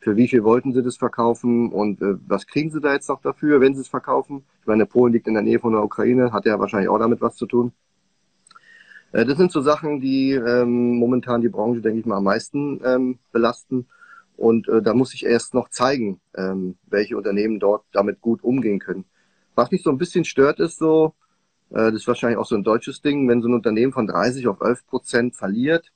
für 0.00 0.16
wie 0.16 0.28
viel 0.28 0.42
wollten 0.44 0.72
sie 0.72 0.82
das 0.82 0.96
verkaufen 0.96 1.70
und 1.70 2.00
äh, 2.00 2.16
was 2.26 2.46
kriegen 2.46 2.70
sie 2.70 2.80
da 2.80 2.94
jetzt 2.94 3.08
noch 3.08 3.20
dafür, 3.20 3.60
wenn 3.60 3.74
sie 3.74 3.82
es 3.82 3.88
verkaufen? 3.88 4.44
Ich 4.62 4.66
meine, 4.66 4.86
Polen 4.86 5.12
liegt 5.12 5.28
in 5.28 5.34
der 5.34 5.42
Nähe 5.42 5.58
von 5.58 5.72
der 5.72 5.84
Ukraine, 5.84 6.32
hat 6.32 6.46
ja 6.46 6.58
wahrscheinlich 6.58 6.88
auch 6.88 6.98
damit 6.98 7.20
was 7.20 7.36
zu 7.36 7.46
tun. 7.46 7.72
Äh, 9.12 9.26
das 9.26 9.36
sind 9.36 9.52
so 9.52 9.60
Sachen, 9.60 10.00
die 10.00 10.32
ähm, 10.32 10.96
momentan 10.96 11.42
die 11.42 11.50
Branche, 11.50 11.82
denke 11.82 12.00
ich 12.00 12.06
mal, 12.06 12.16
am 12.16 12.24
meisten 12.24 12.80
ähm, 12.84 13.18
belasten. 13.30 13.86
Und 14.36 14.68
äh, 14.68 14.80
da 14.80 14.94
muss 14.94 15.12
ich 15.12 15.26
erst 15.26 15.52
noch 15.52 15.68
zeigen, 15.68 16.18
ähm, 16.34 16.76
welche 16.86 17.16
Unternehmen 17.18 17.60
dort 17.60 17.84
damit 17.92 18.22
gut 18.22 18.42
umgehen 18.42 18.78
können. 18.78 19.04
Was 19.54 19.70
mich 19.70 19.82
so 19.82 19.90
ein 19.90 19.98
bisschen 19.98 20.24
stört, 20.24 20.60
ist 20.60 20.78
so, 20.78 21.12
äh, 21.70 21.92
das 21.92 21.96
ist 21.96 22.08
wahrscheinlich 22.08 22.38
auch 22.38 22.46
so 22.46 22.56
ein 22.56 22.64
deutsches 22.64 23.02
Ding, 23.02 23.28
wenn 23.28 23.42
so 23.42 23.48
ein 23.48 23.54
Unternehmen 23.54 23.92
von 23.92 24.06
30 24.06 24.48
auf 24.48 24.62
11 24.62 24.86
Prozent 24.86 25.36
verliert, 25.36 25.92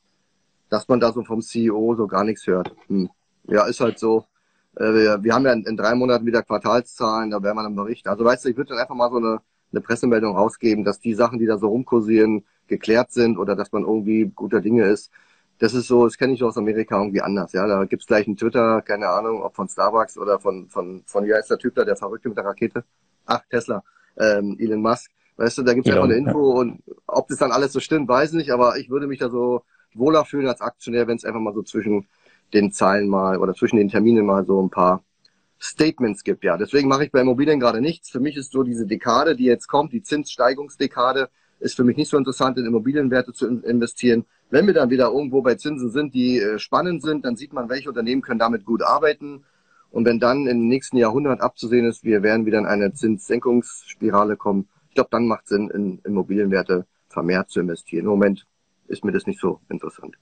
dass 0.68 0.88
man 0.88 1.00
da 1.00 1.10
so 1.12 1.24
vom 1.24 1.40
CEO 1.40 1.94
so 1.94 2.06
gar 2.06 2.24
nichts 2.24 2.46
hört. 2.46 2.74
Hm. 2.88 3.08
Ja, 3.48 3.66
ist 3.66 3.80
halt 3.80 3.98
so. 3.98 4.26
Äh, 4.76 4.92
wir, 4.94 5.22
wir 5.22 5.34
haben 5.34 5.44
ja 5.44 5.52
in, 5.52 5.64
in, 5.64 5.76
drei 5.76 5.94
Monaten 5.94 6.26
wieder 6.26 6.42
Quartalszahlen, 6.42 7.30
da 7.30 7.42
werden 7.42 7.56
wir 7.56 7.62
dann 7.62 7.76
berichten. 7.76 8.08
Also 8.08 8.24
weißt 8.24 8.44
du, 8.44 8.48
ich 8.50 8.56
würde 8.56 8.70
dann 8.70 8.78
einfach 8.78 8.94
mal 8.94 9.10
so 9.10 9.18
eine, 9.18 9.40
eine 9.72 9.80
Pressemeldung 9.80 10.36
rausgeben, 10.36 10.84
dass 10.84 11.00
die 11.00 11.14
Sachen, 11.14 11.38
die 11.38 11.46
da 11.46 11.58
so 11.58 11.68
rumkursieren, 11.68 12.44
geklärt 12.66 13.12
sind 13.12 13.38
oder 13.38 13.56
dass 13.56 13.72
man 13.72 13.82
irgendwie 13.82 14.30
guter 14.34 14.60
Dinge 14.60 14.84
ist. 14.84 15.10
Das 15.58 15.74
ist 15.74 15.86
so, 15.86 16.04
das 16.04 16.16
kenne 16.18 16.32
ich 16.32 16.42
aus 16.42 16.56
Amerika 16.58 16.98
irgendwie 16.98 17.20
anders. 17.20 17.52
Ja, 17.52 17.66
da 17.66 17.84
gibt's 17.84 18.06
gleich 18.06 18.26
einen 18.26 18.36
Twitter, 18.36 18.82
keine 18.82 19.08
Ahnung, 19.08 19.42
ob 19.42 19.54
von 19.54 19.68
Starbucks 19.68 20.18
oder 20.18 20.40
von 20.40 20.68
von 20.68 21.02
von 21.06 21.24
wie 21.26 21.34
heißt 21.34 21.50
der 21.50 21.58
Typ 21.58 21.74
da, 21.74 21.84
der 21.84 21.96
Verrückte 21.96 22.28
mit 22.28 22.38
der 22.38 22.44
Rakete? 22.46 22.84
Ach, 23.26 23.42
Tesla, 23.50 23.82
ähm, 24.18 24.56
Elon 24.58 24.82
Musk. 24.82 25.10
Weißt 25.36 25.58
du, 25.58 25.62
da 25.62 25.74
gibt's 25.74 25.88
ja, 25.88 25.94
einfach 25.96 26.08
eine 26.08 26.16
Info 26.16 26.60
und 26.60 26.82
ob 27.06 27.28
das 27.28 27.38
dann 27.38 27.52
alles 27.52 27.72
so 27.72 27.80
stimmt, 27.80 28.08
weiß 28.08 28.30
ich 28.30 28.36
nicht, 28.36 28.50
aber 28.52 28.78
ich 28.78 28.88
würde 28.90 29.06
mich 29.06 29.18
da 29.18 29.28
so 29.28 29.62
wohler 29.94 30.24
fühlen 30.24 30.48
als 30.48 30.60
Aktionär, 30.60 31.06
wenn 31.06 31.16
es 31.16 31.24
einfach 31.24 31.40
mal 31.40 31.54
so 31.54 31.62
zwischen 31.62 32.06
den 32.54 32.72
Zahlen 32.72 33.08
mal 33.08 33.38
oder 33.38 33.54
zwischen 33.54 33.76
den 33.76 33.88
Terminen 33.88 34.24
mal 34.24 34.44
so 34.46 34.62
ein 34.62 34.70
paar 34.70 35.02
Statements 35.60 36.24
gibt. 36.24 36.44
Ja, 36.44 36.56
deswegen 36.56 36.88
mache 36.88 37.04
ich 37.04 37.12
bei 37.12 37.20
Immobilien 37.20 37.60
gerade 37.60 37.80
nichts. 37.80 38.10
Für 38.10 38.20
mich 38.20 38.36
ist 38.36 38.52
so 38.52 38.62
diese 38.62 38.86
Dekade, 38.86 39.36
die 39.36 39.44
jetzt 39.44 39.66
kommt, 39.66 39.92
die 39.92 40.02
Zinssteigungsdekade, 40.02 41.28
ist 41.60 41.76
für 41.76 41.84
mich 41.84 41.96
nicht 41.96 42.10
so 42.10 42.18
interessant, 42.18 42.58
in 42.58 42.66
Immobilienwerte 42.66 43.32
zu 43.32 43.46
investieren. 43.46 44.26
Wenn 44.50 44.66
wir 44.66 44.74
dann 44.74 44.90
wieder 44.90 45.10
irgendwo 45.10 45.40
bei 45.42 45.54
Zinsen 45.54 45.90
sind, 45.90 46.14
die 46.14 46.38
äh, 46.38 46.58
spannend 46.58 47.02
sind, 47.02 47.24
dann 47.24 47.36
sieht 47.36 47.52
man, 47.52 47.68
welche 47.68 47.88
Unternehmen 47.88 48.22
können 48.22 48.38
damit 48.38 48.64
gut 48.64 48.82
arbeiten. 48.82 49.44
Und 49.90 50.04
wenn 50.04 50.18
dann 50.18 50.46
im 50.46 50.68
nächsten 50.68 50.96
Jahrhundert 50.96 51.40
abzusehen 51.40 51.86
ist, 51.86 52.04
wir 52.04 52.22
werden 52.22 52.46
wieder 52.46 52.58
in 52.58 52.66
eine 52.66 52.92
Zinssenkungsspirale 52.92 54.36
kommen, 54.36 54.68
ich 54.88 54.96
glaube, 54.96 55.10
dann 55.10 55.26
macht 55.26 55.44
es 55.44 55.48
Sinn, 55.48 55.70
in 55.70 55.98
Immobilienwerte 56.04 56.86
vermehrt 57.08 57.50
zu 57.50 57.58
investieren. 57.60 58.04
Im 58.04 58.10
Moment 58.10 58.46
ist 58.86 59.04
mir 59.04 59.10
das 59.10 59.26
nicht 59.26 59.40
so 59.40 59.60
interessant. 59.68 60.16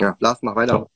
Ja, 0.00 0.16
Lars, 0.20 0.38
mach 0.42 0.56
weiter. 0.56 0.88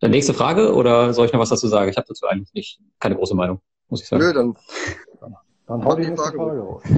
So. 0.00 0.08
Nächste 0.08 0.34
Frage 0.34 0.74
oder 0.74 1.12
soll 1.12 1.26
ich 1.26 1.32
noch 1.32 1.40
was 1.40 1.50
dazu 1.50 1.68
sagen? 1.68 1.90
Ich 1.90 1.96
habe 1.96 2.06
dazu 2.08 2.26
eigentlich 2.26 2.54
nicht 2.54 2.80
keine 2.98 3.16
große 3.16 3.34
Meinung, 3.34 3.60
muss 3.88 4.02
ich 4.02 4.08
sagen. 4.08 4.22
Nö, 4.22 4.32
dann, 4.32 4.56
dann 5.66 5.84
hau 5.84 5.94
die 5.94 6.04
Frage, 6.04 6.36
Frage 6.36 6.60
raus. 6.60 6.82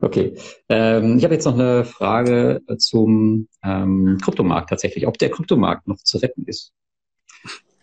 Okay. 0.00 0.36
Ähm, 0.68 1.16
ich 1.16 1.24
habe 1.24 1.34
jetzt 1.34 1.46
noch 1.46 1.54
eine 1.54 1.84
Frage 1.84 2.60
zum 2.78 3.48
ähm, 3.62 4.18
Kryptomarkt 4.22 4.70
tatsächlich, 4.70 5.06
ob 5.06 5.16
der 5.18 5.30
Kryptomarkt 5.30 5.88
noch 5.88 5.96
zu 5.96 6.18
retten 6.18 6.44
ist. 6.44 6.72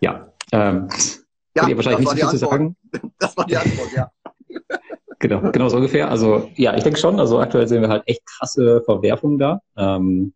Ja. 0.00 0.32
Ähm, 0.52 0.88
ja, 1.56 1.68
ihr 1.68 1.76
wahrscheinlich 1.76 2.00
nicht 2.00 2.10
so 2.10 2.16
viel 2.16 2.28
zu 2.28 2.36
sagen. 2.38 2.76
Das 3.18 3.36
war 3.36 3.46
die 3.46 3.56
Antwort, 3.56 3.88
ja. 3.94 4.10
genau, 5.18 5.50
genau 5.50 5.68
so 5.68 5.76
ungefähr. 5.76 6.08
Also 6.08 6.50
ja, 6.54 6.76
ich 6.76 6.84
denke 6.84 7.00
schon. 7.00 7.18
Also 7.18 7.40
aktuell 7.40 7.66
sehen 7.66 7.82
wir 7.82 7.88
halt 7.88 8.04
echt 8.06 8.24
krasse 8.24 8.82
Verwerfungen 8.84 9.38
da. 9.38 9.60
Ähm, 9.76 10.34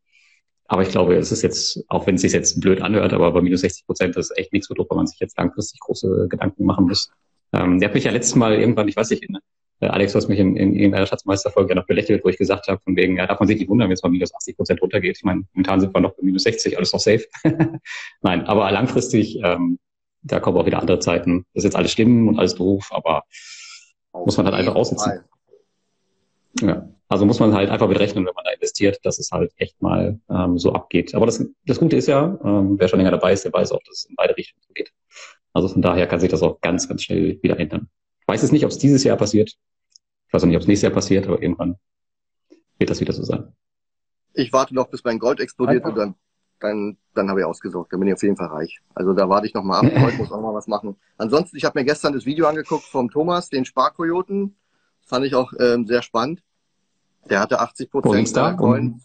aber 0.68 0.82
ich 0.82 0.90
glaube, 0.90 1.16
es 1.16 1.32
ist 1.32 1.42
jetzt, 1.42 1.82
auch 1.88 2.06
wenn 2.06 2.16
es 2.16 2.20
sich 2.20 2.32
jetzt 2.32 2.60
blöd 2.60 2.82
anhört, 2.82 3.14
aber 3.14 3.32
bei 3.32 3.40
minus 3.40 3.62
60 3.62 3.86
Prozent 3.86 4.16
ist 4.16 4.36
echt 4.36 4.52
nichts, 4.52 4.68
worüber 4.68 4.94
man 4.94 5.06
sich 5.06 5.18
jetzt 5.18 5.36
langfristig 5.38 5.80
große 5.80 6.28
Gedanken 6.28 6.66
machen 6.66 6.86
muss. 6.86 7.10
Ähm, 7.54 7.80
der 7.80 7.88
hat 7.88 7.94
mich 7.94 8.04
ja 8.04 8.12
letztes 8.12 8.36
Mal 8.36 8.54
irgendwann, 8.54 8.86
ich 8.86 8.96
weiß 8.96 9.08
nicht, 9.10 9.22
in, 9.22 9.38
äh, 9.80 9.86
Alex, 9.86 10.12
du 10.12 10.18
hast 10.18 10.28
mich 10.28 10.38
in, 10.38 10.56
in, 10.56 10.74
in 10.74 10.94
einer 10.94 11.06
Schatzmeisterfolge 11.06 11.70
ja 11.70 11.74
noch 11.74 11.86
belächelt, 11.86 12.22
wo 12.22 12.28
ich 12.28 12.36
gesagt 12.36 12.68
habe, 12.68 12.80
von 12.82 12.94
wegen, 12.96 13.16
ja, 13.16 13.26
darf 13.26 13.40
man 13.40 13.48
sich 13.48 13.58
nicht 13.58 13.70
wundern, 13.70 13.88
wenn 13.88 13.94
es 13.94 14.02
mal 14.02 14.10
minus 14.10 14.34
80 14.34 14.56
Prozent 14.56 14.82
runtergeht. 14.82 15.16
Ich 15.16 15.24
meine, 15.24 15.44
momentan 15.54 15.80
sind 15.80 15.94
wir 15.94 16.00
noch 16.02 16.14
bei 16.14 16.22
minus 16.22 16.42
60, 16.42 16.76
alles 16.76 16.92
noch 16.92 17.00
safe. 17.00 17.24
Nein, 18.20 18.44
aber 18.46 18.70
langfristig, 18.70 19.40
ähm, 19.42 19.78
da 20.20 20.38
kommen 20.38 20.58
auch 20.58 20.66
wieder 20.66 20.80
andere 20.80 20.98
Zeiten. 20.98 21.46
Das 21.54 21.62
ist 21.62 21.64
jetzt 21.64 21.76
alles 21.76 21.92
schlimm 21.92 22.28
und 22.28 22.38
alles 22.38 22.56
doof, 22.56 22.88
aber 22.90 23.22
Auf 24.12 24.26
muss 24.26 24.36
man 24.36 24.44
halt 24.44 24.56
einfach 24.56 24.74
aussitzen. 24.74 25.20
Ja. 26.60 26.88
Also 27.08 27.24
muss 27.24 27.40
man 27.40 27.54
halt 27.54 27.70
einfach 27.70 27.88
berechnen, 27.88 28.26
wenn 28.26 28.34
man 28.34 28.44
da 28.44 28.50
investiert, 28.50 28.98
dass 29.02 29.18
es 29.18 29.30
halt 29.30 29.52
echt 29.56 29.80
mal 29.80 30.20
ähm, 30.28 30.58
so 30.58 30.72
abgeht. 30.72 31.14
Aber 31.14 31.24
das, 31.24 31.44
das 31.64 31.78
Gute 31.78 31.96
ist 31.96 32.06
ja, 32.06 32.38
ähm, 32.44 32.76
wer 32.78 32.88
schon 32.88 32.98
länger 32.98 33.12
dabei 33.12 33.32
ist, 33.32 33.44
der 33.44 33.52
weiß 33.52 33.72
auch, 33.72 33.82
dass 33.84 34.00
es 34.00 34.04
in 34.04 34.14
beide 34.14 34.36
Richtungen 34.36 34.62
geht. 34.74 34.92
Also 35.54 35.68
von 35.68 35.80
daher 35.80 36.06
kann 36.06 36.20
sich 36.20 36.30
das 36.30 36.42
auch 36.42 36.60
ganz, 36.60 36.86
ganz 36.86 37.02
schnell 37.02 37.38
wieder 37.42 37.58
ändern. 37.58 37.88
Ich 38.20 38.28
weiß 38.28 38.42
es 38.42 38.52
nicht, 38.52 38.64
ob 38.64 38.70
es 38.70 38.78
dieses 38.78 39.04
Jahr 39.04 39.16
passiert. 39.16 39.54
Ich 40.26 40.32
weiß 40.32 40.42
auch 40.42 40.46
nicht, 40.46 40.56
ob 40.56 40.62
es 40.62 40.68
nächstes 40.68 40.82
Jahr 40.82 40.92
passiert, 40.92 41.26
aber 41.26 41.40
irgendwann 41.40 41.76
wird 42.78 42.90
das 42.90 43.00
wieder 43.00 43.14
so 43.14 43.22
sein. 43.22 43.54
Ich 44.34 44.52
warte 44.52 44.74
noch, 44.74 44.88
bis 44.88 45.02
mein 45.02 45.18
Gold 45.18 45.40
explodiert 45.40 45.84
einfach. 45.84 45.90
und 45.90 45.96
dann, 45.96 46.14
dann, 46.60 46.96
dann 47.14 47.30
habe 47.30 47.40
ich 47.40 47.46
ausgesorgt. 47.46 47.90
Dann 47.90 48.00
bin 48.00 48.08
ich 48.08 48.14
auf 48.14 48.22
jeden 48.22 48.36
Fall 48.36 48.48
reich. 48.48 48.80
Also 48.94 49.14
da 49.14 49.30
warte 49.30 49.46
ich 49.46 49.54
noch 49.54 49.64
mal 49.64 49.80
ab. 49.80 49.86
Heute 50.00 50.18
muss 50.18 50.30
auch 50.30 50.42
mal 50.42 50.52
was 50.52 50.66
machen. 50.66 50.96
Ansonsten, 51.16 51.56
ich 51.56 51.64
habe 51.64 51.78
mir 51.78 51.86
gestern 51.86 52.12
das 52.12 52.26
Video 52.26 52.46
angeguckt 52.46 52.84
vom 52.84 53.10
Thomas, 53.10 53.48
den 53.48 53.64
Sparkojoten. 53.64 54.56
Fand 55.06 55.24
ich 55.24 55.34
auch 55.34 55.54
ähm, 55.58 55.86
sehr 55.86 56.02
spannend. 56.02 56.42
Der 57.28 57.40
hatte 57.40 57.60
80 57.60 57.90
Prozent 57.90 58.28
seiner 58.28 58.56
Coins. 58.56 59.04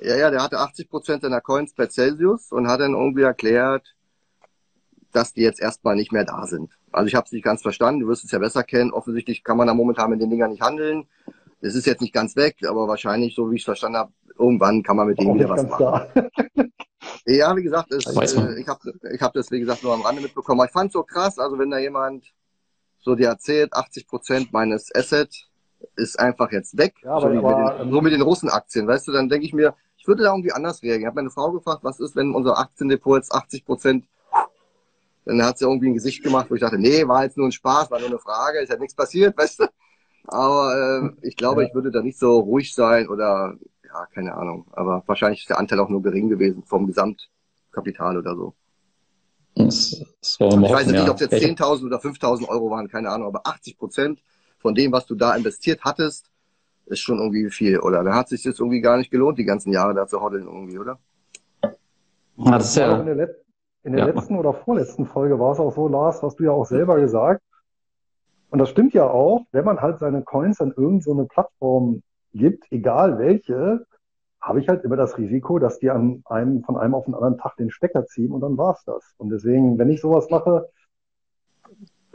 Ja, 0.00 0.16
ja, 0.16 0.30
der 0.30 0.42
hatte 0.42 0.58
80 0.58 0.90
Prozent 0.90 1.22
seiner 1.22 1.40
Coins 1.40 1.74
bei 1.74 1.86
Celsius 1.86 2.52
und 2.52 2.68
hat 2.68 2.80
dann 2.80 2.92
irgendwie 2.92 3.22
erklärt, 3.22 3.94
dass 5.12 5.32
die 5.32 5.40
jetzt 5.40 5.60
erstmal 5.60 5.96
nicht 5.96 6.12
mehr 6.12 6.24
da 6.24 6.46
sind. 6.46 6.70
Also 6.92 7.08
ich 7.08 7.14
habe 7.14 7.24
es 7.24 7.32
nicht 7.32 7.44
ganz 7.44 7.62
verstanden, 7.62 8.00
du 8.00 8.08
wirst 8.08 8.24
es 8.24 8.30
ja 8.30 8.38
besser 8.38 8.62
kennen. 8.62 8.92
Offensichtlich 8.92 9.42
kann 9.42 9.56
man 9.56 9.66
da 9.66 9.74
momentan 9.74 10.10
mit 10.10 10.20
den 10.20 10.30
Dingern 10.30 10.50
nicht 10.50 10.62
handeln. 10.62 11.06
Es 11.60 11.74
ist 11.74 11.86
jetzt 11.86 12.02
nicht 12.02 12.12
ganz 12.12 12.36
weg, 12.36 12.56
aber 12.68 12.86
wahrscheinlich, 12.86 13.34
so 13.34 13.50
wie 13.50 13.56
ich 13.56 13.62
es 13.62 13.66
verstanden 13.66 13.98
habe, 13.98 14.12
irgendwann 14.38 14.82
kann 14.82 14.96
man 14.96 15.06
mit 15.06 15.18
denen 15.18 15.34
wieder 15.34 15.48
was 15.48 15.66
machen. 15.66 16.30
ja, 17.26 17.56
wie 17.56 17.62
gesagt, 17.62 17.92
es, 17.92 18.04
äh, 18.06 18.60
ich 18.60 18.68
habe 18.68 18.92
ich 19.12 19.22
hab 19.22 19.32
das, 19.32 19.50
wie 19.50 19.60
gesagt, 19.60 19.82
nur 19.82 19.94
am 19.94 20.02
Rande 20.02 20.20
mitbekommen. 20.20 20.60
Aber 20.60 20.66
ich 20.66 20.72
fand 20.72 20.88
es 20.88 20.92
so 20.92 21.02
krass, 21.02 21.38
also 21.38 21.58
wenn 21.58 21.70
da 21.70 21.78
jemand 21.78 22.26
so 22.98 23.14
dir 23.14 23.28
erzählt, 23.28 23.72
80 23.72 24.06
Prozent 24.06 24.52
meines 24.52 24.94
Assets 24.94 25.46
ist 25.96 26.18
einfach 26.18 26.52
jetzt 26.52 26.76
weg. 26.76 26.94
Ja, 27.02 27.12
aber, 27.12 27.32
so, 27.32 27.38
aber, 27.38 27.78
den, 27.78 27.90
so 27.90 28.00
mit 28.00 28.12
den 28.12 28.22
Russenaktien, 28.22 28.86
weißt 28.86 29.08
du, 29.08 29.12
dann 29.12 29.28
denke 29.28 29.46
ich 29.46 29.52
mir, 29.52 29.74
ich 29.96 30.06
würde 30.06 30.24
da 30.24 30.30
irgendwie 30.30 30.52
anders 30.52 30.82
reagieren. 30.82 31.00
Ich 31.00 31.06
habe 31.06 31.16
meine 31.16 31.30
Frau 31.30 31.50
gefragt, 31.52 31.82
was 31.82 32.00
ist, 32.00 32.16
wenn 32.16 32.34
unser 32.34 32.58
Aktiendepot 32.58 33.16
jetzt 33.16 33.32
80 33.32 33.64
Prozent 33.64 34.04
dann 35.26 35.42
hat 35.42 35.58
sie 35.58 35.64
irgendwie 35.64 35.88
ein 35.88 35.94
Gesicht 35.94 36.22
gemacht, 36.22 36.46
wo 36.48 36.54
ich 36.54 36.60
dachte, 36.60 36.78
nee, 36.78 37.06
war 37.06 37.24
jetzt 37.24 37.36
nur 37.36 37.48
ein 37.48 37.52
Spaß, 37.52 37.90
war 37.90 37.98
nur 37.98 38.08
eine 38.08 38.18
Frage, 38.18 38.60
ist 38.60 38.70
ja 38.70 38.78
nichts 38.78 38.94
passiert, 38.94 39.36
weißt 39.38 39.60
du. 39.60 39.66
Aber 40.28 41.12
äh, 41.22 41.26
ich 41.26 41.36
glaube, 41.36 41.62
ja. 41.62 41.68
ich 41.68 41.74
würde 41.74 41.90
da 41.90 42.00
nicht 42.00 42.18
so 42.18 42.38
ruhig 42.38 42.74
sein 42.74 43.08
oder 43.08 43.54
ja, 43.84 44.06
keine 44.14 44.34
Ahnung. 44.34 44.66
Aber 44.72 45.02
wahrscheinlich 45.06 45.40
ist 45.40 45.50
der 45.50 45.58
Anteil 45.58 45.80
auch 45.80 45.88
nur 45.88 46.02
gering 46.02 46.28
gewesen 46.28 46.62
vom 46.64 46.86
Gesamtkapital 46.86 48.18
oder 48.18 48.34
so. 48.34 48.54
Das, 49.54 50.04
das 50.20 50.36
ich 50.40 50.46
weiß 50.46 50.86
nicht, 50.86 50.96
ja. 50.96 51.10
ob 51.10 51.20
es 51.20 51.22
jetzt 51.22 51.60
10.000 51.60 51.86
oder 51.86 51.98
5.000 51.98 52.48
Euro 52.48 52.70
waren, 52.70 52.88
keine 52.88 53.10
Ahnung, 53.10 53.28
aber 53.28 53.46
80 53.46 53.78
Prozent 53.78 54.20
von 54.58 54.74
dem, 54.74 54.92
was 54.92 55.06
du 55.06 55.14
da 55.14 55.34
investiert 55.34 55.80
hattest, 55.82 56.30
ist 56.86 57.00
schon 57.00 57.18
irgendwie 57.18 57.50
viel, 57.50 57.78
oder? 57.80 58.04
Da 58.04 58.14
hat 58.14 58.28
sich 58.28 58.42
das 58.42 58.58
irgendwie 58.58 58.80
gar 58.80 58.96
nicht 58.96 59.10
gelohnt, 59.10 59.38
die 59.38 59.44
ganzen 59.44 59.72
Jahre 59.72 59.94
da 59.94 60.06
zu 60.06 60.20
hodeln 60.20 60.46
irgendwie, 60.46 60.78
oder? 60.78 60.98
Ja, 62.36 62.58
das 62.58 62.70
ist 62.70 62.76
ja. 62.76 62.98
In 62.98 63.06
der, 63.06 63.14
Let 63.14 63.36
in 63.82 63.92
der 63.92 64.06
ja. 64.06 64.12
letzten 64.12 64.36
oder 64.36 64.52
vorletzten 64.52 65.06
Folge 65.06 65.38
war 65.38 65.52
es 65.52 65.60
auch 65.60 65.72
so, 65.72 65.88
Lars, 65.88 66.22
hast 66.22 66.38
du 66.40 66.44
ja 66.44 66.50
auch 66.50 66.66
selber 66.66 67.00
gesagt. 67.00 67.42
Und 68.50 68.58
das 68.58 68.70
stimmt 68.70 68.94
ja 68.94 69.08
auch, 69.08 69.46
wenn 69.52 69.64
man 69.64 69.80
halt 69.80 69.98
seine 69.98 70.22
Coins 70.22 70.60
an 70.60 70.72
irgendeine 70.76 71.22
so 71.22 71.26
Plattform 71.26 72.02
gibt, 72.32 72.70
egal 72.70 73.18
welche, 73.18 73.86
habe 74.40 74.60
ich 74.60 74.68
halt 74.68 74.84
immer 74.84 74.96
das 74.96 75.18
Risiko, 75.18 75.58
dass 75.58 75.78
die 75.78 75.90
an 75.90 76.22
einem, 76.26 76.62
von 76.62 76.76
einem 76.76 76.94
auf 76.94 77.04
den 77.06 77.14
anderen 77.14 77.38
Tag 77.38 77.56
den 77.56 77.70
Stecker 77.70 78.06
ziehen 78.06 78.32
und 78.32 78.40
dann 78.40 78.56
war's 78.56 78.84
das. 78.84 79.14
Und 79.18 79.30
deswegen, 79.30 79.78
wenn 79.78 79.90
ich 79.90 80.00
sowas 80.00 80.30
mache, 80.30 80.68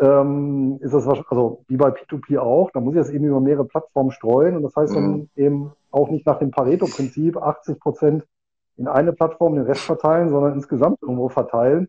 ähm, 0.02 0.80
ist 0.82 0.94
das 0.94 1.06
wahrscheinlich, 1.06 1.32
also 1.32 1.64
wie 1.68 1.78
bei 1.78 1.90
P2P 1.90 2.40
auch, 2.40 2.72
da 2.72 2.80
muss 2.80 2.96
ich 2.96 3.00
das 3.00 3.12
eben 3.12 3.26
über 3.26 3.40
mehrere 3.40 3.66
Plattformen 3.66 4.12
streuen 4.12 4.56
und 4.56 4.64
das 4.64 4.76
heißt 4.76 4.96
dann 4.96 5.12
mhm. 5.12 5.30
eben 5.36 5.72
auch 5.92 6.10
nicht 6.10 6.26
nach 6.26 6.40
dem 6.40 6.52
Pareto-Prinzip 6.52 7.38
80 7.38 7.80
Prozent 7.80 8.26
in 8.78 8.88
eine 8.88 9.14
Plattform 9.14 9.56
den 9.56 9.66
Rest 9.66 9.82
verteilen, 9.82 10.30
sondern 10.30 10.54
insgesamt 10.54 11.02
irgendwo 11.04 11.30
verteilen. 11.30 11.88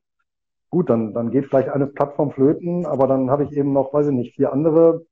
Gut, 0.68 0.90
dann, 0.90 1.14
dann 1.14 1.30
geht 1.30 1.46
vielleicht 1.46 1.70
eine 1.70 1.86
Plattform 1.86 2.30
flöten, 2.30 2.84
aber 2.84 3.06
dann 3.06 3.30
habe 3.30 3.44
ich 3.44 3.52
eben 3.52 3.72
noch, 3.72 3.94
weiß 3.94 4.08
ich 4.08 4.14
nicht, 4.14 4.34
vier 4.34 4.52
andere, 4.52 5.06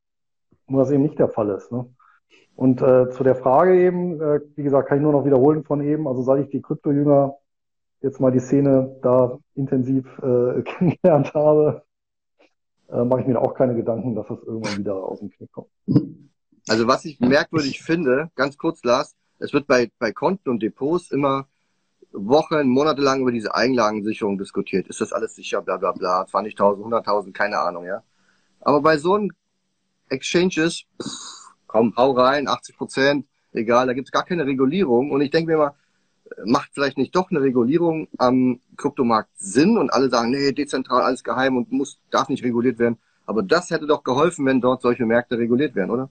wo 0.66 0.78
das 0.78 0.90
eben 0.90 1.02
nicht 1.02 1.18
der 1.18 1.28
Fall 1.28 1.48
ist. 1.50 1.72
Ne? 1.72 1.86
Und 2.54 2.82
äh, 2.82 3.08
zu 3.10 3.24
der 3.24 3.36
Frage 3.36 3.80
eben, 3.80 4.20
äh, 4.20 4.40
wie 4.56 4.62
gesagt, 4.62 4.88
kann 4.88 4.98
ich 4.98 5.02
nur 5.02 5.12
noch 5.12 5.24
wiederholen 5.24 5.64
von 5.64 5.80
eben, 5.80 6.06
also 6.06 6.22
seit 6.22 6.44
ich 6.44 6.50
die 6.50 6.60
Krypto-Jünger 6.60 7.36
jetzt 8.02 8.20
mal 8.20 8.32
die 8.32 8.40
Szene 8.40 8.96
da 9.02 9.38
intensiv 9.54 10.06
äh, 10.22 10.62
kennengelernt 10.64 11.32
habe, 11.32 11.82
äh, 12.92 13.04
mache 13.04 13.22
ich 13.22 13.26
mir 13.26 13.40
auch 13.40 13.54
keine 13.54 13.74
Gedanken, 13.74 14.14
dass 14.14 14.28
das 14.28 14.38
irgendwann 14.42 14.78
wieder 14.78 14.94
aus 14.94 15.20
dem 15.20 15.30
Knick 15.30 15.52
kommt. 15.52 15.68
Also 16.68 16.86
was 16.86 17.04
ich 17.04 17.20
merkwürdig 17.20 17.82
finde, 17.82 18.30
ganz 18.36 18.56
kurz 18.58 18.84
Lars, 18.84 19.16
es 19.38 19.52
wird 19.52 19.66
bei, 19.66 19.90
bei 19.98 20.12
Konten 20.12 20.50
und 20.50 20.62
Depots 20.62 21.10
immer 21.10 21.46
Wochen, 22.12 22.68
Monate 22.68 23.02
lang 23.02 23.20
über 23.22 23.32
diese 23.32 23.54
Einlagensicherung 23.54 24.36
diskutiert. 24.36 24.88
Ist 24.88 25.00
das 25.00 25.12
alles 25.12 25.34
sicher, 25.34 25.62
bla 25.62 25.76
bla 25.76 25.92
bla, 25.92 26.22
20.000, 26.24 26.82
100.000, 26.82 27.32
keine 27.32 27.58
Ahnung, 27.58 27.84
ja. 27.84 28.02
Aber 28.60 28.80
bei 28.82 28.98
so 28.98 29.14
einem 29.14 29.30
Exchanges, 30.08 30.84
pff, 31.00 31.54
komm, 31.66 31.94
hau 31.96 32.10
rein, 32.12 32.48
80 32.48 32.76
Prozent, 32.76 33.26
egal, 33.52 33.86
da 33.86 33.92
gibt's 33.92 34.10
gar 34.10 34.24
keine 34.24 34.44
Regulierung. 34.44 35.10
Und 35.10 35.20
ich 35.20 35.30
denke 35.30 35.52
mir 35.52 35.58
mal, 35.58 35.74
macht 36.44 36.70
vielleicht 36.72 36.98
nicht 36.98 37.14
doch 37.14 37.30
eine 37.30 37.40
Regulierung 37.40 38.08
am 38.18 38.60
Kryptomarkt 38.76 39.30
Sinn 39.36 39.78
und 39.78 39.92
alle 39.92 40.08
sagen, 40.08 40.30
nee, 40.30 40.52
dezentral, 40.52 41.02
alles 41.02 41.24
geheim 41.24 41.56
und 41.56 41.70
muss, 41.72 41.98
darf 42.10 42.28
nicht 42.28 42.44
reguliert 42.44 42.78
werden. 42.78 42.98
Aber 43.26 43.42
das 43.42 43.70
hätte 43.70 43.86
doch 43.86 44.02
geholfen, 44.02 44.46
wenn 44.46 44.60
dort 44.60 44.82
solche 44.82 45.06
Märkte 45.06 45.38
reguliert 45.38 45.74
werden, 45.74 45.90
oder? 45.90 46.10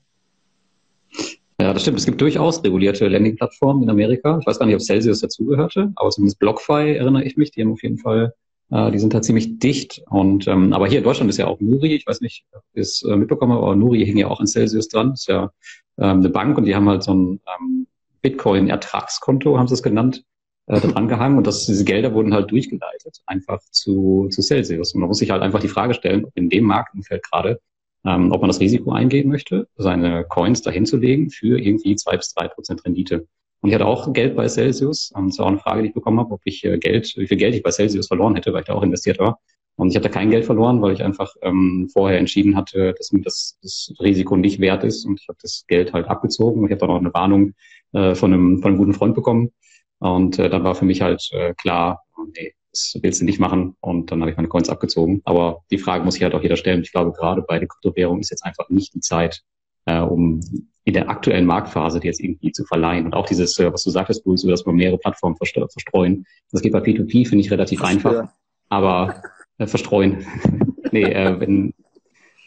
Ja, 1.59 1.74
das 1.74 1.82
stimmt. 1.82 1.99
Es 1.99 2.05
gibt 2.05 2.22
durchaus 2.22 2.63
regulierte 2.63 3.07
Landing-Plattformen 3.07 3.84
in 3.84 3.89
Amerika. 3.89 4.39
Ich 4.39 4.47
weiß 4.47 4.59
gar 4.59 4.65
nicht, 4.65 4.76
ob 4.76 4.82
Celsius 4.82 5.20
dazugehörte, 5.20 5.91
aber 5.95 6.09
zumindest 6.09 6.39
BlockFi 6.39 6.95
erinnere 6.95 7.24
ich 7.24 7.36
mich. 7.36 7.51
Die 7.51 7.61
haben 7.61 7.74
auf 7.74 7.84
jeden 7.84 7.97
Fall 7.97 8.34
äh, 8.72 8.91
die 8.91 8.99
sind 8.99 9.13
halt 9.13 9.26
ziemlich 9.26 9.59
dicht. 9.59 10.01
Und 10.09 10.47
ähm, 10.47 10.74
aber 10.74 10.88
hier 10.88 10.99
in 10.99 11.03
Deutschland 11.03 11.30
ist 11.30 11.38
ja 11.38 11.47
auch 11.47 11.59
Nuri, 11.59 11.95
ich 11.95 12.07
weiß 12.07 12.22
nicht, 12.22 12.45
ob 12.53 12.63
ihr 12.74 12.82
es 12.82 13.03
äh, 13.03 13.15
mitbekommen 13.15 13.53
habt, 13.53 13.63
aber 13.63 13.76
Nuri 13.76 14.05
hing 14.05 14.17
ja 14.17 14.28
auch 14.28 14.39
an 14.39 14.47
Celsius 14.47 14.88
dran. 14.88 15.13
Ist 15.13 15.28
ja 15.28 15.51
ähm, 15.97 16.20
eine 16.20 16.30
Bank 16.30 16.57
und 16.57 16.65
die 16.65 16.76
haben 16.76 16.88
halt 16.88 17.03
so 17.03 17.13
ein 17.13 17.41
ähm, 17.59 17.88
Bitcoin-Ertragskonto, 18.22 19.57
haben 19.57 19.67
sie 19.67 19.74
es 19.74 19.84
genannt, 19.84 20.24
äh, 20.67 20.80
dran 20.80 21.07
gehangen 21.07 21.38
und 21.38 21.47
das, 21.47 21.65
diese 21.65 21.84
Gelder 21.84 22.13
wurden 22.13 22.34
halt 22.34 22.51
durchgeleitet, 22.51 23.22
einfach 23.26 23.59
zu, 23.72 24.28
zu 24.30 24.41
Celsius. 24.41 24.93
Und 24.93 25.01
man 25.01 25.07
muss 25.07 25.17
sich 25.17 25.32
halt 25.32 25.41
einfach 25.41 25.59
die 25.59 25.67
Frage 25.67 25.93
stellen, 25.93 26.26
ob 26.26 26.32
in 26.36 26.49
dem 26.49 26.65
Marktumfeld 26.65 27.24
gerade, 27.24 27.59
ähm, 28.05 28.32
ob 28.32 28.41
man 28.41 28.49
das 28.49 28.59
Risiko 28.59 28.91
eingehen 28.91 29.30
möchte, 29.30 29.67
seine 29.78 30.26
Coins 30.26 30.61
dahin 30.61 30.86
zu 30.86 30.97
legen 30.97 31.30
für 31.32 31.59
irgendwie 31.59 31.95
zwei 31.95 32.17
bis 32.17 32.34
drei 32.34 32.47
Prozent 32.47 32.86
Rendite. 32.86 33.28
Und 33.61 33.70
ich 33.70 33.76
hatte 33.76 33.88
auch 33.88 34.13
Geld 34.13 34.36
bei 34.36 34.47
Celsius. 34.47 35.11
Und 35.13 35.30
das 35.30 35.39
war 35.39 35.47
auch 35.47 35.49
eine 35.49 35.59
Frage, 35.59 35.82
die 35.82 35.89
ich 35.89 35.93
bekommen 35.93 36.20
habe, 36.20 36.32
ob 36.32 36.41
ich 36.45 36.63
äh, 36.63 36.78
Geld, 36.78 37.13
wie 37.17 37.28
viel 37.28 37.38
Geld 37.38 37.55
ich 37.55 37.63
bei 37.63 37.72
Celsius 37.72 38.07
verloren 38.07 38.36
hätte, 38.36 38.53
weil 38.53 38.61
ich 38.61 38.67
da 38.67 38.74
auch 38.74 38.84
investiert 38.84 39.20
war. 39.20 39.39
Und 39.76 39.89
ich 39.89 39.95
hatte 39.95 40.09
kein 40.09 40.30
Geld 40.30 40.45
verloren, 40.45 40.82
weil 40.82 40.93
ich 40.93 41.03
einfach 41.03 41.34
ähm, 41.41 41.89
vorher 41.91 42.20
entschieden 42.20 42.57
hatte, 42.57 42.93
dass 42.97 43.11
mir 43.11 43.22
das, 43.22 43.57
das 43.61 43.93
Risiko 44.01 44.36
nicht 44.36 44.59
wert 44.59 44.84
ist. 44.84 45.05
Und 45.05 45.20
ich 45.22 45.28
habe 45.30 45.39
das 45.41 45.65
Geld 45.67 45.93
halt 45.93 46.07
abgezogen. 46.07 46.65
Ich 46.65 46.72
habe 46.72 46.82
dann 46.82 46.89
auch 46.89 46.99
eine 46.99 47.13
Warnung 47.13 47.53
äh, 47.94 48.16
von, 48.16 48.34
einem, 48.34 48.62
von 48.62 48.70
einem 48.70 48.78
guten 48.78 48.94
Freund 48.94 49.16
bekommen. 49.16 49.52
Und 50.00 50.40
äh, 50.40 50.50
dann 50.50 50.64
war 50.64 50.76
für 50.76 50.86
mich 50.86 51.02
halt 51.02 51.28
äh, 51.32 51.54
klar, 51.56 52.04
nee, 52.36 52.54
das 52.72 52.98
willst 53.02 53.22
du 53.22 53.26
nicht 53.26 53.40
machen. 53.40 53.76
Und 53.82 54.12
dann 54.12 54.22
habe 54.22 54.32
ich 54.32 54.38
meine 54.38 54.48
Coins 54.48 54.70
abgezogen. 54.70 55.22
Aber 55.26 55.64
die 55.72 55.78
Frage 55.78 56.04
muss 56.04 56.16
sich 56.16 56.24
halt 56.24 56.34
auch 56.34 56.44
jeder 56.44 56.56
stellen. 56.56 56.82
Ich 56.82 56.92
glaube, 56.92 57.12
gerade 57.12 57.42
bei 57.42 57.60
der 57.60 57.68
Kryptowährung 57.68 58.20
ist 58.20 58.32
jetzt 58.32 58.46
einfach 58.46 58.70
nicht 58.70 58.94
die 58.94 59.02
Zeit, 59.02 59.42
äh, 59.86 60.00
um 60.00 60.42
in 60.86 60.94
der 60.94 61.10
aktuellen 61.10 61.46
Marktphase 61.46 62.00
die 62.00 62.08
jetzt 62.08 62.20
irgendwie 62.20 62.52
zu 62.52 62.66
verleihen. 62.66 63.06
Und 63.06 63.14
auch 63.14 63.26
dieses, 63.26 63.58
äh, 63.60 63.72
was 63.72 63.84
du 63.84 63.90
sagtest, 63.90 64.24
Bruce, 64.24 64.44
dass 64.44 64.66
wir 64.66 64.74
mehrere 64.74 64.98
Plattformen 64.98 65.36
verstreuen. 65.36 66.26
Das 66.52 66.62
geht 66.62 66.74
bei 66.74 66.80
P2P, 66.80 67.28
finde 67.28 67.44
ich, 67.44 67.52
relativ 67.52 67.84
einfach. 67.84 68.30
Aber 68.70 69.22
äh, 69.58 69.68
verstreuen. 69.68 70.26
nee, 70.92 71.04
äh, 71.04 71.40
wenn, 71.40 71.74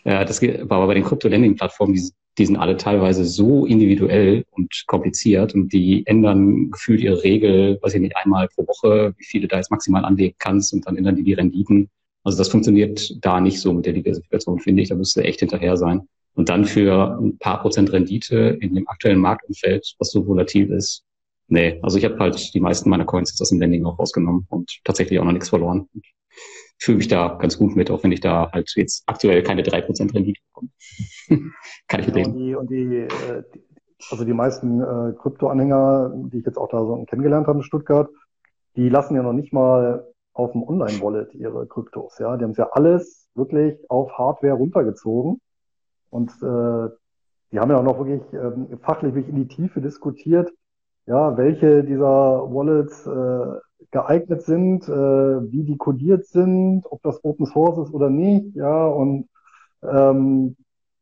äh, 0.05 0.25
das 0.25 0.41
geht, 0.41 0.61
aber 0.61 0.87
bei 0.87 0.95
den 0.95 1.05
Krypto-Lending-Plattformen, 1.05 1.95
die, 1.95 2.11
die 2.39 2.47
sind 2.47 2.57
alle 2.57 2.77
teilweise 2.77 3.25
so 3.25 3.67
individuell 3.67 4.45
und 4.51 4.85
kompliziert 4.87 5.55
und 5.55 5.73
die 5.73 6.07
ändern 6.07 6.71
gefühlt 6.71 7.01
ihre 7.01 7.23
Regel, 7.23 7.79
weiß 7.83 7.95
ich 7.95 8.01
nicht, 8.01 8.17
einmal 8.17 8.49
pro 8.49 8.67
Woche, 8.67 9.15
wie 9.17 9.25
viele 9.25 9.49
da 9.49 9.57
jetzt 9.57 9.71
maximal 9.71 10.05
anlegen 10.05 10.37
kannst 10.39 10.73
und 10.73 10.87
dann 10.87 10.97
ändern 10.97 11.17
die 11.17 11.25
die 11.25 11.35
Renditen. 11.35 11.89
Also 12.25 12.39
das 12.39 12.49
funktioniert 12.49 13.25
da 13.25 13.41
nicht 13.41 13.61
so 13.61 13.73
mit 13.73 13.87
der 13.87 13.93
Diversifikation, 13.93 14.61
finde 14.61 14.83
ich. 14.83 14.89
Da 14.89 14.95
müsste 14.95 15.25
echt 15.25 15.41
hinterher 15.41 15.77
sein. 15.77 16.03
Und 16.35 16.49
dann 16.49 16.65
für 16.65 17.19
ein 17.21 17.39
paar 17.39 17.61
Prozent 17.61 17.93
Rendite 17.93 18.57
in 18.61 18.75
dem 18.75 18.89
aktuellen 18.89 19.19
Marktumfeld, 19.19 19.95
was 19.99 20.11
so 20.13 20.27
volatil 20.27 20.71
ist, 20.73 21.05
nee. 21.49 21.79
Also 21.83 21.99
ich 21.99 22.05
habe 22.05 22.19
halt 22.19 22.55
die 22.55 22.61
meisten 22.61 22.89
meiner 22.89 23.05
Coins 23.05 23.31
jetzt 23.31 23.41
aus 23.41 23.51
dem 23.51 23.61
Lending 23.61 23.85
auch 23.85 23.99
rausgenommen 23.99 24.47
und 24.49 24.81
tatsächlich 24.85 25.19
auch 25.19 25.25
noch 25.25 25.33
nichts 25.33 25.51
verloren. 25.51 25.89
Fühle 26.83 26.99
mich 26.99 27.09
da 27.09 27.37
ganz 27.41 27.59
gut 27.59 27.77
mit, 27.77 27.91
auch 27.91 28.03
wenn 28.03 28.13
ich 28.13 28.21
da 28.21 28.51
halt 28.53 28.73
jetzt 28.77 29.05
aktuell 29.07 29.43
keine 29.43 29.63
drei 29.63 29.81
Prozent 29.81 30.15
Rendite 30.15 30.41
bekomme. 30.53 30.71
Kann 31.89 32.01
ich 32.01 32.07
mitleben. 32.07 32.37
Ja, 32.39 32.59
und 32.59 32.71
die, 32.71 32.85
und 32.85 32.91
die, 32.91 32.97
äh, 32.97 33.43
also 34.11 34.25
die 34.25 34.33
meisten 34.33 34.81
äh, 34.81 35.13
Krypto-Anhänger, 35.17 36.13
die 36.33 36.39
ich 36.39 36.47
jetzt 36.47 36.59
auch 36.59 36.69
da 36.69 36.85
so 36.85 37.05
kennengelernt 37.05 37.47
habe 37.47 37.59
in 37.59 37.65
Stuttgart, 37.65 38.09
die 38.77 38.89
lassen 38.89 39.15
ja 39.15 39.23
noch 39.23 39.33
nicht 39.33 39.53
mal 39.53 40.07
auf 40.33 40.53
dem 40.53 40.63
Online-Wallet 40.63 41.35
ihre 41.35 41.67
Kryptos. 41.67 42.19
Ja, 42.19 42.37
die 42.37 42.45
haben 42.45 42.53
es 42.53 42.57
ja 42.57 42.71
alles 42.73 43.29
wirklich 43.35 43.79
auf 43.91 44.17
Hardware 44.19 44.55
runtergezogen. 44.55 45.41
Und 46.11 46.31
äh, 46.43 46.89
die 47.53 47.61
haben 47.61 47.71
ja 47.71 47.79
auch 47.79 47.85
noch 47.85 47.99
wirklich 47.99 48.23
ähm, 48.33 48.79
fachlich 48.81 49.15
wirklich 49.15 49.29
in 49.29 49.37
die 49.37 49.49
Tiefe 49.49 49.81
diskutiert, 49.81 50.51
ja, 51.07 51.37
welche 51.37 51.85
dieser 51.85 52.09
Wallets 52.53 53.07
äh, 53.07 53.61
geeignet 53.91 54.43
sind, 54.43 54.89
äh, 54.89 54.93
wie 55.53 55.65
die 55.65 55.77
codiert 55.77 56.27
sind, 56.27 56.85
ob 56.91 57.03
das 57.03 57.25
Open 57.25 57.47
Source 57.47 57.79
ist 57.79 57.95
oder 57.95 58.11
nicht, 58.11 58.55
ja, 58.55 58.87
und 58.87 59.29
ähm, 59.83 60.57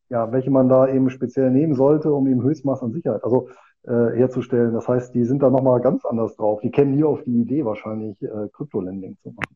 ja, 0.09 0.31
welche 0.31 0.51
man 0.51 0.67
da 0.67 0.87
eben 0.87 1.09
speziell 1.09 1.51
nehmen 1.51 1.75
sollte, 1.75 2.11
um 2.11 2.27
eben 2.27 2.43
Höchstmaß 2.43 2.83
an 2.83 2.91
Sicherheit 2.91 3.23
also 3.23 3.49
äh, 3.83 4.15
herzustellen. 4.15 4.73
Das 4.73 4.87
heißt, 4.87 5.15
die 5.15 5.23
sind 5.23 5.41
da 5.41 5.49
nochmal 5.49 5.79
ganz 5.81 6.05
anders 6.05 6.35
drauf. 6.35 6.59
Die 6.61 6.69
kennen 6.69 6.95
nie 6.95 7.03
auf 7.03 7.23
die 7.23 7.41
Idee 7.41 7.65
wahrscheinlich, 7.65 8.21
äh, 8.21 8.49
Krypto-Lending 8.51 9.17
zu 9.23 9.29
machen. 9.29 9.55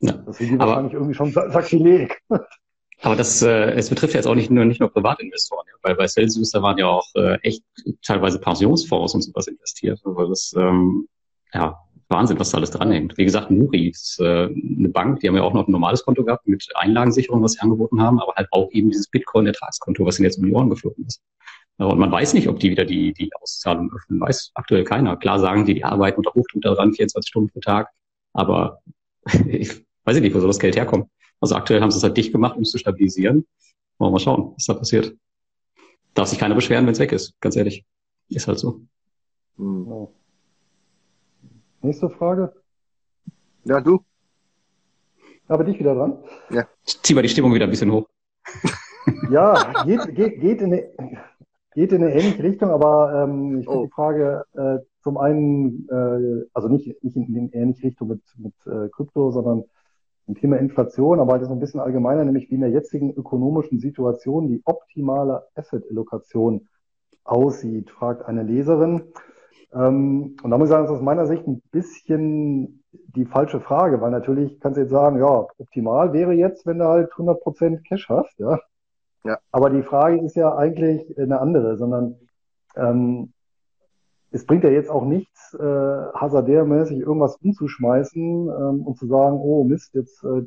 Ja. 0.00 0.12
Das 0.24 0.40
ist 0.40 0.50
die 0.50 0.58
wahrscheinlich 0.58 0.94
irgendwie 0.94 1.14
schon 1.14 1.32
Sakrileg. 1.32 2.22
Aber 3.02 3.14
das, 3.14 3.42
äh, 3.42 3.72
es 3.72 3.90
betrifft 3.90 4.14
ja 4.14 4.20
jetzt 4.20 4.26
auch 4.26 4.34
nicht 4.34 4.50
nur, 4.50 4.64
nicht 4.64 4.80
nur 4.80 4.90
Privatinvestoren, 4.90 5.66
ja, 5.68 5.74
weil 5.82 5.96
bei 5.96 6.06
Celsius, 6.06 6.50
da 6.50 6.62
waren 6.62 6.78
ja 6.78 6.86
auch 6.86 7.06
äh, 7.14 7.38
echt 7.42 7.62
teilweise 8.02 8.38
Pensionsfonds 8.38 9.14
und 9.14 9.22
sowas 9.22 9.48
investiert. 9.48 10.00
Also 10.04 10.28
das, 10.28 10.54
ähm, 10.56 11.06
ja, 11.52 11.78
Wahnsinn, 12.08 12.38
was 12.38 12.50
da 12.50 12.58
alles 12.58 12.70
dranhängt. 12.70 13.16
Wie 13.18 13.24
gesagt, 13.24 13.50
Muri 13.50 13.88
ist 13.88 14.20
äh, 14.20 14.46
eine 14.46 14.88
Bank, 14.88 15.20
die 15.20 15.28
haben 15.28 15.36
ja 15.36 15.42
auch 15.42 15.54
noch 15.54 15.66
ein 15.66 15.72
normales 15.72 16.04
Konto 16.04 16.24
gehabt 16.24 16.46
mit 16.46 16.64
Einlagensicherung, 16.74 17.42
was 17.42 17.52
sie 17.52 17.60
angeboten 17.60 18.00
haben, 18.00 18.20
aber 18.20 18.34
halt 18.36 18.48
auch 18.52 18.70
eben 18.70 18.90
dieses 18.90 19.08
Bitcoin-Ertragskonto, 19.08 20.04
was 20.06 20.18
ihnen 20.18 20.24
jetzt 20.24 20.38
um 20.38 20.46
die 20.46 20.52
Ohren 20.52 20.70
geflogen 20.70 21.04
ist. 21.04 21.20
Und 21.78 21.98
man 21.98 22.10
weiß 22.10 22.34
nicht, 22.34 22.48
ob 22.48 22.58
die 22.58 22.70
wieder 22.70 22.84
die, 22.84 23.12
die 23.12 23.30
Auszahlung 23.40 23.92
öffnen. 23.94 24.20
Weiß 24.20 24.50
aktuell 24.54 24.84
keiner. 24.84 25.16
Klar 25.16 25.40
sagen 25.40 25.66
die, 25.66 25.74
die 25.74 25.84
arbeiten 25.84 26.18
unter 26.18 26.32
Hochdruck 26.32 26.62
daran, 26.62 26.94
24 26.94 27.28
Stunden 27.28 27.50
pro 27.50 27.60
Tag. 27.60 27.90
Aber 28.32 28.80
ich 29.46 29.84
weiß 30.04 30.18
nicht, 30.20 30.34
wo 30.34 30.38
soll 30.38 30.48
das 30.48 30.58
Geld 30.58 30.76
herkommen. 30.76 31.10
Also 31.40 31.54
aktuell 31.54 31.82
haben 31.82 31.90
sie 31.90 31.98
es 31.98 32.02
halt 32.02 32.16
dicht 32.16 32.32
gemacht, 32.32 32.56
um 32.56 32.62
es 32.62 32.70
zu 32.70 32.78
stabilisieren. 32.78 33.46
Wollen 33.98 34.10
wir 34.10 34.12
mal 34.12 34.20
schauen, 34.20 34.52
was 34.54 34.64
da 34.64 34.74
passiert. 34.74 35.14
Darf 36.14 36.28
sich 36.28 36.38
keiner 36.38 36.54
beschweren, 36.54 36.86
wenn 36.86 36.92
es 36.92 36.98
weg 36.98 37.12
ist. 37.12 37.34
Ganz 37.40 37.56
ehrlich. 37.56 37.84
Ist 38.28 38.48
halt 38.48 38.58
so. 38.58 38.80
Hm. 39.58 40.08
Nächste 41.82 42.10
Frage. 42.10 42.52
Ja, 43.64 43.80
du. 43.80 44.00
Aber 45.48 45.64
dich 45.64 45.78
wieder 45.78 45.94
dran. 45.94 46.18
Ja. 46.50 46.66
Zieh 46.84 47.14
mal 47.14 47.22
die 47.22 47.28
Stimmung 47.28 47.54
wieder 47.54 47.66
ein 47.66 47.70
bisschen 47.70 47.92
hoch. 47.92 48.08
ja, 49.30 49.84
geht, 49.84 50.14
geht, 50.14 50.40
geht, 50.40 50.60
in 50.60 50.72
eine, 50.72 50.90
geht 51.74 51.92
in 51.92 52.02
eine 52.02 52.12
ähnliche 52.12 52.42
Richtung, 52.42 52.70
aber 52.70 53.24
ähm, 53.24 53.60
ich 53.60 53.66
finde 53.66 53.80
oh. 53.80 53.84
die 53.84 53.92
Frage 53.92 54.44
äh, 54.54 54.78
zum 55.02 55.18
einen, 55.18 55.88
äh, 55.88 56.48
also 56.52 56.68
nicht, 56.68 57.02
nicht 57.04 57.16
in, 57.16 57.34
in 57.34 57.52
ähnliche 57.52 57.88
Richtung 57.88 58.08
mit, 58.08 58.22
mit 58.36 58.54
äh, 58.66 58.88
Krypto, 58.88 59.30
sondern 59.30 59.64
im 60.26 60.34
Thema 60.34 60.56
Inflation, 60.56 61.20
aber 61.20 61.34
halt 61.34 61.44
so 61.44 61.52
ein 61.52 61.60
bisschen 61.60 61.80
allgemeiner, 61.80 62.24
nämlich 62.24 62.50
wie 62.50 62.56
in 62.56 62.60
der 62.60 62.70
jetzigen 62.70 63.14
ökonomischen 63.14 63.78
Situation 63.78 64.48
die 64.48 64.62
optimale 64.64 65.44
Asset-Allokation 65.54 66.68
aussieht, 67.22 67.90
fragt 67.90 68.24
eine 68.24 68.42
Leserin. 68.42 69.02
Ähm, 69.72 70.36
und 70.42 70.50
da 70.50 70.58
muss 70.58 70.68
ich 70.68 70.70
sagen, 70.70 70.84
das 70.84 70.92
ist 70.92 70.98
aus 70.98 71.04
meiner 71.04 71.26
Sicht 71.26 71.46
ein 71.46 71.62
bisschen 71.70 72.82
die 72.92 73.24
falsche 73.24 73.60
Frage, 73.60 74.00
weil 74.00 74.10
natürlich 74.10 74.58
kannst 74.60 74.76
du 74.76 74.82
jetzt 74.82 74.90
sagen, 74.90 75.18
ja, 75.18 75.46
optimal 75.58 76.12
wäre 76.12 76.32
jetzt, 76.32 76.66
wenn 76.66 76.78
du 76.78 76.86
halt 76.86 77.12
100% 77.12 77.82
Cash 77.82 78.08
hast, 78.08 78.38
ja. 78.38 78.58
ja. 79.24 79.38
Aber 79.50 79.70
die 79.70 79.82
Frage 79.82 80.20
ist 80.20 80.36
ja 80.36 80.54
eigentlich 80.54 81.18
eine 81.18 81.40
andere, 81.40 81.76
sondern 81.76 82.16
ähm, 82.76 83.32
es 84.30 84.44
bringt 84.44 84.64
ja 84.64 84.70
jetzt 84.70 84.90
auch 84.90 85.04
nichts, 85.04 85.54
äh, 85.54 85.62
hasardärmäßig 85.62 86.98
irgendwas 86.98 87.36
umzuschmeißen 87.36 88.48
ähm, 88.48 88.86
und 88.86 88.98
zu 88.98 89.06
sagen, 89.06 89.38
oh 89.40 89.64
Mist, 89.64 89.94
jetzt 89.94 90.22
äh, 90.24 90.42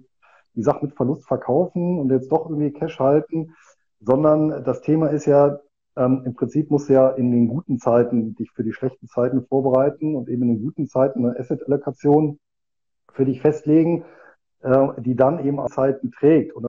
die 0.55 0.63
Sache 0.63 0.85
mit 0.85 0.95
Verlust 0.95 1.25
verkaufen 1.25 1.99
und 1.99 2.11
jetzt 2.11 2.31
doch 2.31 2.49
irgendwie 2.49 2.71
Cash 2.71 2.99
halten, 2.99 3.55
sondern 4.01 4.63
das 4.63 4.81
Thema 4.81 5.07
ist 5.07 5.25
ja, 5.25 5.59
ähm, 5.99 6.23
im 6.25 6.33
Prinzip 6.33 6.71
musst 6.71 6.89
du 6.89 6.93
ja 6.93 7.09
in 7.09 7.31
den 7.31 7.49
guten 7.49 7.77
Zeiten 7.77 8.33
dich 8.35 8.51
für 8.51 8.63
die 8.63 8.71
schlechten 8.71 9.07
Zeiten 9.07 9.45
vorbereiten 9.45 10.15
und 10.15 10.29
eben 10.29 10.43
in 10.43 10.49
den 10.55 10.63
guten 10.63 10.87
Zeiten 10.87 11.25
eine 11.25 11.37
Asset-Allokation 11.37 12.39
für 13.11 13.25
dich 13.25 13.41
festlegen, 13.41 14.05
äh, 14.61 14.87
die 14.97 15.15
dann 15.15 15.45
eben 15.45 15.59
auch 15.59 15.69
Zeiten 15.69 16.11
trägt. 16.11 16.55
Und 16.55 16.67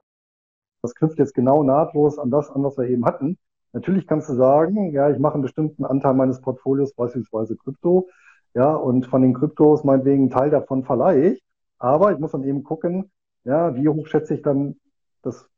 das 0.83 0.95
knüpft 0.97 1.19
jetzt 1.19 1.35
genau 1.35 1.63
nahtlos 1.63 2.19
an 2.19 2.31
das 2.31 2.51
an, 2.51 2.65
was 2.65 2.77
wir 2.77 2.89
eben 2.89 3.05
hatten. 3.05 3.39
Natürlich 3.73 4.09
kannst 4.09 4.29
du 4.29 4.35
sagen, 4.35 4.91
ja, 4.91 5.11
ich 5.11 5.19
mache 5.21 5.35
einen 5.35 5.43
bestimmten 5.43 5.85
Anteil 5.85 6.15
meines 6.15 6.41
Portfolios, 6.41 6.93
beispielsweise 6.95 7.57
Krypto, 7.57 8.09
ja, 8.55 8.75
und 8.75 9.07
von 9.07 9.23
den 9.23 9.35
Kryptos 9.35 9.85
meinetwegen 9.85 10.23
einen 10.23 10.31
Teil 10.31 10.51
davon 10.51 10.83
verleihe 10.83 11.35
ich. 11.35 11.45
Aber 11.79 12.13
ich 12.13 12.19
muss 12.19 12.33
dann 12.33 12.43
eben 12.43 12.65
gucken, 12.65 13.13
ja, 13.45 13.77
wie 13.77 13.89
hoch 13.89 14.09
schätze 14.09 14.35
ich 14.35 14.43
dann 14.43 14.77
das 15.23 15.49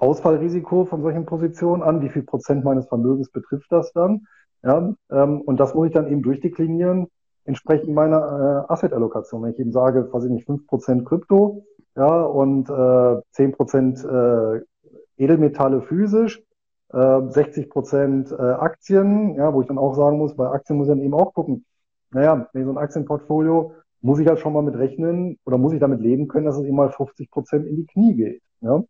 Ausfallrisiko 0.00 0.86
von 0.86 1.02
solchen 1.02 1.26
Positionen 1.26 1.82
an, 1.82 2.00
wie 2.02 2.08
viel 2.08 2.22
Prozent 2.22 2.64
meines 2.64 2.86
Vermögens 2.88 3.30
betrifft 3.30 3.70
das 3.70 3.92
dann, 3.92 4.26
ja, 4.62 4.94
ähm, 5.10 5.40
und 5.42 5.60
das 5.60 5.74
muss 5.74 5.88
ich 5.88 5.92
dann 5.92 6.08
eben 6.08 6.22
durchdeklinieren, 6.22 7.08
entsprechend 7.44 7.94
meiner 7.94 8.66
äh, 8.68 8.72
Asset-Allokation. 8.72 9.42
Wenn 9.42 9.52
ich 9.52 9.58
eben 9.58 9.72
sage, 9.72 10.12
weiß 10.12 10.24
ich 10.24 10.30
nicht, 10.30 10.46
fünf 10.46 10.66
Prozent 10.66 11.06
Krypto, 11.06 11.64
ja, 11.96 12.22
und 12.22 12.68
äh, 12.68 12.72
10% 12.72 14.56
äh, 14.58 14.64
Edelmetalle 15.16 15.82
physisch, 15.82 16.42
60 16.92 17.64
äh, 17.64 17.68
Prozent 17.68 18.32
äh, 18.32 18.34
Aktien, 18.34 19.34
ja, 19.34 19.52
wo 19.52 19.60
ich 19.60 19.68
dann 19.68 19.78
auch 19.78 19.94
sagen 19.94 20.18
muss, 20.18 20.34
bei 20.34 20.48
Aktien 20.48 20.76
muss 20.76 20.88
ich 20.88 20.94
dann 20.94 21.02
eben 21.02 21.14
auch 21.14 21.34
gucken, 21.34 21.64
naja, 22.10 22.48
wenn 22.52 22.64
so 22.64 22.72
ein 22.72 22.78
Aktienportfolio, 22.78 23.74
muss 24.00 24.18
ich 24.18 24.26
halt 24.26 24.40
schon 24.40 24.52
mal 24.52 24.62
mit 24.62 24.76
rechnen 24.76 25.38
oder 25.44 25.58
muss 25.58 25.72
ich 25.72 25.80
damit 25.80 26.00
leben 26.00 26.26
können, 26.26 26.46
dass 26.46 26.56
es 26.56 26.64
eben 26.64 26.76
mal 26.76 26.90
50 26.90 27.30
Prozent 27.30 27.66
in 27.66 27.76
die 27.76 27.86
Knie 27.86 28.14
geht. 28.14 28.42
Ja? 28.60 28.82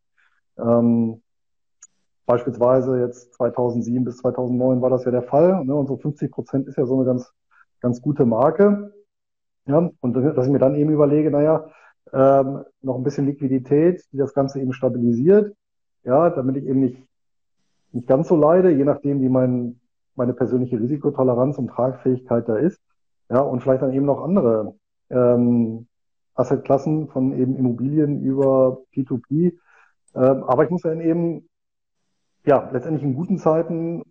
Ähm, 0.59 1.23
beispielsweise 2.27 2.99
jetzt 3.01 3.35
2007 3.35 4.05
bis 4.05 4.19
2009 4.19 4.83
war 4.83 4.91
das 4.91 5.05
ja 5.05 5.11
der 5.11 5.23
Fall. 5.23 5.65
Ne? 5.65 5.75
Und 5.75 5.87
so 5.87 5.97
50 5.97 6.31
Prozent 6.31 6.69
ist 6.69 6.77
ja 6.77 6.87
so 6.87 6.97
eine 6.97 7.05
ganz, 7.05 7.33
ganz 7.81 8.01
gute 8.03 8.25
Marke. 8.25 8.93
Ja? 9.67 9.91
Und 10.01 10.13
dass 10.15 10.47
ich 10.47 10.53
mir 10.53 10.59
dann 10.59 10.75
eben 10.75 10.91
überlege, 10.91 11.31
naja, 11.31 11.67
ähm, 12.13 12.65
noch 12.83 12.97
ein 12.97 13.05
bisschen 13.05 13.27
Liquidität, 13.27 14.05
die 14.13 14.17
das 14.17 14.35
Ganze 14.35 14.61
eben 14.61 14.73
stabilisiert, 14.73 15.55
ja, 16.03 16.31
damit 16.31 16.57
ich 16.57 16.65
eben 16.65 16.81
nicht 16.81 17.07
nicht 17.93 18.07
ganz 18.07 18.29
so 18.29 18.37
leide, 18.37 18.71
je 18.71 18.85
nachdem, 18.85 19.21
wie 19.21 19.29
mein, 19.29 19.81
meine 20.15 20.33
persönliche 20.33 20.81
Risikotoleranz 20.81 21.59
und 21.59 21.69
Tragfähigkeit 21.69 22.49
da 22.49 22.57
ist. 22.57 22.81
Ja, 23.29 23.41
und 23.41 23.63
vielleicht 23.63 23.83
dann 23.83 23.93
eben 23.93 24.07
noch 24.07 24.23
andere 24.23 24.75
ähm, 25.09 25.87
Assetklassen 26.35 27.09
von 27.09 27.33
eben 27.33 27.57
Immobilien 27.57 28.23
über 28.23 28.83
P2P. 28.95 29.57
Ähm, 30.15 30.45
aber 30.45 30.65
ich 30.65 30.71
muss 30.71 30.83
dann 30.83 31.01
eben, 31.01 31.49
ja, 32.45 32.69
letztendlich 32.73 33.05
in 33.05 33.15
guten 33.15 33.39
Zeiten 33.39 34.03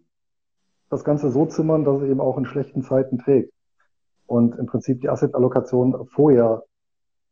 das 0.90 1.04
Ganze 1.04 1.32
so 1.32 1.46
zimmern, 1.46 1.84
dass 1.84 2.02
es 2.02 2.10
eben 2.10 2.20
auch 2.20 2.38
in 2.38 2.46
schlechten 2.46 2.84
Zeiten 2.84 3.20
trägt. 3.20 3.54
Und 4.26 4.56
im 4.58 4.66
Prinzip 4.68 5.02
die 5.02 5.10
Assetallokation 5.10 6.08
vorher 6.08 6.64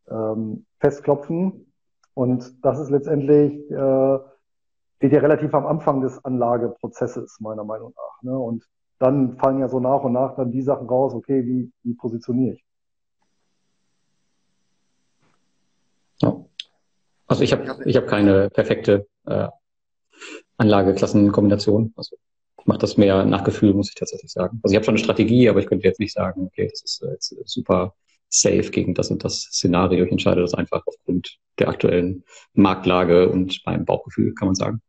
ähm, 0.09 0.65
festklopfen. 0.79 1.71
Und 2.13 2.65
das 2.65 2.79
ist 2.79 2.89
letztendlich 2.89 3.69
äh, 3.71 4.19
steht 4.97 5.11
ja 5.11 5.19
relativ 5.19 5.53
am 5.53 5.65
Anfang 5.65 6.01
des 6.01 6.23
Anlageprozesses, 6.25 7.39
meiner 7.39 7.63
Meinung 7.63 7.93
nach. 7.95 8.21
Ne? 8.23 8.37
Und 8.37 8.67
dann 8.99 9.37
fallen 9.37 9.59
ja 9.59 9.69
so 9.69 9.79
nach 9.79 10.03
und 10.03 10.13
nach 10.13 10.35
dann 10.35 10.51
die 10.51 10.63
Sachen 10.63 10.87
raus, 10.87 11.13
okay, 11.13 11.45
wie, 11.45 11.71
wie 11.83 11.93
positioniere 11.93 12.55
ich? 12.55 12.65
Ja. 16.21 16.35
Also 17.27 17.43
ich 17.43 17.51
habe 17.51 17.83
ich 17.85 17.95
hab 17.95 18.07
keine 18.07 18.49
perfekte 18.49 19.07
äh, 19.25 19.47
Anlageklassenkombination. 20.57 21.93
Also 21.95 22.15
ich 22.59 22.65
mache 22.65 22.79
das 22.79 22.97
mehr 22.97 23.25
nach 23.25 23.43
Gefühl, 23.43 23.73
muss 23.73 23.89
ich 23.89 23.95
tatsächlich 23.95 24.31
sagen. 24.31 24.59
Also 24.63 24.73
ich 24.73 24.77
habe 24.77 24.85
schon 24.85 24.95
eine 24.95 25.03
Strategie, 25.03 25.49
aber 25.49 25.59
ich 25.59 25.67
könnte 25.67 25.87
jetzt 25.87 25.99
nicht 25.99 26.13
sagen, 26.13 26.47
okay, 26.47 26.67
das 26.69 26.81
ist 26.83 27.05
jetzt 27.05 27.35
super 27.45 27.93
safe 28.29 28.71
gegen 28.71 28.93
das 28.93 29.11
und 29.11 29.23
das 29.23 29.41
Szenario. 29.41 30.05
Ich 30.05 30.11
entscheide 30.11 30.41
das 30.41 30.53
einfach 30.53 30.83
aufgrund 30.85 31.37
der 31.59 31.69
aktuellen 31.69 32.23
Marktlage 32.53 33.29
und 33.29 33.61
meinem 33.65 33.85
Bauchgefühl, 33.85 34.33
kann 34.33 34.47
man 34.47 34.55
sagen. 34.55 34.81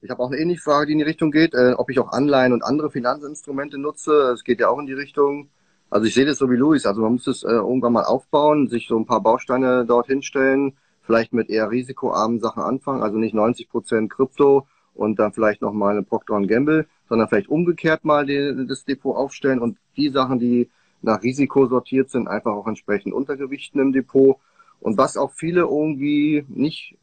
Ich 0.00 0.10
habe 0.10 0.20
auch 0.20 0.30
eine 0.30 0.38
ähnliche 0.38 0.62
Frage, 0.62 0.86
die 0.86 0.92
in 0.92 0.98
die 0.98 1.04
Richtung 1.04 1.30
geht, 1.30 1.54
äh, 1.54 1.74
ob 1.76 1.88
ich 1.88 2.00
auch 2.00 2.08
Anleihen 2.08 2.52
und 2.52 2.62
andere 2.62 2.90
Finanzinstrumente 2.90 3.78
nutze. 3.78 4.32
Es 4.32 4.42
geht 4.42 4.58
ja 4.58 4.68
auch 4.68 4.78
in 4.78 4.86
die 4.86 4.92
Richtung. 4.92 5.50
Also 5.92 6.06
ich 6.06 6.14
sehe 6.14 6.24
das 6.24 6.38
so 6.38 6.50
wie 6.50 6.56
Luis. 6.56 6.86
Also 6.86 7.02
man 7.02 7.12
muss 7.12 7.26
es 7.26 7.42
äh, 7.42 7.50
irgendwann 7.50 7.92
mal 7.92 8.04
aufbauen, 8.04 8.66
sich 8.66 8.88
so 8.88 8.98
ein 8.98 9.04
paar 9.04 9.20
Bausteine 9.20 9.84
dort 9.84 10.06
hinstellen, 10.06 10.72
vielleicht 11.02 11.34
mit 11.34 11.50
eher 11.50 11.70
risikoarmen 11.70 12.40
Sachen 12.40 12.62
anfangen, 12.62 13.02
also 13.02 13.18
nicht 13.18 13.34
90 13.34 13.68
Prozent 13.68 14.10
Krypto 14.10 14.66
und 14.94 15.18
dann 15.18 15.34
vielleicht 15.34 15.60
noch 15.60 15.74
mal 15.74 15.90
eine 15.90 16.02
Procter 16.02 16.40
Gamble, 16.46 16.86
sondern 17.10 17.28
vielleicht 17.28 17.50
umgekehrt 17.50 18.06
mal 18.06 18.24
die, 18.24 18.66
das 18.66 18.86
Depot 18.86 19.14
aufstellen 19.14 19.58
und 19.58 19.76
die 19.98 20.08
Sachen, 20.08 20.38
die 20.38 20.70
nach 21.02 21.22
Risiko 21.22 21.66
sortiert 21.66 22.08
sind, 22.08 22.26
einfach 22.26 22.52
auch 22.52 22.66
entsprechend 22.66 23.12
untergewichten 23.12 23.78
im 23.78 23.92
Depot. 23.92 24.38
Und 24.80 24.96
was 24.96 25.18
auch 25.18 25.32
viele 25.32 25.60
irgendwie 25.60 26.46
nicht 26.48 26.96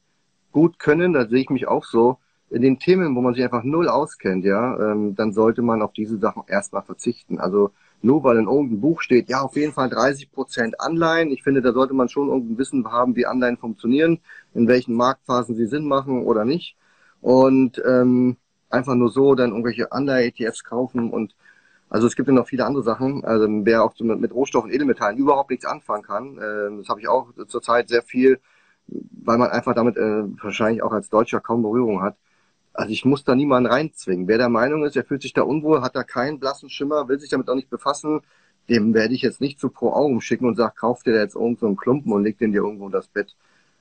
gut 0.51 0.79
können, 0.79 1.13
da 1.13 1.27
sehe 1.27 1.41
ich 1.41 1.51
mich 1.51 1.67
auch 1.67 1.85
so, 1.85 2.17
in 2.49 2.63
den 2.63 2.79
Themen, 2.79 3.15
wo 3.15 3.21
man 3.21 3.35
sich 3.35 3.43
einfach 3.43 3.63
null 3.63 3.87
auskennt, 3.87 4.43
ja, 4.43 4.91
ähm, 4.91 5.13
dann 5.13 5.33
sollte 5.33 5.61
man 5.61 5.83
auf 5.83 5.93
diese 5.93 6.17
Sachen 6.17 6.41
erstmal 6.47 6.81
verzichten. 6.81 7.39
Also 7.39 7.69
nur 8.01 8.23
weil 8.23 8.37
in 8.37 8.45
irgendeinem 8.47 8.81
Buch 8.81 9.01
steht, 9.01 9.29
ja, 9.29 9.41
auf 9.41 9.55
jeden 9.55 9.73
Fall 9.73 9.89
30 9.89 10.31
Prozent 10.31 10.79
Anleihen. 10.79 11.31
Ich 11.31 11.43
finde, 11.43 11.61
da 11.61 11.73
sollte 11.73 11.93
man 11.93 12.09
schon 12.09 12.29
irgendein 12.29 12.57
Wissen 12.57 12.91
haben, 12.91 13.15
wie 13.15 13.25
Anleihen 13.25 13.57
funktionieren, 13.57 14.19
in 14.53 14.67
welchen 14.67 14.95
Marktphasen 14.95 15.55
sie 15.55 15.67
Sinn 15.67 15.85
machen 15.85 16.23
oder 16.23 16.45
nicht. 16.45 16.77
Und 17.21 17.81
ähm, 17.85 18.37
einfach 18.69 18.95
nur 18.95 19.09
so 19.09 19.35
dann 19.35 19.51
irgendwelche 19.51 19.91
Anleihe-ETFs 19.91 20.63
kaufen 20.63 21.11
und 21.11 21.35
also 21.89 22.05
es 22.05 22.15
gibt 22.15 22.27
ja 22.27 22.33
noch 22.35 22.47
viele 22.47 22.65
andere 22.65 22.83
Sachen. 22.83 23.25
Also 23.25 23.47
wer 23.49 23.83
auch 23.83 23.93
mit, 23.99 24.31
Rohstoffen, 24.31 24.71
Edelmetallen 24.71 25.17
überhaupt 25.17 25.49
nichts 25.49 25.65
anfangen 25.65 26.03
kann, 26.03 26.37
äh, 26.37 26.77
das 26.77 26.87
habe 26.89 27.01
ich 27.01 27.07
auch 27.07 27.33
zurzeit 27.47 27.89
sehr 27.89 28.03
viel, 28.03 28.39
weil 28.87 29.37
man 29.37 29.49
einfach 29.49 29.73
damit 29.75 29.97
äh, 29.97 30.23
wahrscheinlich 30.43 30.83
auch 30.83 30.91
als 30.93 31.09
Deutscher 31.09 31.39
kaum 31.41 31.63
Berührung 31.63 32.01
hat. 32.01 32.15
Also 32.79 32.93
ich 32.93 33.03
muss 33.03 33.25
da 33.25 33.35
niemanden 33.35 33.69
reinzwingen. 33.69 34.29
Wer 34.29 34.37
der 34.37 34.47
Meinung 34.47 34.85
ist, 34.85 34.95
er 34.95 35.03
fühlt 35.03 35.21
sich 35.21 35.33
da 35.33 35.41
unwohl, 35.41 35.81
hat 35.81 35.97
da 35.97 36.05
keinen 36.05 36.39
blassen 36.39 36.69
Schimmer, 36.69 37.09
will 37.09 37.19
sich 37.19 37.29
damit 37.29 37.49
auch 37.49 37.55
nicht 37.55 37.69
befassen, 37.69 38.21
dem 38.69 38.93
werde 38.93 39.13
ich 39.13 39.21
jetzt 39.21 39.41
nicht 39.41 39.59
zu 39.59 39.67
Pro 39.67 39.91
Augen 39.91 40.21
schicken 40.21 40.45
und 40.45 40.55
sage, 40.55 40.75
kauf 40.77 41.03
dir 41.03 41.13
da 41.13 41.19
jetzt 41.19 41.35
irgend 41.35 41.59
so 41.59 41.65
einen 41.65 41.75
Klumpen 41.75 42.13
und 42.13 42.23
leg 42.23 42.37
den 42.37 42.53
dir 42.53 42.61
irgendwo 42.63 42.85
in 42.85 42.93
das 42.93 43.09
Bett. 43.09 43.35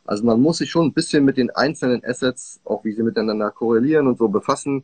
Also 0.04 0.24
man 0.24 0.40
muss 0.40 0.58
sich 0.58 0.72
schon 0.72 0.86
ein 0.86 0.94
bisschen 0.94 1.24
mit 1.24 1.36
den 1.36 1.50
einzelnen 1.50 2.04
Assets, 2.04 2.60
auch 2.64 2.84
wie 2.84 2.90
sie 2.90 3.04
miteinander 3.04 3.52
korrelieren 3.52 4.08
und 4.08 4.18
so 4.18 4.26
befassen 4.26 4.82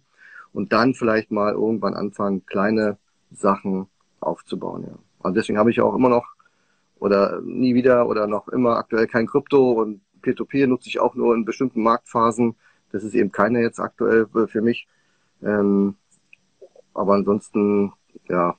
und 0.53 0.73
dann 0.73 0.95
vielleicht 0.95 1.33
mal 1.33 1.53
irgendwann 1.53 1.95
anfangen, 1.95 2.47
kleine 2.47 2.99
Sachen 3.33 3.89
aufzubauen. 4.21 4.85
Ja. 4.87 4.97
Und 5.25 5.37
deswegen 5.37 5.59
habe 5.59 5.73
ich 5.73 5.81
auch 5.81 5.97
immer 5.97 6.09
noch 6.09 6.37
oder 7.01 7.41
nie 7.41 7.75
wieder 7.75 8.09
oder 8.09 8.29
noch 8.29 8.47
immer 8.47 8.77
aktuell 8.77 9.09
kein 9.09 9.27
Krypto 9.27 9.73
und 9.73 10.03
Peer-to-Peer 10.23 10.67
-Peer 10.67 10.69
nutze 10.69 10.89
ich 10.89 11.01
auch 11.01 11.17
nur 11.17 11.35
in 11.35 11.45
bestimmten 11.45 11.83
Marktphasen. 11.83 12.55
Das 12.95 13.03
ist 13.03 13.15
eben 13.17 13.33
keine 13.33 13.61
jetzt 13.61 13.81
aktuell 13.81 14.29
für 14.29 14.63
mich. 14.63 14.87
Ähm, 15.43 15.97
aber 16.95 17.15
ansonsten, 17.15 17.93
ja, 18.29 18.55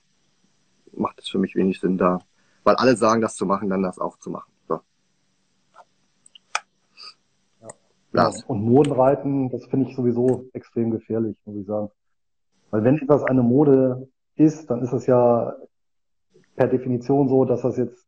macht 0.91 1.19
es 1.19 1.29
für 1.29 1.39
mich 1.39 1.55
wenig 1.55 1.79
Sinn 1.79 1.97
da. 1.97 2.19
Weil 2.65 2.75
alle 2.75 2.97
sagen, 2.97 3.21
das 3.21 3.38
zu 3.38 3.45
machen, 3.45 3.69
dann 3.69 3.81
das 3.81 3.97
auch 3.97 4.17
zu 4.17 4.29
machen. 4.29 4.51
So. 4.67 4.81
Ja. 8.11 8.29
Und 8.47 8.61
Modenreiten, 8.61 9.49
das 9.51 9.67
finde 9.67 9.89
ich 9.89 9.95
sowieso 9.95 10.49
extrem 10.51 10.91
gefährlich, 10.91 11.38
muss 11.45 11.55
ich 11.55 11.65
sagen. 11.65 11.89
Weil 12.71 12.83
wenn 12.83 12.97
etwas 12.97 13.23
eine 13.23 13.41
Mode 13.41 14.09
ist, 14.36 14.69
dann 14.69 14.81
ist 14.81 14.91
es 14.91 15.05
ja 15.05 15.55
per 16.57 16.67
Definition 16.67 17.29
so, 17.29 17.45
dass 17.45 17.61
das 17.61 17.77
jetzt 17.77 18.05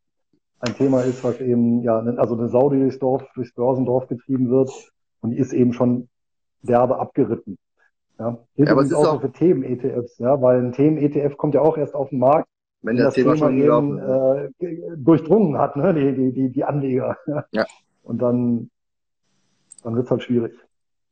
ein 0.60 0.76
Thema 0.76 1.04
ist, 1.04 1.24
was 1.24 1.40
eben, 1.40 1.84
ja, 1.84 2.00
also 2.00 2.36
eine 2.36 2.50
Sau, 2.50 2.70
die 2.70 2.80
durchs 2.80 3.00
Dorf, 3.00 3.24
durchs 3.34 3.54
Börsendorf 3.54 4.10
getrieben 4.10 4.50
wird 4.50 4.92
und 5.22 5.32
die 5.32 5.38
ist 5.38 5.54
eben 5.54 5.74
schon 5.74 6.10
derbe 6.62 7.00
abgeritten. 7.00 7.58
Ja, 8.20 8.38
gilt 8.56 8.68
ja, 8.68 8.76
aber 8.76 8.98
auch, 8.98 9.08
auch 9.08 9.22
für 9.22 9.32
Themen-ETFs, 9.32 10.18
ja, 10.18 10.42
weil 10.42 10.60
ein 10.60 10.72
Themen-ETF 10.72 11.38
kommt 11.38 11.54
ja 11.54 11.62
auch 11.62 11.78
erst 11.78 11.94
auf 11.94 12.10
den 12.10 12.20
Markt, 12.20 12.48
wenn, 12.82 12.98
wenn 12.98 13.04
das 13.04 13.14
Thema, 13.14 13.36
Thema 13.36 13.48
schon 13.48 13.58
eben, 13.58 14.00
äh, 14.00 14.96
durchdrungen 14.98 15.58
hat, 15.58 15.76
ne, 15.76 15.94
die, 15.94 16.14
die, 16.16 16.32
die, 16.32 16.50
die 16.50 16.64
Anleger. 16.64 17.18
Ja. 17.52 17.66
Und 18.04 18.22
dann, 18.22 18.72
dann 19.84 19.96
wird's 19.96 20.10
halt 20.10 20.24
schwierig. 20.24 20.54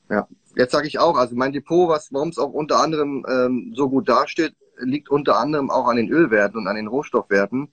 Ja, 0.10 0.28
jetzt 0.56 0.72
sage 0.72 0.88
ich 0.88 0.98
auch, 0.98 1.18
also 1.18 1.36
mein 1.36 1.52
Depot, 1.52 1.90
was, 1.90 2.12
warum 2.14 2.30
es 2.30 2.38
auch 2.38 2.54
unter 2.54 2.80
anderem 2.82 3.26
ähm, 3.30 3.74
so 3.76 3.90
gut 3.90 4.08
dasteht, 4.08 4.56
liegt 4.78 5.10
unter 5.10 5.38
anderem 5.38 5.70
auch 5.70 5.88
an 5.88 5.98
den 5.98 6.10
Ölwerten 6.10 6.60
und 6.60 6.68
an 6.68 6.76
den 6.76 6.88
Rohstoffwerten. 6.88 7.72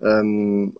Ähm, 0.00 0.76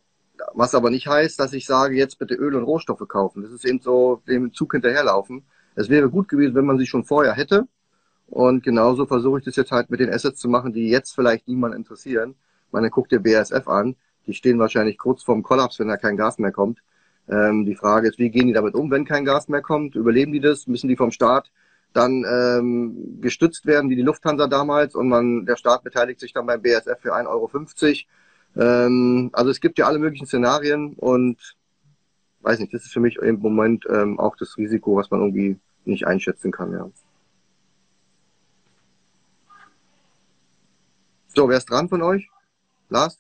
was 0.52 0.74
aber 0.74 0.90
nicht 0.90 1.06
heißt, 1.06 1.38
dass 1.38 1.52
ich 1.52 1.66
sage, 1.66 1.96
jetzt 1.96 2.18
bitte 2.18 2.34
Öl 2.34 2.54
und 2.54 2.64
Rohstoffe 2.64 3.06
kaufen. 3.08 3.42
Das 3.42 3.52
ist 3.52 3.64
eben 3.64 3.80
so 3.80 4.22
dem 4.26 4.52
Zug 4.52 4.72
hinterherlaufen. 4.72 5.44
Es 5.74 5.88
wäre 5.88 6.08
gut 6.10 6.28
gewesen, 6.28 6.54
wenn 6.54 6.66
man 6.66 6.78
sie 6.78 6.86
schon 6.86 7.04
vorher 7.04 7.34
hätte. 7.34 7.66
Und 8.26 8.62
genauso 8.62 9.06
versuche 9.06 9.38
ich 9.40 9.44
das 9.44 9.56
jetzt 9.56 9.70
halt 9.70 9.90
mit 9.90 10.00
den 10.00 10.10
Assets 10.10 10.40
zu 10.40 10.48
machen, 10.48 10.72
die 10.72 10.88
jetzt 10.88 11.14
vielleicht 11.14 11.46
niemand 11.48 11.74
interessieren. 11.74 12.34
Man 12.70 12.88
guckt 12.90 13.12
dir 13.12 13.20
BASF 13.20 13.68
an. 13.68 13.96
Die 14.26 14.34
stehen 14.34 14.58
wahrscheinlich 14.58 14.98
kurz 14.98 15.22
vorm 15.22 15.42
Kollaps, 15.42 15.78
wenn 15.78 15.88
da 15.88 15.96
kein 15.96 16.16
Gas 16.16 16.38
mehr 16.38 16.52
kommt. 16.52 16.80
Ähm, 17.28 17.64
die 17.64 17.74
Frage 17.74 18.08
ist, 18.08 18.18
wie 18.18 18.30
gehen 18.30 18.46
die 18.46 18.52
damit 18.52 18.74
um, 18.74 18.90
wenn 18.90 19.04
kein 19.04 19.24
Gas 19.24 19.48
mehr 19.48 19.62
kommt? 19.62 19.94
Überleben 19.94 20.32
die 20.32 20.40
das? 20.40 20.66
Müssen 20.66 20.88
die 20.88 20.96
vom 20.96 21.10
Staat 21.10 21.50
dann 21.92 22.24
ähm, 22.28 23.20
gestützt 23.20 23.66
werden, 23.66 23.88
wie 23.88 23.96
die 23.96 24.02
Lufthansa 24.02 24.46
damals? 24.46 24.94
Und 24.94 25.08
man, 25.08 25.46
der 25.46 25.56
Staat 25.56 25.84
beteiligt 25.84 26.20
sich 26.20 26.32
dann 26.32 26.46
beim 26.46 26.60
BASF 26.60 26.98
für 27.00 27.14
1,50 27.14 27.26
Euro. 27.28 27.50
Ähm, 28.56 29.30
also 29.32 29.50
es 29.50 29.60
gibt 29.60 29.78
ja 29.78 29.86
alle 29.86 29.98
möglichen 29.98 30.26
Szenarien 30.26 30.94
und 30.94 31.56
weiß 32.44 32.58
nicht, 32.60 32.74
das 32.74 32.84
ist 32.84 32.92
für 32.92 33.00
mich 33.00 33.16
im 33.16 33.40
Moment 33.40 33.86
ähm, 33.88 34.18
auch 34.20 34.36
das 34.36 34.56
Risiko, 34.56 34.96
was 34.96 35.10
man 35.10 35.20
irgendwie 35.20 35.58
nicht 35.84 36.06
einschätzen 36.06 36.50
kann, 36.50 36.72
ja. 36.72 36.90
So, 41.28 41.48
wer 41.48 41.56
ist 41.56 41.66
dran 41.66 41.88
von 41.88 42.02
euch? 42.02 42.28
Lars? 42.90 43.18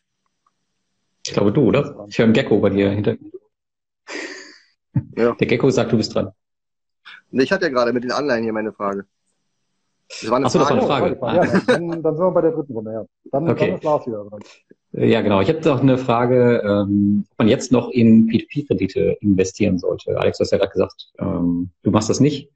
Ich 1.26 1.32
glaube 1.32 1.52
du, 1.52 1.62
oder? 1.62 2.06
Ich 2.08 2.18
höre 2.18 2.24
einen 2.24 2.34
Gecko 2.34 2.60
bei 2.60 2.70
dir 2.70 2.90
hinter. 2.90 3.16
Ja. 5.16 5.32
Der 5.32 5.46
Gecko 5.48 5.70
sagt, 5.70 5.90
du 5.90 5.96
bist 5.96 6.14
dran. 6.14 6.30
Ich 7.30 7.50
hatte 7.50 7.64
ja 7.64 7.70
gerade 7.70 7.92
mit 7.92 8.04
den 8.04 8.12
Anleihen 8.12 8.44
hier 8.44 8.52
meine 8.52 8.72
Frage. 8.72 9.06
Das 10.08 10.30
war 10.30 10.36
eine 10.36 10.46
Achso, 10.46 10.60
Frage. 10.60 10.80
das 10.80 10.88
war 10.88 11.02
eine 11.02 11.16
Frage. 11.16 11.46
Ja, 11.46 11.60
dann, 11.66 12.02
dann 12.02 12.16
sind 12.16 12.24
wir 12.24 12.30
bei 12.30 12.40
der 12.42 12.52
dritten 12.52 12.72
Runde, 12.72 12.92
ja. 12.92 13.04
Dann, 13.24 13.48
okay. 13.48 13.66
dann 13.66 13.78
ist 13.78 13.84
Lars 13.84 14.06
wieder 14.06 14.24
dran. 14.24 14.40
Ja, 14.96 15.22
genau. 15.22 15.40
Ich 15.40 15.48
hätte 15.48 15.68
noch 15.68 15.80
eine 15.80 15.98
Frage, 15.98 16.62
ähm, 16.64 17.24
ob 17.32 17.38
man 17.38 17.48
jetzt 17.48 17.72
noch 17.72 17.90
in 17.90 18.28
P2P-Kredite 18.28 19.16
investieren 19.20 19.76
sollte. 19.76 20.16
Alex, 20.16 20.38
du 20.38 20.42
hast 20.42 20.52
ja 20.52 20.58
gerade 20.58 20.70
gesagt, 20.70 21.10
ähm, 21.18 21.70
du 21.82 21.90
machst 21.90 22.08
das 22.08 22.20
nicht. 22.20 22.48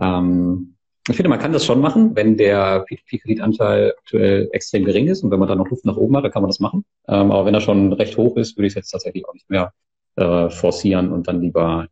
Ähm, 0.00 0.74
ich 1.08 1.14
finde, 1.14 1.28
man 1.28 1.38
kann 1.38 1.52
das 1.52 1.64
schon 1.64 1.80
machen, 1.80 2.16
wenn 2.16 2.36
der 2.36 2.84
P2P-Kreditanteil 2.86 3.94
aktuell 3.96 4.48
extrem 4.50 4.84
gering 4.84 5.06
ist 5.06 5.22
und 5.22 5.30
wenn 5.30 5.38
man 5.38 5.48
da 5.48 5.54
noch 5.54 5.70
Luft 5.70 5.84
nach 5.84 5.96
oben 5.96 6.16
hat, 6.16 6.24
dann 6.24 6.32
kann 6.32 6.42
man 6.42 6.48
das 6.48 6.58
machen. 6.58 6.84
Ähm, 7.06 7.30
aber 7.30 7.46
wenn 7.46 7.54
er 7.54 7.60
schon 7.60 7.92
recht 7.92 8.16
hoch 8.16 8.36
ist, 8.36 8.56
würde 8.56 8.66
ich 8.66 8.72
es 8.72 8.76
jetzt 8.76 8.90
tatsächlich 8.90 9.28
auch 9.28 9.34
nicht 9.34 9.48
mehr 9.48 9.72
äh, 10.16 10.50
forcieren 10.50 11.12
und 11.12 11.28
dann 11.28 11.40
lieber 11.40 11.86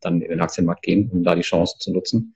dann 0.00 0.22
in 0.22 0.30
den 0.30 0.40
Aktienmarkt 0.40 0.82
gehen, 0.82 1.10
um 1.12 1.22
da 1.22 1.34
die 1.34 1.42
Chance 1.42 1.76
zu 1.78 1.92
nutzen. 1.92 2.34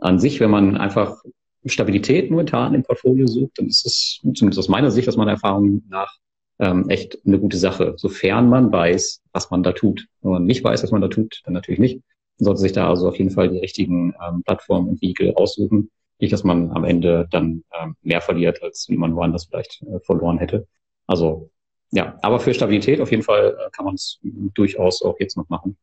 An 0.00 0.20
sich, 0.20 0.38
wenn 0.38 0.50
man 0.50 0.76
einfach 0.76 1.20
Stabilität 1.66 2.30
momentan 2.30 2.74
im 2.74 2.84
Portfolio 2.84 3.26
sucht, 3.26 3.58
dann 3.58 3.66
ist 3.66 3.84
es 3.84 4.20
zumindest 4.36 4.60
aus 4.60 4.68
meiner 4.68 4.92
Sicht, 4.92 5.08
aus 5.08 5.16
meiner 5.16 5.32
Erfahrung 5.32 5.82
nach, 5.88 6.16
ähm, 6.58 6.88
echt 6.88 7.18
eine 7.26 7.38
gute 7.38 7.56
Sache, 7.56 7.94
sofern 7.96 8.48
man 8.48 8.72
weiß, 8.72 9.22
was 9.32 9.50
man 9.50 9.62
da 9.62 9.72
tut. 9.72 10.06
Wenn 10.22 10.32
man 10.32 10.44
nicht 10.44 10.64
weiß, 10.64 10.82
was 10.82 10.90
man 10.90 11.00
da 11.00 11.08
tut, 11.08 11.40
dann 11.44 11.54
natürlich 11.54 11.80
nicht. 11.80 12.02
Man 12.38 12.44
sollte 12.44 12.60
sich 12.60 12.72
da 12.72 12.88
also 12.88 13.08
auf 13.08 13.16
jeden 13.16 13.30
Fall 13.30 13.48
die 13.48 13.58
richtigen 13.58 14.14
ähm, 14.26 14.42
Plattformen 14.44 14.88
und 14.88 15.02
Vehikel 15.02 15.30
raussuchen. 15.30 15.90
Nicht, 16.20 16.32
dass 16.32 16.44
man 16.44 16.72
am 16.72 16.84
Ende 16.84 17.28
dann 17.30 17.64
ähm, 17.80 17.94
mehr 18.02 18.20
verliert, 18.20 18.62
als 18.62 18.86
wie 18.88 18.96
man 18.96 19.14
woanders 19.14 19.46
vielleicht 19.46 19.82
äh, 19.82 20.00
verloren 20.00 20.38
hätte. 20.38 20.66
Also 21.06 21.50
ja, 21.90 22.18
aber 22.22 22.40
für 22.40 22.52
Stabilität 22.52 23.00
auf 23.00 23.10
jeden 23.10 23.22
Fall 23.22 23.56
äh, 23.58 23.70
kann 23.70 23.84
man 23.84 23.94
es 23.94 24.18
durchaus 24.22 25.02
auch 25.02 25.18
jetzt 25.20 25.36
noch 25.36 25.48
machen. 25.48 25.78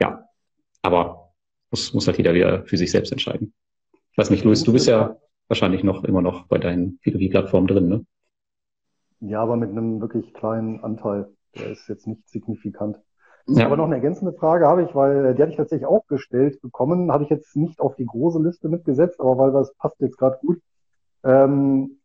Ja, 0.00 0.24
aber 0.82 1.32
muss, 1.70 1.94
muss 1.94 2.06
halt 2.06 2.18
jeder 2.18 2.34
wieder 2.34 2.64
für 2.66 2.76
sich 2.76 2.90
selbst 2.90 3.12
entscheiden. 3.12 3.54
Ich 4.12 4.18
weiß 4.18 4.30
nicht, 4.30 4.44
Luis, 4.44 4.64
du 4.64 4.72
bist 4.72 4.86
ja 4.86 5.16
wahrscheinlich 5.48 5.82
noch 5.82 6.04
immer 6.04 6.22
noch 6.22 6.46
bei 6.46 6.58
deinen 6.58 6.98
P2P-Plattformen 7.04 7.66
drin, 7.66 7.88
ne? 7.88 8.06
Ja, 9.20 9.40
aber 9.40 9.56
mit 9.56 9.70
einem 9.70 10.00
wirklich 10.00 10.34
kleinen 10.34 10.80
Anteil. 10.82 11.28
Der 11.56 11.70
ist 11.70 11.88
jetzt 11.88 12.06
nicht 12.06 12.28
signifikant. 12.28 12.98
Ja. 13.46 13.66
Aber 13.66 13.76
noch 13.76 13.84
eine 13.84 13.96
ergänzende 13.96 14.32
Frage 14.32 14.66
habe 14.66 14.82
ich, 14.82 14.94
weil 14.94 15.34
die 15.34 15.42
hatte 15.42 15.50
ich 15.50 15.58
tatsächlich 15.58 15.86
auch 15.86 16.06
gestellt 16.06 16.60
bekommen, 16.62 17.12
habe 17.12 17.24
ich 17.24 17.30
jetzt 17.30 17.54
nicht 17.56 17.80
auf 17.80 17.94
die 17.94 18.06
große 18.06 18.42
Liste 18.42 18.68
mitgesetzt, 18.68 19.20
aber 19.20 19.36
weil 19.36 19.52
das 19.52 19.74
passt 19.74 20.00
jetzt 20.00 20.16
gerade 20.16 20.38
gut. 20.40 20.60
Ähm, 21.22 21.98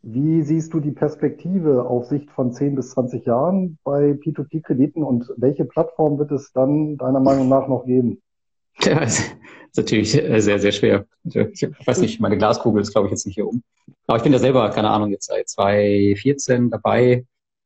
wie 0.00 0.42
siehst 0.42 0.72
du 0.74 0.80
die 0.80 0.90
Perspektive 0.90 1.84
auf 1.84 2.06
Sicht 2.06 2.30
von 2.30 2.52
10 2.52 2.74
bis 2.74 2.90
20 2.90 3.24
Jahren 3.24 3.78
bei 3.84 4.12
P2P-Krediten 4.12 5.02
und 5.02 5.32
welche 5.36 5.64
Plattform 5.64 6.18
wird 6.18 6.32
es 6.32 6.52
dann 6.52 6.96
deiner 6.96 7.20
Meinung 7.20 7.48
nach 7.48 7.68
noch 7.68 7.84
geben? 7.84 8.20
Ja, 8.84 9.00
ist 9.00 9.36
natürlich 9.76 10.12
sehr, 10.12 10.58
sehr 10.58 10.72
schwer. 10.72 11.06
Ich 11.24 11.66
weiß 11.86 12.00
nicht, 12.00 12.20
meine 12.20 12.36
Glaskugel 12.36 12.82
ist, 12.82 12.92
glaube 12.92 13.06
ich, 13.06 13.12
jetzt 13.12 13.26
nicht 13.26 13.36
hier 13.36 13.46
um. 13.46 13.62
Aber 14.06 14.18
ich 14.18 14.22
bin 14.22 14.32
ja 14.32 14.38
selber, 14.38 14.68
keine 14.70 14.90
Ahnung, 14.90 15.10
jetzt 15.10 15.26
seit 15.26 15.48
2014 15.48 16.70
dabei 16.70 17.24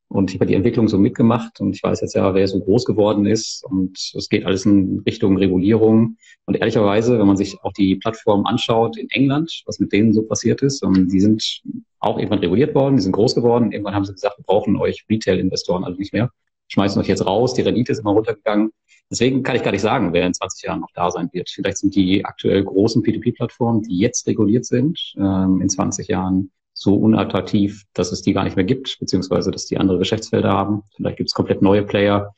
und 0.09 0.31
ich 0.31 0.37
habe 0.37 0.47
die 0.47 0.55
Entwicklung 0.55 0.87
so 0.87 0.99
mitgemacht 0.99 1.61
und 1.61 1.75
ich 1.75 1.83
weiß 1.83 2.01
jetzt 2.01 2.15
ja, 2.15 2.33
wer 2.33 2.47
so 2.47 2.61
groß 2.61 2.85
geworden 2.85 3.27
ist 3.27 3.65
und 3.65 3.99
es 4.15 4.29
geht 4.29 4.47
alles 4.47 4.65
in 4.65 5.03
Richtung 5.05 5.37
Regulierung. 5.37 6.17
Und 6.45 6.55
ehrlicherweise, 6.55 7.19
wenn 7.19 7.27
man 7.27 7.37
sich 7.37 7.59
auch 7.63 7.73
die 7.73 7.97
Plattform 7.97 8.47
anschaut 8.47 8.97
in 8.97 9.11
England, 9.11 9.63
was 9.67 9.81
mit 9.81 9.93
denen 9.93 10.13
so 10.13 10.23
passiert 10.23 10.63
ist, 10.63 10.85
und 10.85 11.09
die 11.09 11.21
sind 11.21 11.63
auch 11.99 12.19
irgendwann 12.19 12.39
reguliert 12.39 12.75
worden, 12.75 12.97
die 12.97 13.03
sind 13.03 13.13
groß 13.13 13.35
geworden. 13.35 13.73
Irgendwann 13.73 13.95
haben 13.95 14.05
sie 14.05 14.13
gesagt, 14.13 14.39
wir 14.39 14.45
brauchen 14.45 14.77
euch 14.77 15.05
Retail-Investoren 15.11 15.83
also 15.83 15.99
nicht 15.99 16.13
mehr, 16.13 16.31
schmeißen 16.69 17.01
euch 17.01 17.09
jetzt 17.09 17.27
raus, 17.27 17.55
die 17.55 17.63
Rendite 17.63 17.93
ist 17.93 18.01
immer 18.01 18.13
runtergegangen. 18.13 18.71
Deswegen 19.11 19.43
kann 19.43 19.55
ich 19.55 19.63
gar 19.63 19.71
nicht 19.71 19.83
sagen, 19.83 20.13
wer 20.13 20.27
in 20.27 20.35
20 20.35 20.65
Jahren 20.65 20.81
noch 20.81 20.91
da 20.95 21.11
sein 21.11 21.29
wird. 21.33 21.49
Vielleicht 21.49 21.79
sind 21.79 21.95
die 21.95 22.25
aktuell 22.25 22.65
großen 22.65 23.03
P2P-Plattformen, 23.03 23.83
die 23.83 23.99
jetzt 23.99 24.27
reguliert 24.27 24.65
sind, 24.65 25.15
ähm, 25.17 25.61
in 25.61 25.69
20 25.69 26.09
Jahren 26.09 26.51
so 26.73 26.95
unattraktiv, 26.97 27.85
dass 27.95 28.13
es 28.13 28.21
die 28.21 28.35
gar 28.35 28.45
nicht 28.45 28.57
mehr 28.57 28.65
gibt, 28.65 28.99
beziehungsweise 28.99 29.51
dass 29.51 29.65
die 29.67 29.79
andere 29.79 29.99
Geschäftsfelder 29.99 30.53
haben. 30.53 30.83
Vielleicht 30.97 31.17
gibt 31.17 31.31
es 31.31 31.35
komplett 31.35 31.63
neue 31.63 31.83
Player. 31.83 32.35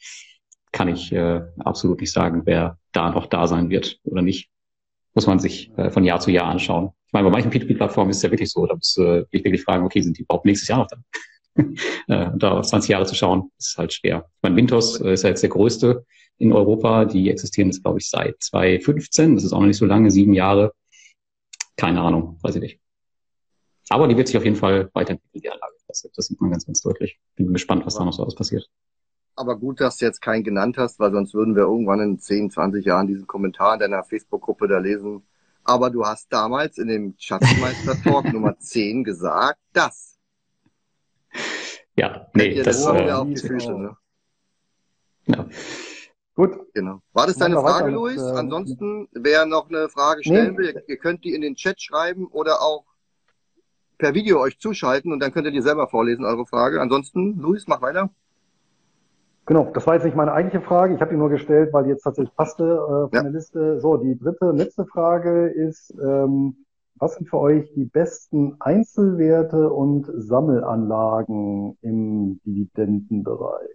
Kann 0.71 0.89
ich 0.89 1.11
äh, 1.13 1.41
absolut 1.59 2.01
nicht 2.01 2.13
sagen, 2.13 2.43
wer 2.45 2.79
da 2.93 3.11
noch 3.11 3.27
da 3.27 3.49
sein 3.49 3.71
wird 3.71 3.99
oder 4.05 4.23
nicht. 4.23 4.51
Muss 5.15 5.27
man 5.27 5.41
sich 5.41 5.73
äh, 5.77 5.91
von 5.91 6.05
Jahr 6.05 6.21
zu 6.21 6.31
Jahr 6.31 6.47
anschauen. 6.47 6.91
Ich 7.07 7.13
meine, 7.13 7.25
bei 7.25 7.33
manchen 7.33 7.51
P2P-Plattformen 7.51 8.11
ist 8.11 8.19
es 8.19 8.23
ja 8.23 8.31
wirklich 8.31 8.51
so, 8.51 8.67
da 8.67 8.75
muss 8.75 8.97
äh, 8.99 9.25
ich 9.31 9.43
wirklich 9.43 9.65
fragen, 9.65 9.85
okay, 9.85 10.03
sind 10.03 10.19
die 10.19 10.23
überhaupt 10.23 10.45
nächstes 10.45 10.69
Jahr 10.69 10.79
noch 10.79 10.87
da? 10.87 10.99
Äh, 12.09 12.31
da 12.37 12.59
auf 12.59 12.67
20 12.67 12.91
Jahre 12.91 13.07
zu 13.07 13.15
schauen, 13.15 13.51
ist 13.59 13.77
halt 13.79 13.93
schwer. 13.93 14.27
Ich 14.37 14.43
meine, 14.43 14.57
Wintos 14.57 15.01
äh, 15.01 15.13
ist 15.13 15.23
ja 15.23 15.31
jetzt 15.31 15.43
der 15.43 15.51
größte 15.51 16.05
in 16.39 16.53
Europa. 16.53 17.05
Die 17.05 17.31
existieren 17.31 17.69
jetzt, 17.69 17.83
glaube 17.83 17.99
ich, 17.99 18.09
seit 18.09 18.43
2015. 18.43 19.35
Das 19.35 19.45
ist 19.45 19.53
auch 19.53 19.61
noch 19.61 19.67
nicht 19.67 19.77
so 19.77 19.87
lange, 19.87 20.11
sieben 20.11 20.33
Jahre. 20.33 20.73
Keine 21.77 22.01
Ahnung, 22.01 22.39
weiß 22.43 22.57
ich 22.57 22.63
nicht. 22.63 22.81
Aber 23.91 24.09
die 24.09 24.17
wird 24.17 24.29
sich 24.29 24.37
auf 24.37 24.45
jeden 24.45 24.57
Fall 24.57 24.91
weiterentwickeln, 24.93 25.43
die 25.43 25.51
Anlage. 25.51 25.75
Das, 25.87 26.09
das 26.15 26.27
sieht 26.27 26.41
man 26.41 26.51
ganz, 26.51 26.67
ganz 26.67 26.83
deutlich. 26.83 27.19
Bin 27.37 27.53
gespannt, 27.53 27.87
was 27.87 27.95
da 27.95 28.05
noch 28.05 28.13
so 28.13 28.23
alles 28.23 28.35
passiert. 28.35 28.69
Aber 29.35 29.57
gut, 29.57 29.81
dass 29.81 29.97
du 29.97 30.05
jetzt 30.05 30.21
keinen 30.21 30.43
genannt 30.43 30.77
hast, 30.79 30.99
weil 30.99 31.13
sonst 31.13 31.33
würden 31.33 31.55
wir 31.55 31.63
irgendwann 31.63 32.01
in 32.01 32.19
10, 32.19 32.51
20 32.51 32.85
Jahren 32.85 33.07
diesen 33.07 33.27
Kommentar 33.27 33.75
in 33.75 33.81
deiner 33.81 34.03
Facebook-Gruppe 34.03 34.67
da 34.67 34.79
lesen. 34.79 35.23
Aber 35.65 35.91
du 35.91 36.05
hast 36.05 36.33
damals 36.33 36.77
in 36.79 36.89
dem 36.89 37.15
Schatzmeister-Talk 37.19 38.25
Nummer 38.33 38.59
10 38.59 39.05
gesagt, 39.05 39.61
dass. 39.73 40.18
Ja, 41.99 42.29
nee, 42.33 42.63
das, 42.63 42.85
das 42.85 42.95
äh, 42.95 43.11
auf 43.11 43.27
die 43.27 43.37
Füße, 43.37 43.73
ne? 43.73 43.97
Ja. 45.27 45.47
Gut. 46.37 46.57
Genau. 46.73 47.01
War 47.13 47.27
das 47.27 47.37
deine 47.37 47.57
Frage, 47.57 47.91
Luis? 47.91 48.23
Äh, 48.23 48.37
Ansonsten, 48.37 49.09
wer 49.11 49.45
noch 49.47 49.69
eine 49.69 49.89
Frage 49.89 50.23
stellen 50.23 50.53
nee. 50.53 50.59
will, 50.59 50.83
ihr 50.87 50.97
könnt 50.97 51.25
die 51.25 51.35
in 51.35 51.41
den 51.41 51.57
Chat 51.57 51.83
schreiben 51.83 52.29
oder 52.29 52.63
auch 52.63 52.85
per 53.99 54.15
Video 54.15 54.39
euch 54.39 54.61
zuschalten 54.61 55.13
und 55.13 55.19
dann 55.19 55.33
könnt 55.33 55.47
ihr 55.47 55.51
die 55.51 55.61
selber 55.61 55.89
vorlesen, 55.89 56.25
eure 56.25 56.47
Frage. 56.47 56.81
Ansonsten, 56.81 57.37
Luis, 57.41 57.67
mach 57.67 57.83
weiter. 57.83 58.11
Genau, 59.47 59.69
das 59.75 59.85
war 59.89 59.95
jetzt 59.95 60.05
nicht 60.05 60.17
meine 60.17 60.33
eigentliche 60.33 60.65
Frage. 60.65 60.95
Ich 60.95 61.01
habe 61.01 61.11
die 61.11 61.17
nur 61.17 61.31
gestellt, 61.31 61.73
weil 61.73 61.83
die 61.83 61.91
jetzt 61.91 62.03
tatsächlich 62.03 62.37
passte 62.37 62.63
äh, 62.63 63.09
von 63.09 63.11
ja. 63.13 63.23
der 63.23 63.33
Liste. 63.33 63.81
So, 63.81 63.97
die 63.97 64.17
dritte, 64.17 64.53
letzte 64.53 64.87
Frage 64.87 65.49
ist, 65.49 65.93
ähm, 66.01 66.65
was 66.99 67.15
sind 67.15 67.29
für 67.29 67.39
euch 67.39 67.73
die 67.75 67.85
besten 67.85 68.57
Einzelwerte 68.61 69.73
und 69.73 70.07
Sammelanlagen 70.15 71.77
im 71.83 72.41
Dividendenbereich? 72.45 73.71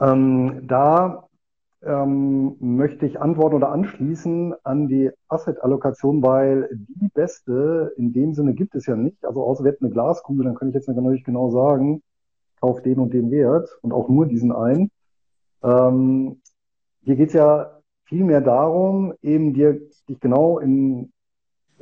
Ähm, 0.00 0.66
da 0.66 1.28
ähm, 1.82 2.56
möchte 2.60 3.06
ich 3.06 3.20
antworten 3.20 3.56
oder 3.56 3.72
anschließen 3.72 4.54
an 4.62 4.88
die 4.88 5.10
Asset-Allokation, 5.28 6.22
weil 6.22 6.68
die 6.72 7.08
beste 7.08 7.92
in 7.96 8.12
dem 8.12 8.34
Sinne 8.34 8.54
gibt 8.54 8.74
es 8.74 8.86
ja 8.86 8.96
nicht. 8.96 9.24
Also 9.24 9.42
außer 9.44 9.64
wir 9.64 9.72
hätten 9.72 9.86
eine 9.86 9.92
Glaskugel, 9.92 10.44
dann 10.44 10.54
könnte 10.54 10.70
ich 10.78 10.86
jetzt 10.86 10.94
natürlich 10.94 11.24
genau 11.24 11.50
sagen, 11.50 12.02
kauf 12.60 12.82
den 12.82 12.98
und 12.98 13.12
den 13.12 13.30
Wert 13.30 13.68
und 13.82 13.92
auch 13.92 14.08
nur 14.08 14.26
diesen 14.26 14.52
einen. 14.52 14.90
Ähm, 15.62 16.40
hier 17.02 17.16
geht 17.16 17.28
es 17.28 17.34
ja 17.34 17.80
vielmehr 18.04 18.40
darum, 18.40 19.14
eben 19.22 19.54
dir, 19.54 19.80
dich 20.08 20.20
genau 20.20 20.58
in, 20.58 21.11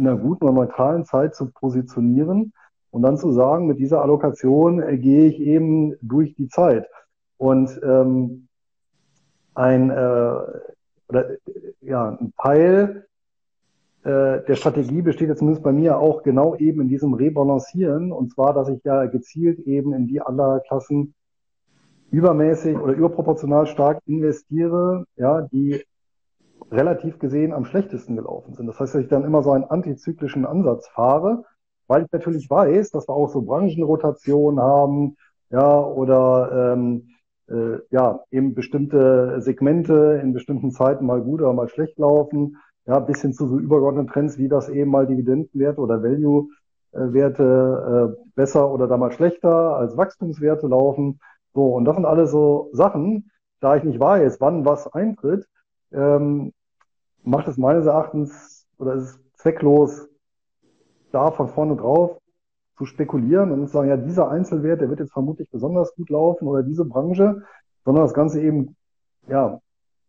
in 0.01 0.09
einer 0.09 0.17
guten 0.17 0.45
oder 0.45 0.55
neutralen 0.55 1.05
Zeit 1.05 1.35
zu 1.35 1.51
positionieren 1.51 2.53
und 2.91 3.03
dann 3.03 3.19
zu 3.19 3.33
sagen, 3.33 3.67
mit 3.67 3.79
dieser 3.79 4.03
Allokation 4.03 4.83
äh, 4.83 4.97
gehe 4.97 5.27
ich 5.27 5.39
eben 5.39 5.95
durch 6.01 6.35
die 6.35 6.49
Zeit. 6.49 6.89
Und 7.37 7.79
ähm, 7.85 8.49
ein, 9.55 9.91
äh, 9.91 10.35
oder, 11.09 11.27
ja, 11.83 12.17
ein 12.19 12.33
Teil 12.41 13.07
äh, 14.05 14.43
der 14.43 14.55
Strategie 14.55 15.03
besteht 15.03 15.29
jetzt 15.29 15.41
zumindest 15.41 15.63
bei 15.63 15.73
mir 15.73 15.99
auch 15.99 16.23
genau 16.23 16.57
eben 16.57 16.81
in 16.81 16.89
diesem 16.89 17.13
Rebalancieren. 17.13 18.11
Und 18.11 18.33
zwar, 18.33 18.55
dass 18.55 18.69
ich 18.69 18.83
ja 18.85 19.05
gezielt 19.05 19.61
eben 19.61 19.93
in 19.93 20.07
die 20.09 20.23
Klassen 20.67 21.15
übermäßig 22.11 22.77
oder 22.79 22.95
überproportional 22.95 23.67
stark 23.67 24.01
investiere, 24.07 25.05
ja, 25.17 25.43
die 25.43 25.85
relativ 26.71 27.19
gesehen 27.19 27.53
am 27.53 27.65
schlechtesten 27.65 28.17
gelaufen 28.17 28.55
sind. 28.55 28.67
Das 28.67 28.79
heißt, 28.79 28.95
dass 28.95 29.03
ich 29.03 29.09
dann 29.09 29.25
immer 29.25 29.43
so 29.43 29.53
einen 29.53 29.65
antizyklischen 29.65 30.47
Ansatz 30.47 30.89
fahre, 30.89 31.45
weil 31.87 32.05
ich 32.05 32.13
natürlich 32.13 32.49
weiß, 32.49 32.91
dass 32.91 33.09
wir 33.09 33.15
auch 33.15 33.29
so 33.29 33.43
Branchenrotationen 33.43 34.61
haben, 34.61 35.17
ja, 35.51 35.81
oder 35.81 36.75
ähm, 36.75 37.09
äh, 37.49 37.79
ja, 37.91 38.21
eben 38.31 38.55
bestimmte 38.55 39.41
Segmente 39.41 40.21
in 40.23 40.33
bestimmten 40.33 40.71
Zeiten 40.71 41.07
mal 41.07 41.21
gut 41.21 41.43
oder 41.43 41.53
mal 41.53 41.69
schlecht 41.69 41.99
laufen, 41.99 42.57
ja, 42.87 43.01
bis 43.01 43.23
hin 43.23 43.33
zu 43.33 43.49
so 43.49 43.59
übergeordneten 43.59 44.13
Trends, 44.13 44.39
wie 44.39 44.49
das 44.49 44.69
eben 44.69 44.91
mal 44.91 45.07
Dividendenwerte 45.07 45.81
oder 45.81 46.03
Value-Werte 46.03 48.17
äh, 48.17 48.31
besser 48.37 48.73
oder 48.73 48.87
da 48.87 48.97
mal 48.97 49.13
schlechter 49.13 49.77
als 49.77 49.97
Wachstumswerte 49.97 50.69
laufen. 50.69 51.21
So, 51.53 51.75
und 51.75 51.85
das 51.85 51.97
sind 51.97 52.05
alles 52.05 52.31
so 52.31 52.71
Sachen, 52.73 53.31
da 53.61 53.77
ich 53.77 53.83
nicht 53.83 53.99
weiß, 53.99 54.41
wann 54.41 54.65
was 54.65 54.87
eintritt, 54.93 55.47
ähm, 55.93 56.53
macht 57.23 57.49
es 57.49 57.57
meines 57.57 57.87
Erachtens 57.87 58.67
oder 58.79 58.95
ist 58.95 59.05
es 59.05 59.21
zwecklos, 59.35 60.09
da 61.13 61.31
von 61.31 61.49
vorne 61.49 61.77
drauf 61.77 62.19
zu 62.77 62.87
spekulieren 62.87 63.53
und 63.53 63.67
zu 63.67 63.73
sagen, 63.73 63.89
ja, 63.89 63.97
dieser 63.97 64.31
Einzelwert, 64.31 64.81
der 64.81 64.89
wird 64.89 65.01
jetzt 65.01 65.13
vermutlich 65.13 65.51
besonders 65.51 65.95
gut 65.97 66.09
laufen 66.09 66.49
oder 66.49 66.63
diese 66.63 66.85
Branche, 66.85 67.43
sondern 67.85 68.05
das 68.05 68.15
Ganze 68.15 68.41
eben, 68.41 68.77
ja, 69.29 69.61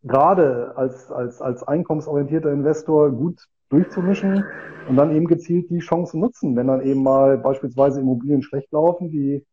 gerade 0.04 0.74
als, 0.78 1.12
als, 1.12 1.42
als 1.42 1.64
einkommensorientierter 1.64 2.52
Investor 2.52 3.12
gut 3.12 3.46
durchzumischen 3.70 4.46
und 4.88 4.96
dann 4.96 5.16
eben 5.16 5.28
gezielt 5.28 5.70
die 5.70 5.80
Chancen 5.80 6.20
nutzen, 6.20 6.56
wenn 6.56 6.68
dann 6.68 6.82
eben 6.82 7.04
mal 7.04 7.38
beispielsweise 7.38 8.02
Immobilien 8.02 8.42
schlecht 8.42 8.72
laufen, 8.72 9.10
die 9.10 9.46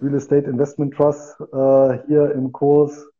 Real 0.00 0.14
Estate 0.14 0.48
Investment 0.48 0.94
Trust 0.94 1.40
äh, 1.40 1.98
hier 2.06 2.32
im 2.32 2.52
Kurs 2.52 3.10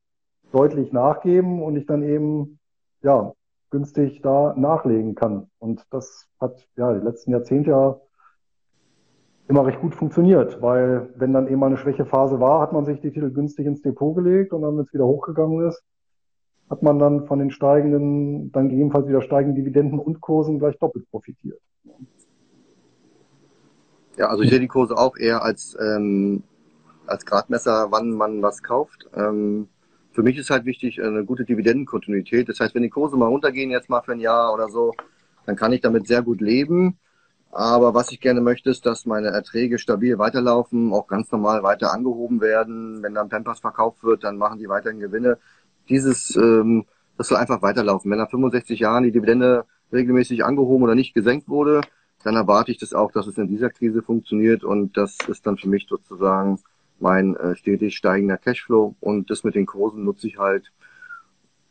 deutlich 0.53 0.93
nachgeben 0.93 1.63
und 1.63 1.77
ich 1.77 1.87
dann 1.87 2.03
eben 2.03 2.59
ja 3.03 3.33
günstig 3.71 4.21
da 4.23 4.55
nachlegen 4.57 5.15
kann. 5.15 5.51
Und 5.59 5.85
das 5.91 6.27
hat 6.41 6.67
ja 6.77 6.93
die 6.93 7.05
letzten 7.05 7.33
Jahrzehnte 7.33 7.71
ja 7.71 8.01
immer 9.49 9.67
recht 9.67 9.81
gut 9.81 9.95
funktioniert, 9.95 10.61
weil 10.61 11.09
wenn 11.17 11.33
dann 11.33 11.49
eben 11.49 11.59
mal 11.59 11.67
eine 11.67 11.79
Schwächephase 11.79 12.39
war, 12.39 12.61
hat 12.61 12.73
man 12.73 12.85
sich 12.85 13.01
die 13.01 13.11
Titel 13.11 13.31
günstig 13.31 13.67
ins 13.67 13.81
Depot 13.81 14.15
gelegt 14.15 14.53
und 14.53 14.63
dann, 14.63 14.77
wenn 14.77 14.85
es 14.85 14.93
wieder 14.93 15.07
hochgegangen 15.07 15.67
ist, 15.67 15.83
hat 16.69 16.83
man 16.83 16.99
dann 16.99 17.27
von 17.27 17.39
den 17.39 17.51
steigenden, 17.51 18.53
dann 18.53 18.69
gegebenenfalls 18.69 19.09
wieder 19.09 19.23
steigenden 19.23 19.57
Dividenden 19.57 19.99
und 19.99 20.21
Kursen 20.21 20.59
gleich 20.59 20.79
doppelt 20.79 21.11
profitiert. 21.11 21.61
Ja, 24.19 24.27
also 24.27 24.43
ich 24.43 24.51
sehe 24.51 24.61
die 24.61 24.69
Kurse 24.69 24.99
auch 24.99 25.17
eher 25.17 25.43
als, 25.43 25.77
ähm, 25.81 26.43
als 27.07 27.25
Gradmesser, 27.25 27.87
wann 27.91 28.11
man 28.11 28.43
was 28.43 28.63
kauft. 28.63 29.09
Ähm, 29.15 29.69
für 30.13 30.23
mich 30.23 30.37
ist 30.39 30.51
halt 30.51 30.65
wichtig 30.65 31.03
eine 31.03 31.25
gute 31.25 31.45
Dividendenkontinuität. 31.45 32.49
Das 32.49 32.61
heißt, 32.61 32.75
wenn 32.75 32.83
die 32.83 32.89
Kurse 32.89 33.17
mal 33.17 33.27
runtergehen, 33.27 33.71
jetzt 33.71 33.89
mal 33.89 34.03
für 34.03 34.13
ein 34.13 34.21
Jahr 34.21 34.53
oder 34.53 34.69
so, 34.69 34.95
dann 35.47 35.57
kann 35.57 35.73
ich 35.73 35.81
damit 35.81 36.07
sehr 36.07 36.23
gut 36.23 36.41
leben. 36.41 36.99
Aber 37.51 37.95
was 37.95 38.13
ich 38.13 38.21
gerne 38.21 38.41
möchte, 38.41 38.71
ist, 38.71 38.85
dass 38.85 39.07
meine 39.07 39.29
Erträge 39.29 39.79
stabil 39.79 40.19
weiterlaufen, 40.19 40.93
auch 40.93 41.07
ganz 41.07 41.31
normal 41.33 41.63
weiter 41.63 41.93
angehoben 41.93 42.41
werden. 42.41 43.03
Wenn 43.03 43.15
dann 43.15 43.29
Pampers 43.29 43.61
verkauft 43.61 44.03
wird, 44.05 44.25
dann 44.25 44.37
machen 44.37 44.59
die 44.59 44.69
weiterhin 44.69 45.01
Gewinne. 45.01 45.39
Dieses, 45.89 46.37
ähm, 46.37 46.85
das 47.17 47.29
soll 47.29 47.39
einfach 47.39 47.63
weiterlaufen. 47.63 48.11
Wenn 48.11 48.19
nach 48.19 48.31
65 48.31 48.81
Jahren 48.81 49.05
die 49.05 49.13
Dividende 49.13 49.65
regelmäßig 49.93 50.45
angehoben 50.45 50.85
oder 50.85 50.95
nicht 50.95 51.15
gesenkt 51.15 51.49
wurde, 51.49 51.81
dann 52.23 52.37
erwarte 52.37 52.71
ich 52.71 52.79
das 52.79 52.93
auch, 52.93 53.13
dass 53.13 53.27
es 53.27 53.39
in 53.39 53.49
dieser 53.49 53.71
Krise 53.71 54.03
funktioniert. 54.03 54.65
Und 54.65 54.97
das 54.97 55.17
ist 55.29 55.47
dann 55.47 55.57
für 55.57 55.69
mich 55.69 55.87
sozusagen 55.89 56.59
mein 57.01 57.37
äh, 57.37 57.57
stetig 57.57 57.97
steigender 57.97 58.39
Cashflow. 58.39 58.95
Und 59.01 59.31
das 59.31 59.45
mit 59.45 59.55
den 59.55 59.67
Kursen 59.67 60.05
nutze 60.05 60.27
ich 60.27 60.39
halt, 60.39 60.73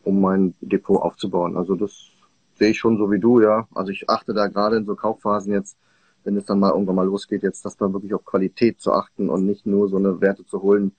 um 0.03 0.21
mein 0.21 0.53
Depot 0.61 1.01
aufzubauen. 1.01 1.57
Also 1.57 1.75
das 1.75 2.09
sehe 2.55 2.69
ich 2.69 2.79
schon 2.79 2.97
so 2.97 3.11
wie 3.11 3.19
du, 3.19 3.41
ja. 3.41 3.67
Also 3.73 3.91
ich 3.91 4.09
achte 4.09 4.33
da 4.33 4.47
gerade 4.47 4.77
in 4.77 4.85
so 4.85 4.95
Kaufphasen 4.95 5.53
jetzt, 5.53 5.77
wenn 6.23 6.37
es 6.37 6.45
dann 6.45 6.59
mal 6.59 6.71
irgendwann 6.71 6.95
mal 6.95 7.05
losgeht, 7.05 7.43
jetzt, 7.43 7.63
dass 7.65 7.79
man 7.79 7.93
wirklich 7.93 8.13
auf 8.13 8.25
Qualität 8.25 8.79
zu 8.81 8.91
achten 8.91 9.29
und 9.29 9.45
nicht 9.45 9.65
nur 9.65 9.89
so 9.89 9.97
eine 9.97 10.19
Werte 10.21 10.45
zu 10.45 10.61
holen, 10.61 10.93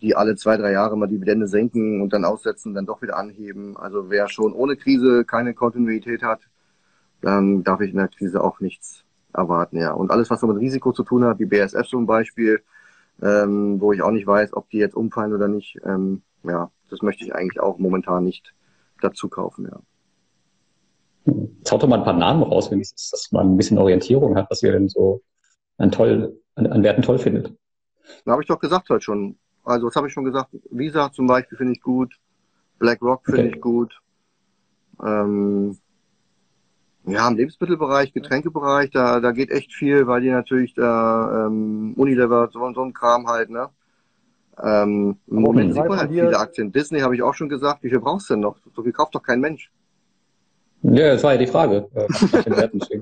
die 0.00 0.14
alle 0.16 0.36
zwei, 0.36 0.56
drei 0.56 0.72
Jahre 0.72 0.96
mal 0.96 1.06
Dividende 1.06 1.48
senken 1.48 2.00
und 2.00 2.12
dann 2.12 2.24
aussetzen, 2.24 2.74
dann 2.74 2.86
doch 2.86 3.02
wieder 3.02 3.16
anheben. 3.16 3.76
Also 3.76 4.10
wer 4.10 4.28
schon 4.28 4.52
ohne 4.52 4.76
Krise 4.76 5.24
keine 5.24 5.54
Kontinuität 5.54 6.22
hat, 6.22 6.40
dann 7.20 7.64
darf 7.64 7.80
ich 7.80 7.90
in 7.90 7.96
der 7.96 8.08
Krise 8.08 8.42
auch 8.42 8.60
nichts 8.60 9.04
erwarten, 9.32 9.78
ja. 9.78 9.92
Und 9.92 10.10
alles, 10.10 10.30
was 10.30 10.40
so 10.40 10.46
mit 10.46 10.58
Risiko 10.58 10.92
zu 10.92 11.02
tun 11.02 11.24
hat, 11.24 11.38
wie 11.38 11.46
BSF 11.46 11.86
zum 11.86 12.06
Beispiel, 12.06 12.62
ähm, 13.22 13.80
wo 13.80 13.92
ich 13.92 14.02
auch 14.02 14.10
nicht 14.10 14.26
weiß, 14.26 14.54
ob 14.54 14.68
die 14.70 14.78
jetzt 14.78 14.96
umfallen 14.96 15.32
oder 15.32 15.48
nicht, 15.48 15.78
ähm, 15.84 16.22
ja, 16.42 16.70
das 16.90 17.02
möchte 17.02 17.24
ich 17.24 17.34
eigentlich 17.34 17.60
auch 17.60 17.78
momentan 17.78 18.24
nicht 18.24 18.54
dazu 19.00 19.28
kaufen, 19.28 19.68
ja. 19.70 19.80
Jetzt 21.58 21.72
haut 21.72 21.82
doch 21.82 21.88
mal 21.88 21.98
ein 21.98 22.04
paar 22.04 22.12
Namen 22.12 22.42
raus, 22.42 22.70
wenigstens, 22.70 23.10
dass 23.10 23.32
man 23.32 23.52
ein 23.52 23.56
bisschen 23.56 23.78
Orientierung 23.78 24.36
hat, 24.36 24.50
was 24.50 24.62
ihr 24.62 24.72
denn 24.72 24.88
so 24.88 25.22
an 25.78 25.90
toll, 25.90 26.38
an, 26.54 26.66
an 26.66 26.82
Werten 26.82 27.02
toll 27.02 27.18
findet. 27.18 27.54
Da 28.24 28.32
habe 28.32 28.42
ich 28.42 28.48
doch 28.48 28.58
gesagt 28.58 28.90
heute 28.90 29.02
schon. 29.02 29.38
Also, 29.64 29.86
was 29.86 29.96
habe 29.96 30.06
ich 30.06 30.12
schon 30.12 30.24
gesagt? 30.24 30.50
Visa 30.70 31.10
zum 31.10 31.26
Beispiel 31.26 31.56
finde 31.56 31.72
ich 31.72 31.80
gut. 31.80 32.14
BlackRock 32.78 33.24
finde 33.24 33.40
okay. 33.40 33.52
ich 33.54 33.60
gut. 33.62 33.98
Ähm, 35.02 35.78
ja, 37.06 37.28
im 37.28 37.36
Lebensmittelbereich, 37.36 38.12
Getränkebereich, 38.12 38.90
da, 38.90 39.20
da 39.20 39.32
geht 39.32 39.50
echt 39.50 39.72
viel, 39.72 40.06
weil 40.06 40.22
die 40.22 40.30
natürlich 40.30 40.74
da 40.74 41.46
ähm, 41.46 41.94
Unilever, 41.96 42.48
so, 42.52 42.72
so 42.72 42.82
ein 42.82 42.94
Kram 42.94 43.26
halt, 43.26 43.50
ne? 43.50 43.68
Ähm, 44.62 45.18
Im 45.26 45.42
Moment 45.42 45.74
sieht 45.74 45.84
man 45.84 45.98
halt 45.98 46.10
viele 46.10 46.38
Aktien. 46.38 46.70
Disney 46.70 47.00
habe 47.00 47.14
ich 47.14 47.22
auch 47.22 47.34
schon 47.34 47.48
gesagt. 47.48 47.82
Wie 47.82 47.90
viel 47.90 48.00
brauchst 48.00 48.30
du 48.30 48.34
denn 48.34 48.40
noch? 48.40 48.56
So 48.74 48.82
viel 48.82 48.92
kauft 48.92 49.14
doch 49.14 49.22
kein 49.22 49.40
Mensch. 49.40 49.70
Ja, 50.82 51.12
das 51.12 51.24
war 51.24 51.32
ja 51.32 51.38
die 51.38 51.46
Frage. 51.46 51.88
Äh, 51.94 52.06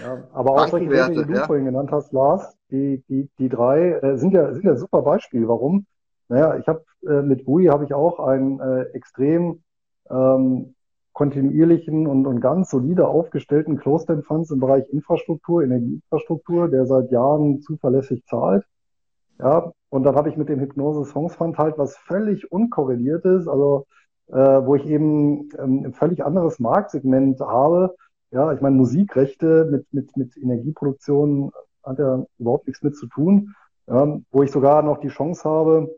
ja, 0.00 0.22
aber 0.32 0.52
auch 0.52 0.68
solche 0.68 0.88
Werte, 0.88 1.24
die 1.24 1.32
du 1.32 1.38
ja. 1.38 1.46
vorhin 1.46 1.66
genannt 1.66 1.90
hast, 1.92 2.12
Lars, 2.12 2.56
die, 2.70 3.02
die, 3.08 3.28
die 3.38 3.48
drei 3.48 3.90
äh, 3.90 4.16
sind 4.16 4.32
ja 4.32 4.52
sind 4.54 4.64
ja 4.64 4.76
super 4.76 5.02
Beispiel. 5.02 5.46
Warum? 5.48 5.86
Naja, 6.28 6.56
ich 6.56 6.66
habe 6.66 6.84
äh, 7.06 7.20
mit 7.20 7.44
Bui 7.44 7.66
habe 7.66 7.84
ich 7.84 7.92
auch 7.92 8.20
einen 8.20 8.60
äh, 8.60 8.82
extrem 8.94 9.62
ähm, 10.08 10.74
kontinuierlichen 11.14 12.06
und, 12.06 12.26
und 12.26 12.40
ganz 12.40 12.70
solide 12.70 13.06
aufgestellten 13.06 13.78
Closed-End 13.78 14.26
Funds 14.26 14.50
im 14.50 14.58
Bereich 14.58 14.88
Infrastruktur, 14.92 15.62
Energieinfrastruktur, 15.62 16.68
der 16.68 16.86
seit 16.86 17.10
Jahren 17.12 17.62
zuverlässig 17.62 18.24
zahlt. 18.26 18.66
Ja, 19.38 19.72
und 19.88 20.02
dann 20.02 20.16
habe 20.16 20.28
ich 20.28 20.36
mit 20.36 20.48
dem 20.48 20.60
Hypnose 20.60 21.04
Songs 21.10 21.36
Fund 21.36 21.56
halt 21.56 21.78
was 21.78 21.96
völlig 21.96 22.50
unkorreliertes, 22.52 23.48
also 23.48 23.86
äh, 24.28 24.34
wo 24.36 24.74
ich 24.74 24.86
eben 24.86 25.48
ähm, 25.58 25.84
ein 25.86 25.92
völlig 25.92 26.24
anderes 26.24 26.58
Marktsegment 26.58 27.40
habe. 27.40 27.94
Ja, 28.32 28.52
ich 28.52 28.60
meine, 28.60 28.76
Musikrechte 28.76 29.68
mit, 29.70 29.86
mit, 29.92 30.16
mit 30.16 30.36
Energieproduktion 30.36 31.52
hat 31.84 31.98
ja 32.00 32.24
überhaupt 32.38 32.66
nichts 32.66 32.82
mit 32.82 32.96
zu 32.96 33.06
tun. 33.06 33.54
Ja, 33.86 34.18
wo 34.32 34.42
ich 34.42 34.50
sogar 34.50 34.82
noch 34.82 34.98
die 34.98 35.08
Chance 35.08 35.48
habe, 35.48 35.94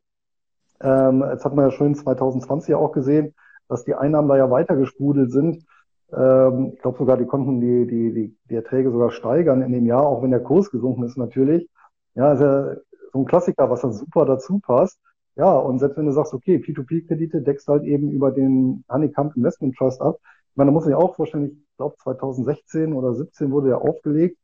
ähm, 0.81 1.25
jetzt 1.31 1.45
hat 1.45 1.55
man 1.55 1.67
ja 1.67 1.71
schon 1.71 1.95
2020 1.95 2.75
auch 2.75 2.93
gesehen, 2.93 3.35
dass 3.69 3.85
die 3.85 3.95
Einnahmen 3.95 4.29
da 4.29 4.37
ja 4.37 4.51
weiter 4.51 4.77
gesprudelt 4.77 5.33
sind. 5.33 5.65
Ähm, 6.13 6.73
ich 6.75 6.81
glaube 6.81 6.99
sogar, 6.99 7.17
die 7.17 7.27
konnten 7.27 7.61
die, 7.61 7.87
die, 7.87 8.13
die, 8.13 8.37
die 8.49 8.55
Erträge 8.55 8.91
sogar 8.91 9.11
steigern 9.11 9.63
in 9.63 9.73
dem 9.73 9.87
Jahr, 9.87 10.07
auch 10.07 10.23
wenn 10.23 10.31
der 10.31 10.43
Kurs 10.43 10.71
gesunken 10.71 11.05
ist 11.05 11.17
natürlich. 11.17 11.69
Ja, 12.15 12.33
ist 12.33 12.41
ja 12.41 12.77
so 13.13 13.21
ein 13.21 13.27
Klassiker, 13.27 13.71
was 13.71 13.83
dann 13.83 13.93
super 13.93 14.25
dazu 14.25 14.59
passt. 14.59 14.99
Ja, 15.37 15.53
und 15.55 15.79
selbst 15.79 15.99
wenn 15.99 16.07
du 16.07 16.13
sagst, 16.13 16.33
okay, 16.33 16.57
P2P-Kredite 16.57 17.43
deckst 17.43 17.69
halt 17.69 17.85
eben 17.85 18.11
über 18.11 18.31
den 18.31 18.85
Honeycomb 18.89 19.37
Investment 19.37 19.77
Trust 19.77 20.01
ab, 20.01 20.19
ich 20.57 20.57
meine, 20.57 20.71
da 20.71 20.73
muss 20.73 20.87
ich 20.87 20.95
auch 20.95 21.15
vorstellen, 21.15 21.45
ich 21.45 21.77
glaube 21.77 21.97
2016 22.03 22.95
oder 22.95 23.13
17 23.13 23.51
wurde 23.51 23.69
er 23.69 23.83
aufgelegt. 23.83 24.39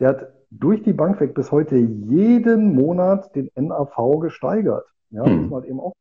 Der 0.00 0.08
hat 0.08 0.32
durch 0.50 0.82
die 0.82 0.92
Bank 0.92 1.20
weg 1.20 1.34
bis 1.34 1.52
heute 1.52 1.76
jeden 1.76 2.74
Monat 2.74 3.34
den 3.36 3.48
NAV 3.54 4.18
gesteigert. 4.20 4.84
Ja, 5.10 5.24
hm. 5.24 5.42
muss 5.42 5.50
man 5.50 5.60
halt 5.60 5.70
eben 5.70 5.78
auch. 5.78 5.92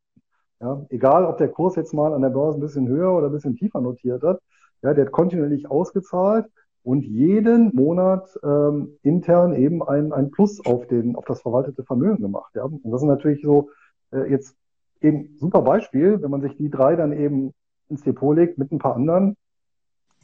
Ja, 0.59 0.85
egal, 0.89 1.25
ob 1.25 1.37
der 1.37 1.49
Kurs 1.49 1.75
jetzt 1.75 1.93
mal 1.93 2.13
an 2.13 2.21
der 2.21 2.29
Börse 2.29 2.57
ein 2.57 2.61
bisschen 2.61 2.87
höher 2.87 3.13
oder 3.13 3.27
ein 3.27 3.31
bisschen 3.31 3.55
tiefer 3.55 3.79
notiert 3.79 4.23
hat. 4.23 4.41
Ja, 4.81 4.93
der 4.93 5.05
hat 5.05 5.11
kontinuierlich 5.11 5.69
ausgezahlt 5.69 6.47
und 6.83 7.03
jeden 7.03 7.75
Monat 7.75 8.27
ähm, 8.43 8.97
intern 9.03 9.53
eben 9.53 9.83
ein, 9.83 10.13
ein 10.13 10.31
Plus 10.31 10.65
auf, 10.65 10.87
den, 10.87 11.15
auf 11.15 11.25
das 11.25 11.41
verwaltete 11.41 11.83
Vermögen 11.83 12.21
gemacht. 12.21 12.55
Ja. 12.55 12.63
Und 12.63 12.91
das 12.91 13.01
ist 13.01 13.07
natürlich 13.07 13.41
so 13.41 13.69
äh, 14.11 14.29
jetzt 14.29 14.55
eben 15.01 15.35
super 15.37 15.61
Beispiel, 15.61 16.21
wenn 16.21 16.31
man 16.31 16.41
sich 16.41 16.55
die 16.55 16.69
drei 16.69 16.95
dann 16.95 17.11
eben 17.11 17.53
ins 17.89 18.01
Depot 18.03 18.35
legt 18.35 18.57
mit 18.57 18.71
ein 18.71 18.79
paar 18.79 18.95
anderen, 18.95 19.35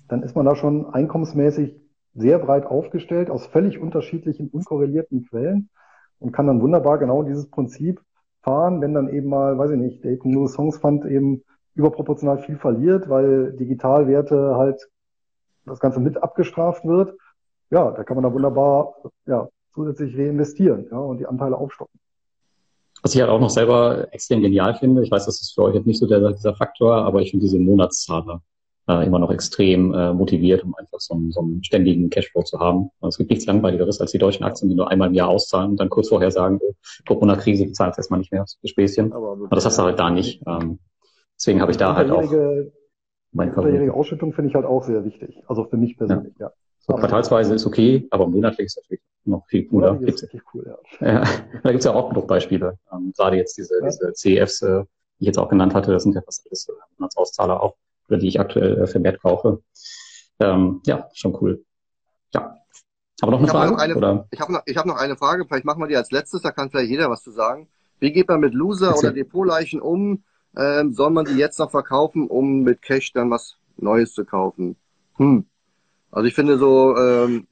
dann 0.08 0.24
ist 0.24 0.36
man 0.36 0.46
da 0.46 0.56
schon 0.56 0.86
einkommensmäßig 0.94 1.80
sehr 2.16 2.40
breit 2.40 2.66
aufgestellt 2.66 3.30
aus 3.30 3.46
völlig 3.48 3.80
unterschiedlichen, 3.80 4.50
unkorrelierten 4.50 5.28
Quellen 5.28 5.70
und 6.20 6.32
kann 6.32 6.48
dann 6.48 6.62
wunderbar 6.62 6.98
genau 6.98 7.24
dieses 7.24 7.50
Prinzip 7.50 8.02
fahren, 8.44 8.82
wenn 8.82 8.94
dann 8.94 9.10
eben 9.10 9.30
mal, 9.30 9.58
weiß 9.58 9.72
ich 9.72 9.78
nicht, 9.78 10.04
der 10.04 10.18
New 10.24 10.48
Songs 10.48 10.78
Fund 10.78 11.06
eben 11.06 11.44
überproportional 11.76 12.38
viel 12.40 12.58
verliert, 12.58 13.10
weil 13.10 13.54
Digitalwerte 13.54 14.56
halt 14.56 14.88
das 15.66 15.80
Ganze 15.80 16.00
mit 16.00 16.22
abgestraft 16.22 16.86
wird. 16.86 17.18
Ja, 17.72 17.92
da 17.92 18.04
kann 18.04 18.16
man 18.16 18.24
da 18.24 18.34
wunderbar 18.34 18.96
ja, 19.26 19.48
zusätzlich 19.74 20.16
reinvestieren 20.18 20.88
ja, 20.92 20.98
und 20.98 21.18
die 21.18 21.26
Anteile 21.26 21.58
aufstocken. 21.58 22.00
Was 23.02 23.16
ich 23.16 23.22
halt 23.22 23.32
auch 23.32 23.40
noch 23.40 23.50
selber 23.50 24.08
extrem 24.14 24.42
genial 24.42 24.76
finde, 24.76 25.04
ich 25.04 25.12
weiß, 25.12 25.26
das 25.26 25.42
ist 25.42 25.54
für 25.54 25.64
euch 25.64 25.76
jetzt 25.76 25.88
nicht 25.88 26.00
so 26.00 26.08
der, 26.08 26.32
dieser 26.32 26.56
Faktor, 26.56 26.96
aber 26.96 27.22
ich 27.22 27.32
finde 27.32 27.46
diese 27.46 27.60
Monatszahler 27.60 28.42
äh, 28.88 29.06
immer 29.06 29.20
noch 29.20 29.32
extrem 29.32 29.94
äh, 29.94 30.14
motiviert, 30.14 30.64
um 30.64 30.76
einfach 30.76 31.00
so 31.00 31.14
einen, 31.14 31.32
so 31.32 31.42
einen 31.42 31.64
ständigen 31.64 32.10
Cashflow 32.10 32.44
zu 32.44 32.60
haben. 32.60 32.90
Also 33.02 33.10
es 33.10 33.18
gibt 33.18 33.30
nichts 33.30 33.46
Langweiligeres 33.46 34.02
als 34.02 34.12
die 34.12 34.18
deutschen 34.18 34.44
Aktien, 34.44 34.70
die 34.70 34.76
nur 34.76 34.90
einmal 34.90 35.10
im 35.10 35.14
Jahr 35.14 35.30
auszahlen 35.30 35.72
und 35.72 35.80
dann 35.80 35.90
kurz 35.90 36.10
vorher 36.10 36.32
sagen, 36.32 36.60
oh, 36.62 36.74
Corona-Krise, 37.08 37.66
die 37.66 37.72
zahlt 37.72 37.98
erstmal 37.98 38.20
nicht 38.20 38.32
mehr, 38.32 38.42
das 38.42 38.58
Späßchen. 38.70 39.14
Aber, 39.14 39.34
aber 39.34 39.56
das 39.56 39.66
hast 39.66 39.78
du 39.80 39.84
halt 39.84 40.00
da 40.00 40.10
nicht. 40.10 40.42
Ähm, 40.48 40.80
deswegen 41.38 41.62
habe 41.62 41.72
ich 41.72 41.78
da 41.78 41.96
halt 41.96 42.12
auch 42.12 42.32
meine 43.34 43.54
Unterjährige 43.54 43.94
Ausschüttung 43.94 44.34
finde 44.34 44.50
ich 44.50 44.56
halt 44.56 44.66
auch 44.66 44.84
sehr 44.84 45.04
wichtig. 45.04 45.42
Also 45.48 45.66
für 45.66 45.78
mich 45.78 45.98
persönlich, 45.98 46.34
ja. 46.40 46.48
ja. 46.48 46.54
So 46.80 46.94
quartalsweise 46.94 47.56
ist 47.56 47.66
okay, 47.66 48.08
aber 48.12 48.28
monatlich 48.28 48.66
ist 48.66 48.78
natürlich 48.78 49.02
noch 49.26 49.46
viel 49.48 49.66
cooler. 49.68 49.96
Gibt's, 49.96 50.22
ist 50.22 50.36
cool, 50.54 50.66
ja. 50.68 51.08
ja. 51.14 51.24
Da 51.64 51.72
gibt's 51.72 51.86
ja 51.86 51.94
auch 51.94 52.10
genug 52.10 52.28
Beispiele. 52.28 52.78
Ähm, 52.92 53.14
gerade 53.18 53.38
jetzt 53.38 53.58
diese, 53.58 53.80
ja. 53.80 53.88
diese 53.88 54.14
CEFs, 54.14 54.62
äh, 54.62 54.84
die 55.18 55.24
ich 55.24 55.28
jetzt 55.28 55.40
auch 55.40 55.50
genannt 55.50 55.74
hatte, 55.74 55.92
das 55.92 56.04
sind 56.04 56.14
ja 56.14 56.22
fast 56.22 56.46
alles 56.46 56.68
äh, 56.68 56.74
Monatsauszahler 56.98 57.64
auch, 57.64 57.76
oder 58.10 58.18
die 58.18 58.28
ich 58.28 58.40
aktuell 58.40 58.82
äh, 58.82 58.88
vermehrt 58.88 59.22
kaufe. 59.22 59.62
Ähm, 60.40 60.82
ja, 60.86 61.10
schon 61.14 61.38
cool. 61.42 61.64
Ja. 62.34 62.58
Aber 63.22 63.32
noch 63.32 63.40
eine 63.40 63.48
ich 63.48 63.52
Frage? 63.52 63.72
Noch 63.72 63.80
eine, 63.80 63.96
oder? 63.96 64.28
Ich 64.32 64.40
habe 64.40 64.54
noch, 64.54 64.62
ich 64.66 64.78
hab 64.78 64.86
noch 64.86 64.98
eine 64.98 65.16
Frage, 65.16 65.46
vielleicht 65.46 65.66
machen 65.66 65.82
wir 65.82 65.88
die 65.88 65.98
als 65.98 66.12
letztes, 66.12 66.42
da 66.42 66.52
kann 66.52 66.70
vielleicht 66.70 66.90
jeder 66.90 67.10
was 67.10 67.24
zu 67.24 67.32
sagen. 67.32 67.68
Wie 68.00 68.12
geht 68.12 68.28
man 68.28 68.40
mit 68.40 68.54
Loser 68.54 68.90
Erzähl. 68.90 69.10
oder 69.10 69.16
Depotleichen 69.16 69.82
um? 69.82 70.24
Ähm, 70.56 70.94
soll 70.94 71.10
man 71.10 71.26
die 71.26 71.36
jetzt 71.36 71.60
noch 71.60 71.72
verkaufen, 71.72 72.28
um 72.28 72.62
mit 72.62 72.82
Cash 72.82 73.14
dann 73.14 73.32
was 73.32 73.58
Neues 73.78 74.14
zu 74.14 74.26
kaufen? 74.26 74.76
Hm. 75.16 75.46
Also 76.12 76.28
ich 76.28 76.36
finde 76.36 76.58
so, 76.58 76.96
ähm, 76.98 77.48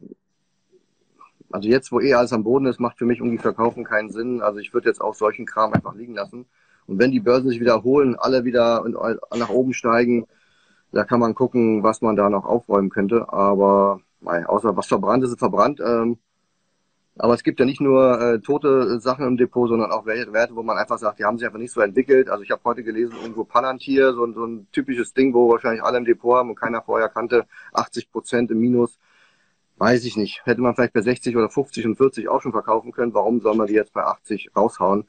also 1.51 1.67
jetzt, 1.67 1.91
wo 1.91 1.99
eh 1.99 2.13
alles 2.13 2.33
am 2.33 2.43
Boden 2.43 2.65
ist, 2.65 2.79
macht 2.79 2.97
für 2.97 3.05
mich 3.05 3.19
irgendwie 3.19 3.37
Verkaufen 3.37 3.83
keinen 3.83 4.11
Sinn. 4.11 4.41
Also 4.41 4.59
ich 4.59 4.73
würde 4.73 4.89
jetzt 4.89 5.01
auch 5.01 5.15
solchen 5.15 5.45
Kram 5.45 5.73
einfach 5.73 5.95
liegen 5.95 6.15
lassen. 6.15 6.45
Und 6.85 6.99
wenn 6.99 7.11
die 7.11 7.19
Börsen 7.19 7.49
sich 7.49 7.59
wiederholen, 7.59 8.15
alle 8.15 8.43
wieder 8.43 8.83
nach 9.35 9.49
oben 9.49 9.73
steigen, 9.73 10.27
da 10.91 11.03
kann 11.03 11.19
man 11.19 11.35
gucken, 11.35 11.83
was 11.83 12.01
man 12.01 12.15
da 12.15 12.29
noch 12.29 12.45
aufräumen 12.45 12.89
könnte. 12.89 13.31
Aber 13.31 14.01
nein, 14.21 14.45
außer 14.45 14.75
was 14.75 14.87
verbrannt 14.87 15.23
ist, 15.23 15.31
ist 15.31 15.39
verbrannt. 15.39 15.79
Ähm, 15.79 16.17
aber 17.17 17.33
es 17.33 17.43
gibt 17.43 17.59
ja 17.59 17.65
nicht 17.65 17.81
nur 17.81 18.19
äh, 18.19 18.39
tote 18.39 18.99
Sachen 18.99 19.27
im 19.27 19.37
Depot, 19.37 19.67
sondern 19.67 19.91
auch 19.91 20.05
Werte, 20.05 20.55
wo 20.55 20.63
man 20.63 20.77
einfach 20.77 20.97
sagt, 20.97 21.19
die 21.19 21.25
haben 21.25 21.37
sich 21.37 21.45
einfach 21.45 21.59
nicht 21.59 21.71
so 21.73 21.81
entwickelt. 21.81 22.29
Also 22.29 22.43
ich 22.43 22.51
habe 22.51 22.61
heute 22.63 22.83
gelesen, 22.83 23.15
irgendwo 23.21 23.43
Palantir, 23.43 24.13
so, 24.13 24.31
so 24.33 24.45
ein 24.45 24.67
typisches 24.71 25.13
Ding, 25.13 25.33
wo 25.33 25.49
wahrscheinlich 25.49 25.83
alle 25.83 25.97
im 25.97 26.05
Depot 26.05 26.37
haben 26.37 26.49
und 26.49 26.55
keiner 26.55 26.81
vorher 26.81 27.09
kannte, 27.09 27.45
80 27.73 28.11
Prozent 28.11 28.51
im 28.51 28.59
Minus. 28.59 28.97
Weiß 29.77 30.05
ich 30.05 30.15
nicht. 30.15 30.45
Hätte 30.45 30.61
man 30.61 30.75
vielleicht 30.75 30.93
bei 30.93 31.01
60 31.01 31.35
oder 31.35 31.49
50 31.49 31.85
und 31.85 31.95
40 31.97 32.29
auch 32.29 32.41
schon 32.41 32.51
verkaufen 32.51 32.91
können. 32.91 33.13
Warum 33.13 33.41
soll 33.41 33.55
man 33.55 33.67
die 33.67 33.73
jetzt 33.73 33.93
bei 33.93 34.03
80 34.03 34.51
raushauen? 34.55 35.05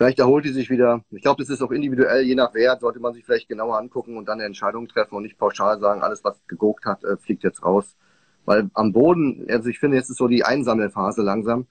Vielleicht 0.00 0.18
erholt 0.18 0.46
die 0.46 0.52
sich 0.52 0.70
wieder. 0.70 1.04
Ich 1.10 1.20
glaube, 1.20 1.42
das 1.42 1.50
ist 1.50 1.60
auch 1.60 1.72
individuell, 1.72 2.22
je 2.22 2.34
nach 2.34 2.54
Wert, 2.54 2.80
sollte 2.80 3.00
man 3.00 3.12
sich 3.12 3.22
vielleicht 3.22 3.48
genauer 3.48 3.76
angucken 3.76 4.16
und 4.16 4.26
dann 4.30 4.38
eine 4.38 4.46
Entscheidung 4.46 4.88
treffen 4.88 5.14
und 5.14 5.24
nicht 5.24 5.36
pauschal 5.36 5.78
sagen, 5.78 6.00
alles, 6.00 6.24
was 6.24 6.40
geguckt 6.46 6.86
hat, 6.86 7.04
äh, 7.04 7.18
fliegt 7.18 7.42
jetzt 7.42 7.62
raus. 7.62 7.98
Weil 8.46 8.70
am 8.72 8.94
Boden, 8.94 9.44
also 9.50 9.68
ich 9.68 9.78
finde, 9.78 9.98
jetzt 9.98 10.08
ist 10.08 10.16
so 10.16 10.26
die 10.26 10.42
Einsammelphase 10.42 11.20
langsam. 11.20 11.66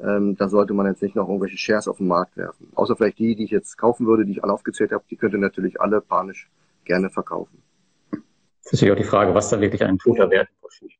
Ähm, 0.00 0.36
da 0.36 0.48
sollte 0.48 0.74
man 0.74 0.86
jetzt 0.86 1.02
nicht 1.02 1.14
noch 1.14 1.28
irgendwelche 1.28 1.56
Shares 1.56 1.86
auf 1.86 1.98
den 1.98 2.08
Markt 2.08 2.36
werfen. 2.36 2.68
Außer 2.74 2.96
vielleicht 2.96 3.20
die, 3.20 3.36
die 3.36 3.44
ich 3.44 3.52
jetzt 3.52 3.78
kaufen 3.78 4.08
würde, 4.08 4.26
die 4.26 4.32
ich 4.32 4.42
alle 4.42 4.54
aufgezählt 4.54 4.90
habe, 4.90 5.04
die 5.08 5.14
könnte 5.14 5.38
natürlich 5.38 5.80
alle 5.80 6.00
panisch 6.00 6.50
gerne 6.84 7.10
verkaufen. 7.10 7.62
Das 8.10 8.72
ist 8.72 8.72
natürlich 8.72 8.92
auch 8.92 9.04
die 9.04 9.08
Frage, 9.08 9.34
was 9.34 9.50
da 9.50 9.60
wirklich 9.60 9.84
ein 9.84 9.98
toter 9.98 10.28
Wert 10.30 10.48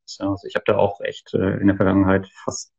ist. 0.04 0.20
Also 0.20 0.46
ich 0.46 0.54
habe 0.54 0.64
da 0.64 0.76
auch 0.76 1.00
echt 1.00 1.34
äh, 1.34 1.56
in 1.56 1.66
der 1.66 1.74
Vergangenheit 1.74 2.28
fast 2.44 2.72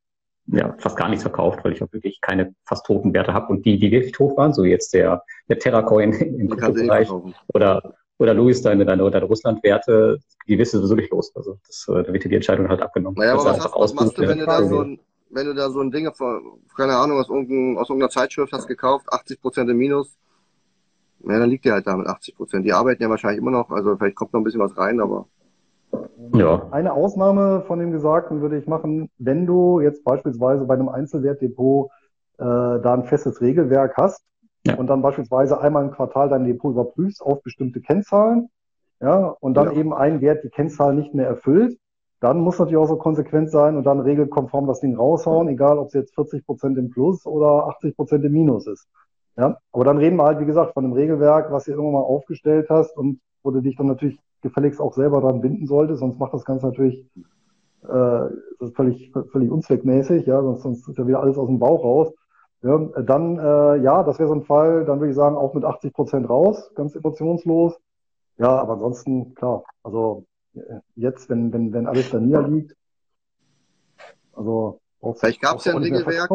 ja, 0.52 0.76
fast 0.80 0.98
gar 0.98 1.10
nichts 1.10 1.24
verkauft, 1.24 1.60
weil 1.64 1.74
ich 1.74 1.84
auch 1.84 1.92
wirklich 1.92 2.20
keine 2.22 2.54
fast 2.66 2.86
toten 2.86 3.14
Werte 3.14 3.34
habe. 3.34 3.48
Und 3.52 3.66
die, 3.66 3.80
die 3.80 3.92
wirklich 3.92 4.14
tot 4.14 4.38
waren, 4.38 4.54
so 4.54 4.64
jetzt 4.64 4.94
der, 4.94 5.24
der 5.48 5.60
Terracoin 5.60 6.14
im 6.14 6.50
Kryptobereich 6.50 7.10
oder 7.54 7.96
oder 8.20 8.34
Luis, 8.34 8.62
deine, 8.62 8.86
deine, 8.86 9.10
deine 9.10 9.26
Russland-Werte, 9.26 10.20
die 10.48 10.58
wirst 10.58 10.74
du 10.74 10.80
sowieso 10.80 10.96
nicht 10.96 11.12
los. 11.12 11.34
Also 11.36 11.58
das, 11.66 11.88
äh, 11.88 12.04
da 12.04 12.14
wird 12.14 12.26
dir 12.26 12.30
die 12.30 12.36
Entscheidung 12.36 12.68
halt 12.68 12.82
abgenommen. 12.82 13.18
Naja, 13.18 13.34
aber 13.34 13.46
was, 13.46 13.64
hast, 13.64 13.74
was 13.74 13.94
machst 13.94 14.18
du, 14.18 14.28
wenn 14.28 14.40
du, 14.40 14.46
da 14.46 14.62
so 14.62 14.82
ein, 14.82 15.00
wenn 15.30 15.46
du 15.46 15.54
da 15.54 15.70
so 15.70 15.80
ein 15.80 15.90
Ding, 15.90 16.14
von, 16.14 16.60
keine 16.76 16.98
Ahnung, 16.98 17.18
aus, 17.18 17.30
irgendein, 17.30 17.78
aus 17.78 17.90
irgendeiner 17.90 18.10
Zeitschrift 18.10 18.52
hast 18.52 18.68
gekauft, 18.68 19.06
80 19.10 19.42
Prozent 19.42 19.70
im 19.70 19.78
Minus, 19.78 20.18
ja, 21.26 21.40
dann 21.40 21.50
liegt 21.50 21.64
der 21.64 21.74
halt 21.74 21.88
da 21.88 21.96
mit 21.96 22.08
80 22.08 22.36
Prozent. 22.36 22.66
Die 22.66 22.74
arbeiten 22.74 23.02
ja 23.02 23.10
wahrscheinlich 23.10 23.40
immer 23.40 23.52
noch, 23.52 23.70
also 23.70 23.96
vielleicht 23.96 24.16
kommt 24.16 24.34
noch 24.34 24.42
ein 24.42 24.44
bisschen 24.44 24.62
was 24.62 24.78
rein, 24.78 25.00
aber. 25.00 25.28
Ja. 26.34 26.68
Eine 26.72 26.94
Ausnahme 26.94 27.64
von 27.68 27.80
dem 27.80 27.92
Gesagten 27.92 28.42
würde 28.42 28.58
ich 28.58 28.68
machen, 28.68 29.10
wenn 29.18 29.46
du 29.46 29.80
jetzt 29.80 30.04
beispielsweise 30.04 30.66
bei 30.66 30.76
einem 30.76 30.90
Einzelwertdepot 30.90 31.90
äh, 32.38 32.44
da 32.44 32.94
ein 32.94 33.06
festes 33.06 33.42
Regelwerk 33.42 33.98
hast, 33.98 34.24
ja. 34.66 34.76
und 34.76 34.88
dann 34.88 35.02
beispielsweise 35.02 35.60
einmal 35.60 35.86
im 35.86 35.92
Quartal 35.92 36.30
dein 36.30 36.46
Depot 36.46 36.72
überprüfst 36.72 37.22
auf 37.22 37.42
bestimmte 37.42 37.82
Kennzahlen, 37.82 38.50
ja, 39.02 39.36
und 39.40 39.56
dann 39.56 39.72
ja. 39.72 39.80
eben 39.80 39.94
ein 39.94 40.22
Wert 40.22 40.44
die 40.44 40.50
Kennzahl 40.50 40.94
nicht 40.94 41.14
mehr 41.14 41.28
erfüllt, 41.28 41.78
dann 42.20 42.40
muss 42.40 42.60
natürlich 42.60 42.78
auch 42.78 42.88
so 42.88 42.98
konsequent 42.98 43.50
sein 43.50 43.78
und 43.78 43.86
dann 43.86 44.02
regelkonform 44.02 44.68
das 44.68 44.82
Ding 44.82 44.96
raushauen, 44.96 45.48
egal 45.48 45.78
ob 45.78 45.88
es 45.88 45.94
jetzt 45.94 46.16
40 46.16 46.46
Prozent 46.46 46.78
im 46.78 46.90
Plus 46.90 47.26
oder 47.26 47.68
80 47.68 47.96
Prozent 47.96 48.26
im 48.26 48.34
Minus 48.34 48.68
ist. 48.68 48.88
Ja, 49.38 49.58
aber 49.72 49.86
dann 49.86 49.98
reden 49.98 50.18
wir 50.18 50.26
halt, 50.26 50.42
wie 50.42 50.46
gesagt, 50.46 50.74
von 50.74 50.84
einem 50.84 50.94
Regelwerk, 50.94 51.50
was 51.50 51.64
du 51.64 51.72
irgendwann 51.72 51.94
mal 51.94 52.00
aufgestellt 52.00 52.68
hast 52.70 52.98
und 52.98 53.22
wo 53.42 53.52
du 53.52 53.62
dich 53.62 53.78
dann 53.78 53.88
natürlich 53.88 54.20
gefälligst 54.42 54.80
auch 54.80 54.94
selber 54.94 55.22
dran 55.22 55.42
binden 55.42 55.68
solltest, 55.68 56.00
sonst 56.00 56.20
macht 56.20 56.34
das 56.34 56.46
Ganze 56.46 56.68
natürlich 56.68 57.06
äh, 57.84 57.88
das 58.60 58.70
ist 58.70 58.76
völlig, 58.76 59.12
völlig 59.32 59.50
unzweckmäßig, 59.50 60.26
ja, 60.26 60.42
sonst, 60.42 60.64
sonst 60.64 60.88
ist 60.88 60.98
ja 60.98 61.08
wieder 61.08 61.22
alles 61.22 61.38
aus 61.38 61.48
dem 61.48 61.60
Bauch 61.60 61.84
raus. 61.84 62.14
Ja, 62.62 62.78
dann, 62.78 63.40
äh, 63.40 63.78
ja, 63.78 64.04
das 64.04 64.20
wäre 64.20 64.28
so 64.28 64.36
ein 64.36 64.44
Fall, 64.44 64.84
dann 64.84 65.00
würde 65.00 65.12
ich 65.12 65.16
sagen, 65.16 65.38
auch 65.38 65.54
mit 65.54 65.64
80 65.64 65.94
Prozent 65.94 66.30
raus, 66.30 66.72
ganz 66.76 66.94
emotionslos. 66.96 67.80
Ja, 68.38 68.60
aber 68.60 68.74
ansonsten, 68.74 69.34
klar, 69.34 69.64
also 69.82 70.26
äh, 70.56 70.60
jetzt, 70.96 71.30
wenn, 71.30 71.54
wenn, 71.54 71.72
wenn 71.72 71.88
alles 71.88 72.10
da 72.10 72.20
niederliegt, 72.20 72.76
also 74.34 74.80
Vielleicht 75.16 75.42
gab 75.42 75.60
es 75.60 75.66
ja 75.66 75.74
ein 75.74 75.82
Regelwerk 75.82 76.30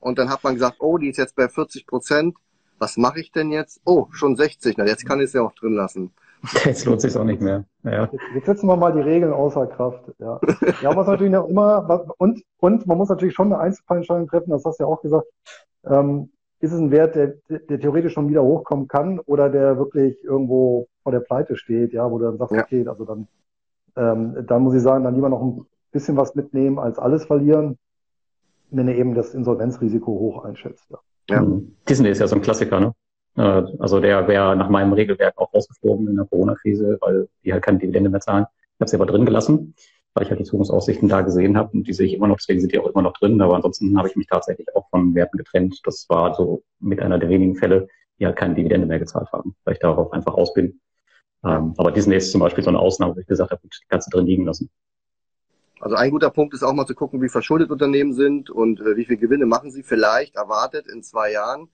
und 0.00 0.18
dann 0.18 0.30
hat 0.30 0.42
man 0.42 0.54
gesagt, 0.54 0.78
oh, 0.80 0.96
die 0.96 1.10
ist 1.10 1.18
jetzt 1.18 1.36
bei 1.36 1.48
40 1.48 1.86
Prozent, 1.86 2.34
was 2.78 2.96
mache 2.96 3.20
ich 3.20 3.30
denn 3.30 3.50
jetzt? 3.50 3.82
Oh, 3.84 4.06
schon 4.10 4.36
60, 4.36 4.78
na 4.78 4.86
jetzt 4.86 5.04
kann 5.04 5.18
ich 5.18 5.26
es 5.26 5.32
ja 5.34 5.42
auch 5.42 5.52
drin 5.52 5.74
lassen. 5.74 6.10
Jetzt 6.64 6.84
lohnt 6.86 7.00
sich 7.00 7.16
auch 7.16 7.24
nicht 7.24 7.40
mehr. 7.40 7.64
Ja. 7.82 8.08
Jetzt, 8.10 8.24
jetzt, 8.34 8.46
setzen 8.46 8.66
wir 8.66 8.76
mal 8.76 8.92
die 8.92 9.00
Regeln 9.00 9.32
außer 9.32 9.66
Kraft. 9.66 10.12
Ja, 10.18 10.40
ja 10.82 10.96
was 10.96 11.06
natürlich 11.06 11.32
noch 11.32 11.48
immer, 11.48 12.14
und, 12.18 12.42
und 12.58 12.86
man 12.86 12.98
muss 12.98 13.08
natürlich 13.08 13.34
schon 13.34 13.52
eine 13.52 13.60
Einzelfallentscheidung 13.60 14.26
treffen, 14.28 14.50
das 14.50 14.64
hast 14.64 14.80
du 14.80 14.84
ja 14.84 14.88
auch 14.88 15.02
gesagt. 15.02 15.26
Ähm, 15.84 16.30
ist 16.60 16.72
es 16.72 16.78
ein 16.78 16.90
Wert, 16.90 17.14
der, 17.14 17.34
der 17.48 17.80
theoretisch 17.80 18.12
schon 18.12 18.28
wieder 18.28 18.42
hochkommen 18.42 18.86
kann 18.86 19.18
oder 19.20 19.48
der 19.48 19.78
wirklich 19.78 20.22
irgendwo 20.24 20.88
vor 21.02 21.12
der 21.12 21.20
Pleite 21.20 21.56
steht, 21.56 21.92
ja, 21.92 22.10
wo 22.10 22.18
du 22.18 22.26
dann 22.26 22.38
sagst, 22.38 22.54
ja. 22.54 22.62
okay, 22.62 22.86
also 22.86 23.04
dann, 23.04 23.28
ähm, 23.96 24.46
dann 24.46 24.62
muss 24.62 24.74
ich 24.74 24.82
sagen, 24.82 25.04
dann 25.04 25.14
lieber 25.14 25.30
noch 25.30 25.42
ein 25.42 25.66
bisschen 25.90 26.16
was 26.16 26.34
mitnehmen 26.34 26.78
als 26.78 26.98
alles 26.98 27.24
verlieren, 27.24 27.78
wenn 28.70 28.88
er 28.88 28.96
eben 28.96 29.14
das 29.14 29.34
Insolvenzrisiko 29.34 30.12
hoch 30.12 30.44
einschätzt. 30.44 30.90
Ja. 30.90 30.98
Ja. 31.30 31.46
Disney 31.88 32.10
ist 32.10 32.18
ja 32.18 32.28
so 32.28 32.36
ein 32.36 32.42
Klassiker, 32.42 32.80
ne? 32.80 32.92
Äh, 33.36 33.62
also 33.78 34.00
der 34.00 34.28
wäre 34.28 34.56
nach 34.56 34.68
meinem 34.68 34.92
Regelwerk 34.92 35.38
auch 35.38 35.52
rausgeflogen 35.52 36.08
in 36.08 36.16
der 36.16 36.26
Corona-Krise, 36.26 36.98
weil 37.00 37.28
die 37.44 37.52
halt 37.52 37.64
keine 37.64 37.78
Dividende 37.78 38.10
mehr 38.10 38.20
zahlen. 38.20 38.46
Ich 38.74 38.80
habe 38.80 38.90
sie 38.90 38.96
aber 38.96 39.06
drin 39.06 39.26
gelassen, 39.26 39.74
weil 40.14 40.24
ich 40.24 40.30
halt 40.30 40.40
die 40.40 40.44
Zukunftsaussichten 40.44 41.08
da 41.08 41.20
gesehen 41.22 41.56
habe 41.56 41.70
und 41.72 41.86
die 41.86 41.92
sehe 41.92 42.06
ich 42.06 42.14
immer 42.14 42.28
noch, 42.28 42.36
deswegen 42.36 42.60
sind 42.60 42.72
die 42.72 42.78
auch 42.78 42.88
immer 42.88 43.02
noch 43.02 43.12
drin. 43.14 43.40
Aber 43.40 43.54
ansonsten 43.54 43.96
habe 43.98 44.08
ich 44.08 44.16
mich 44.16 44.26
tatsächlich 44.26 44.66
auch 44.74 44.88
von 44.90 45.14
Werten 45.14 45.36
getrennt. 45.36 45.80
Das 45.84 46.06
war 46.08 46.34
so 46.34 46.62
mit 46.78 47.00
einer 47.00 47.18
der 47.18 47.28
wenigen 47.28 47.56
Fälle, 47.56 47.88
die 48.18 48.26
halt 48.26 48.36
keine 48.36 48.54
Dividende 48.54 48.86
mehr 48.86 48.98
gezahlt 48.98 49.30
haben, 49.32 49.54
weil 49.64 49.74
ich 49.74 49.80
darauf 49.80 50.12
einfach 50.12 50.34
aus 50.34 50.52
bin. 50.54 50.80
Ähm, 51.44 51.74
aber 51.78 51.90
Disney 51.90 52.16
ist 52.16 52.32
zum 52.32 52.40
Beispiel 52.40 52.62
so 52.62 52.70
eine 52.70 52.78
Ausnahme, 52.78 53.16
wo 53.16 53.20
ich 53.20 53.26
gesagt 53.26 53.50
habe, 53.50 53.62
gut, 53.62 53.74
kannst 53.88 54.08
du 54.12 54.16
drin 54.16 54.26
liegen 54.26 54.44
lassen. 54.44 54.70
Also 55.80 55.96
ein 55.96 56.10
guter 56.10 56.28
Punkt 56.28 56.52
ist 56.52 56.62
auch 56.62 56.74
mal 56.74 56.86
zu 56.86 56.94
gucken, 56.94 57.22
wie 57.22 57.30
verschuldet 57.30 57.70
Unternehmen 57.70 58.12
sind 58.12 58.50
und 58.50 58.80
äh, 58.80 58.96
wie 58.96 59.06
viel 59.06 59.16
Gewinne 59.16 59.46
machen 59.46 59.70
sie 59.70 59.82
vielleicht 59.82 60.36
erwartet 60.36 60.86
in 60.92 61.02
zwei 61.02 61.32
Jahren. 61.32 61.68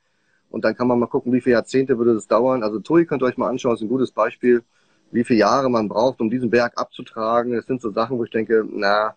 Und 0.57 0.65
dann 0.65 0.75
kann 0.75 0.89
man 0.89 0.99
mal 0.99 1.07
gucken, 1.07 1.35
wie 1.35 1.43
viele 1.43 1.53
Jahrzehnte 1.53 1.99
würde 1.99 2.15
das 2.15 2.29
dauern. 2.29 2.63
Also 2.63 2.81
TUI 2.81 3.05
könnt 3.05 3.23
ihr 3.23 3.27
euch 3.27 3.37
mal 3.37 3.51
anschauen, 3.51 3.75
ist 3.75 3.83
ein 3.83 3.91
gutes 3.91 4.11
Beispiel, 4.11 4.63
wie 5.11 5.23
viele 5.23 5.41
Jahre 5.41 5.69
man 5.69 5.87
braucht, 5.87 6.19
um 6.19 6.31
diesen 6.31 6.49
Berg 6.49 6.79
abzutragen. 6.79 7.53
Das 7.53 7.67
sind 7.67 7.83
so 7.83 7.91
Sachen, 7.91 8.17
wo 8.17 8.25
ich 8.25 8.31
denke, 8.31 8.65
na, 8.67 9.17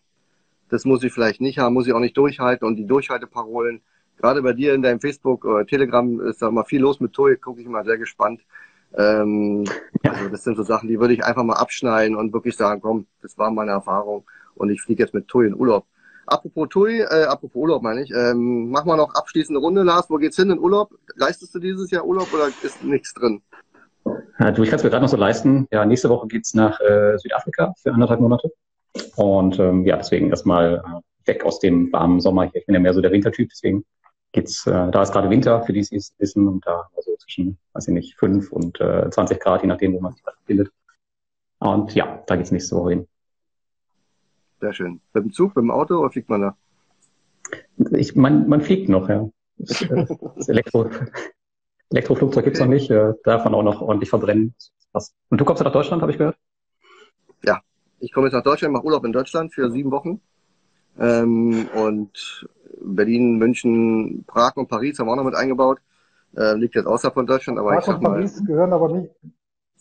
das 0.67 0.83
muss 0.83 1.01
ich 1.01 1.13
vielleicht 1.13 1.39
nicht 1.39 1.57
haben, 1.57 1.75
muss 1.75 1.87
ich 1.87 1.93
auch 1.93 2.01
nicht 2.01 2.17
durchhalten. 2.17 2.67
Und 2.67 2.75
die 2.75 2.85
Durchhalteparolen, 2.85 3.79
gerade 4.17 4.41
bei 4.41 4.51
dir 4.51 4.73
in 4.73 4.81
deinem 4.81 4.99
Facebook 4.99 5.45
oder 5.45 5.65
Telegram 5.65 6.19
ist 6.19 6.41
da 6.41 6.51
mal 6.51 6.65
viel 6.65 6.81
los 6.81 6.99
mit 6.99 7.13
TUI, 7.13 7.37
gucke 7.37 7.61
ich 7.61 7.67
mal 7.69 7.85
sehr 7.85 7.97
gespannt. 7.97 8.41
Ähm, 8.97 9.63
ja. 10.03 10.11
Also 10.11 10.27
das 10.27 10.43
sind 10.43 10.57
so 10.57 10.63
Sachen, 10.63 10.89
die 10.89 10.99
würde 10.99 11.13
ich 11.13 11.23
einfach 11.23 11.43
mal 11.43 11.55
abschneiden 11.55 12.17
und 12.17 12.33
wirklich 12.33 12.57
sagen, 12.57 12.81
komm, 12.81 13.05
das 13.21 13.37
war 13.37 13.49
meine 13.49 13.71
Erfahrung 13.71 14.25
und 14.55 14.71
ich 14.71 14.81
fliege 14.81 15.03
jetzt 15.03 15.13
mit 15.13 15.29
TUI 15.29 15.47
in 15.47 15.55
Urlaub. 15.55 15.85
Apropos 16.29 16.69
TUI, 16.69 17.01
äh, 17.01 17.23
apropos 17.23 17.55
Urlaub 17.55 17.81
meine 17.81 18.03
ich, 18.03 18.11
ähm, 18.11 18.69
mach 18.69 18.85
mal 18.85 18.97
noch 18.97 19.15
abschließende 19.15 19.59
Runde, 19.59 19.81
Lars. 19.81 20.09
Wo 20.09 20.17
geht's 20.17 20.35
hin 20.35 20.51
in 20.51 20.59
Urlaub? 20.59 20.91
Leistest 21.15 21.55
du 21.55 21.59
dieses 21.59 21.89
Jahr 21.89 22.05
Urlaub 22.05 22.31
oder 22.33 22.49
ist 22.61 22.83
nichts 22.83 23.13
drin? 23.15 23.41
Ja, 24.39 24.51
du, 24.51 24.63
ich 24.63 24.69
kann 24.69 24.77
es 24.77 24.83
mir 24.83 24.91
gerade 24.91 25.03
noch 25.03 25.09
so 25.09 25.17
leisten. 25.17 25.67
Ja, 25.71 25.85
nächste 25.85 26.09
Woche 26.09 26.27
geht's 26.27 26.53
nach 26.53 26.79
äh, 26.81 27.17
Südafrika 27.17 27.73
für 27.81 27.93
anderthalb 27.93 28.19
Monate. 28.19 28.51
Und 29.15 29.59
ähm, 29.59 29.85
ja, 29.85 29.97
deswegen 29.97 30.29
erstmal 30.29 30.75
äh, 30.75 31.27
weg 31.27 31.43
aus 31.45 31.59
dem 31.59 31.91
warmen 31.91 32.19
Sommer 32.19 32.43
hier. 32.43 32.61
Ich 32.61 32.65
bin 32.67 32.75
ja 32.75 32.79
mehr 32.79 32.93
so 32.93 33.01
der 33.01 33.11
Wintertyp, 33.11 33.49
deswegen 33.49 33.83
geht's, 34.31 34.67
äh, 34.67 34.91
da 34.91 35.01
ist 35.01 35.11
gerade 35.11 35.29
Winter, 35.29 35.63
für 35.63 35.73
die 35.73 35.83
sie 35.83 35.95
es 35.95 36.13
wissen, 36.19 36.47
und 36.47 36.65
da 36.65 36.87
also 36.95 37.15
zwischen, 37.17 37.57
weiß 37.73 37.87
ich 37.87 37.93
nicht, 37.93 38.17
fünf 38.17 38.51
und 38.51 38.79
äh, 38.79 39.09
20 39.09 39.39
Grad, 39.39 39.61
je 39.61 39.67
nachdem, 39.67 39.93
wo 39.93 39.99
man 39.99 40.13
sich 40.13 40.23
da 40.23 40.31
befindet. 40.39 40.71
Und 41.59 41.95
ja, 41.95 42.23
da 42.27 42.35
geht's 42.35 42.51
nächste 42.51 42.75
Woche 42.75 42.91
hin. 42.91 43.07
Sehr 44.59 44.73
schön. 44.73 45.01
Mit 45.13 45.23
dem 45.23 45.31
Zug, 45.31 45.55
mit 45.55 45.63
dem 45.63 45.71
Auto 45.71 45.97
oder 45.99 46.09
fliegt 46.09 46.29
man 46.29 46.41
da? 46.41 46.57
Ich, 47.91 48.15
man, 48.15 48.47
man 48.47 48.61
fliegt 48.61 48.89
noch, 48.89 49.09
ja. 49.09 49.29
Das, 49.57 49.81
äh, 49.81 50.05
das 50.35 50.49
Elektro, 50.49 50.89
Elektroflugzeug 51.89 52.43
gibt's 52.43 52.59
noch 52.59 52.67
nicht, 52.67 52.91
äh, 52.91 53.13
darf 53.23 53.45
man 53.45 53.55
auch 53.55 53.63
noch 53.63 53.81
ordentlich 53.81 54.09
verbrennen. 54.09 54.53
Was. 54.91 55.13
Und 55.29 55.39
du 55.39 55.45
kommst 55.45 55.61
ja 55.61 55.65
nach 55.65 55.73
Deutschland, 55.73 56.01
habe 56.01 56.11
ich 56.11 56.17
gehört? 56.17 56.37
Ja, 57.43 57.61
ich 57.99 58.11
komme 58.11 58.27
jetzt 58.27 58.33
nach 58.33 58.43
Deutschland, 58.43 58.73
mache 58.73 58.85
Urlaub 58.85 59.05
in 59.05 59.13
Deutschland 59.13 59.53
für 59.53 59.71
sieben 59.71 59.91
Wochen. 59.91 60.21
Ähm, 60.99 61.67
und 61.75 62.47
Berlin, 62.81 63.37
München, 63.37 64.25
Prag 64.25 64.55
und 64.57 64.67
Paris 64.67 64.99
haben 64.99 65.07
wir 65.07 65.13
auch 65.13 65.17
noch 65.17 65.23
mit 65.23 65.35
eingebaut. 65.35 65.79
Äh, 66.35 66.55
liegt 66.55 66.75
jetzt 66.75 66.85
außerhalb 66.85 67.13
von 67.13 67.25
Deutschland, 67.25 67.57
aber 67.57 67.69
Prag 67.69 67.79
ich 67.79 67.85
sag 67.85 67.95
und 67.95 68.03
mal, 68.03 68.09
Paris 68.11 68.45
gehören 68.45 68.73
aber 68.73 68.89
nicht, 68.89 69.11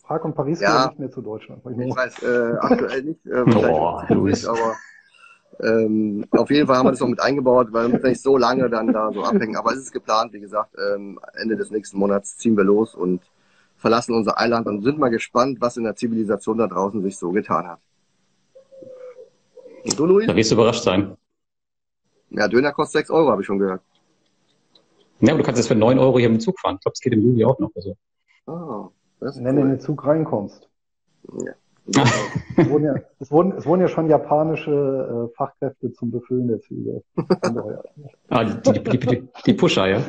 Prag 0.08 0.24
und 0.24 0.34
Paris 0.34 0.58
Ja. 0.60 0.68
gehören 0.70 0.88
nicht 0.88 0.98
mehr 1.00 1.10
zu 1.10 1.20
Deutschland. 1.20 1.60
Ich 1.66 1.94
weiß, 1.96 2.22
äh, 2.22 2.56
aktuell 2.60 3.02
nicht, 3.02 3.26
äh, 3.26 3.44
Boah, 3.44 4.00
nicht, 4.00 4.10
Luis. 4.10 4.46
aber 4.46 4.74
ähm, 5.60 6.24
auf 6.30 6.50
jeden 6.50 6.66
Fall 6.66 6.76
haben 6.78 6.86
wir 6.86 6.92
das 6.92 7.00
noch 7.00 7.08
mit 7.08 7.20
eingebaut, 7.20 7.68
weil 7.72 7.92
wir 7.92 8.00
nicht 8.08 8.22
so 8.22 8.38
lange 8.38 8.70
dann 8.70 8.90
da 8.90 9.12
so 9.12 9.22
abhängen. 9.22 9.56
Aber 9.56 9.72
es 9.72 9.78
ist 9.78 9.92
geplant, 9.92 10.32
wie 10.32 10.40
gesagt, 10.40 10.74
ähm, 10.78 11.20
Ende 11.34 11.56
des 11.56 11.70
nächsten 11.70 11.98
Monats 11.98 12.38
ziehen 12.38 12.56
wir 12.56 12.64
los 12.64 12.94
und 12.94 13.20
verlassen 13.76 14.14
unser 14.14 14.40
Eiland 14.40 14.66
und 14.66 14.82
sind 14.82 14.98
mal 14.98 15.10
gespannt, 15.10 15.60
was 15.60 15.76
in 15.76 15.84
der 15.84 15.94
Zivilisation 15.94 16.56
da 16.56 16.66
draußen 16.68 17.02
sich 17.02 17.18
so 17.18 17.30
getan 17.30 17.68
hat. 17.68 17.80
Und 19.84 19.98
du, 19.98 20.06
Luis? 20.06 20.26
Da 20.26 20.34
wirst 20.34 20.50
du 20.50 20.54
überrascht 20.54 20.84
sein. 20.84 21.18
Ja, 22.30 22.48
Döner 22.48 22.72
kostet 22.72 23.00
6 23.00 23.10
Euro, 23.10 23.30
habe 23.30 23.42
ich 23.42 23.46
schon 23.46 23.58
gehört. 23.58 23.82
Ja, 25.20 25.32
aber 25.32 25.38
du 25.42 25.44
kannst 25.44 25.58
jetzt 25.58 25.68
für 25.68 25.74
9 25.74 25.98
Euro 25.98 26.18
hier 26.18 26.30
mit 26.30 26.40
dem 26.40 26.44
Zug 26.44 26.58
fahren. 26.60 26.76
Ich 26.76 26.80
glaube, 26.80 26.94
es 26.94 27.00
geht 27.00 27.12
im 27.12 27.22
Juli 27.22 27.44
auch 27.44 27.58
noch. 27.58 27.70
Also. 27.76 27.96
Ah, 28.46 28.88
Wenn 29.20 29.44
du 29.44 29.50
in 29.50 29.58
cool. 29.58 29.68
den 29.68 29.80
Zug 29.80 30.06
reinkommst. 30.06 30.68
Ja. 31.44 31.52
Es 32.56 32.68
wurden 32.68 32.84
ja, 32.84 32.94
es 33.20 33.30
wurden, 33.30 33.52
es 33.52 33.64
wurden 33.64 33.80
ja 33.82 33.88
schon 33.88 34.10
japanische 34.10 34.70
äh, 35.30 35.36
Fachkräfte 35.36 35.92
zum 35.92 36.10
Befüllen 36.10 36.48
der 36.48 36.60
Züge. 36.60 37.02
Ah, 38.30 38.44
die, 38.44 38.72
die, 38.72 38.82
die, 38.82 38.98
die, 38.98 39.28
die 39.46 39.54
Pusher, 39.54 39.86
ja. 39.86 40.02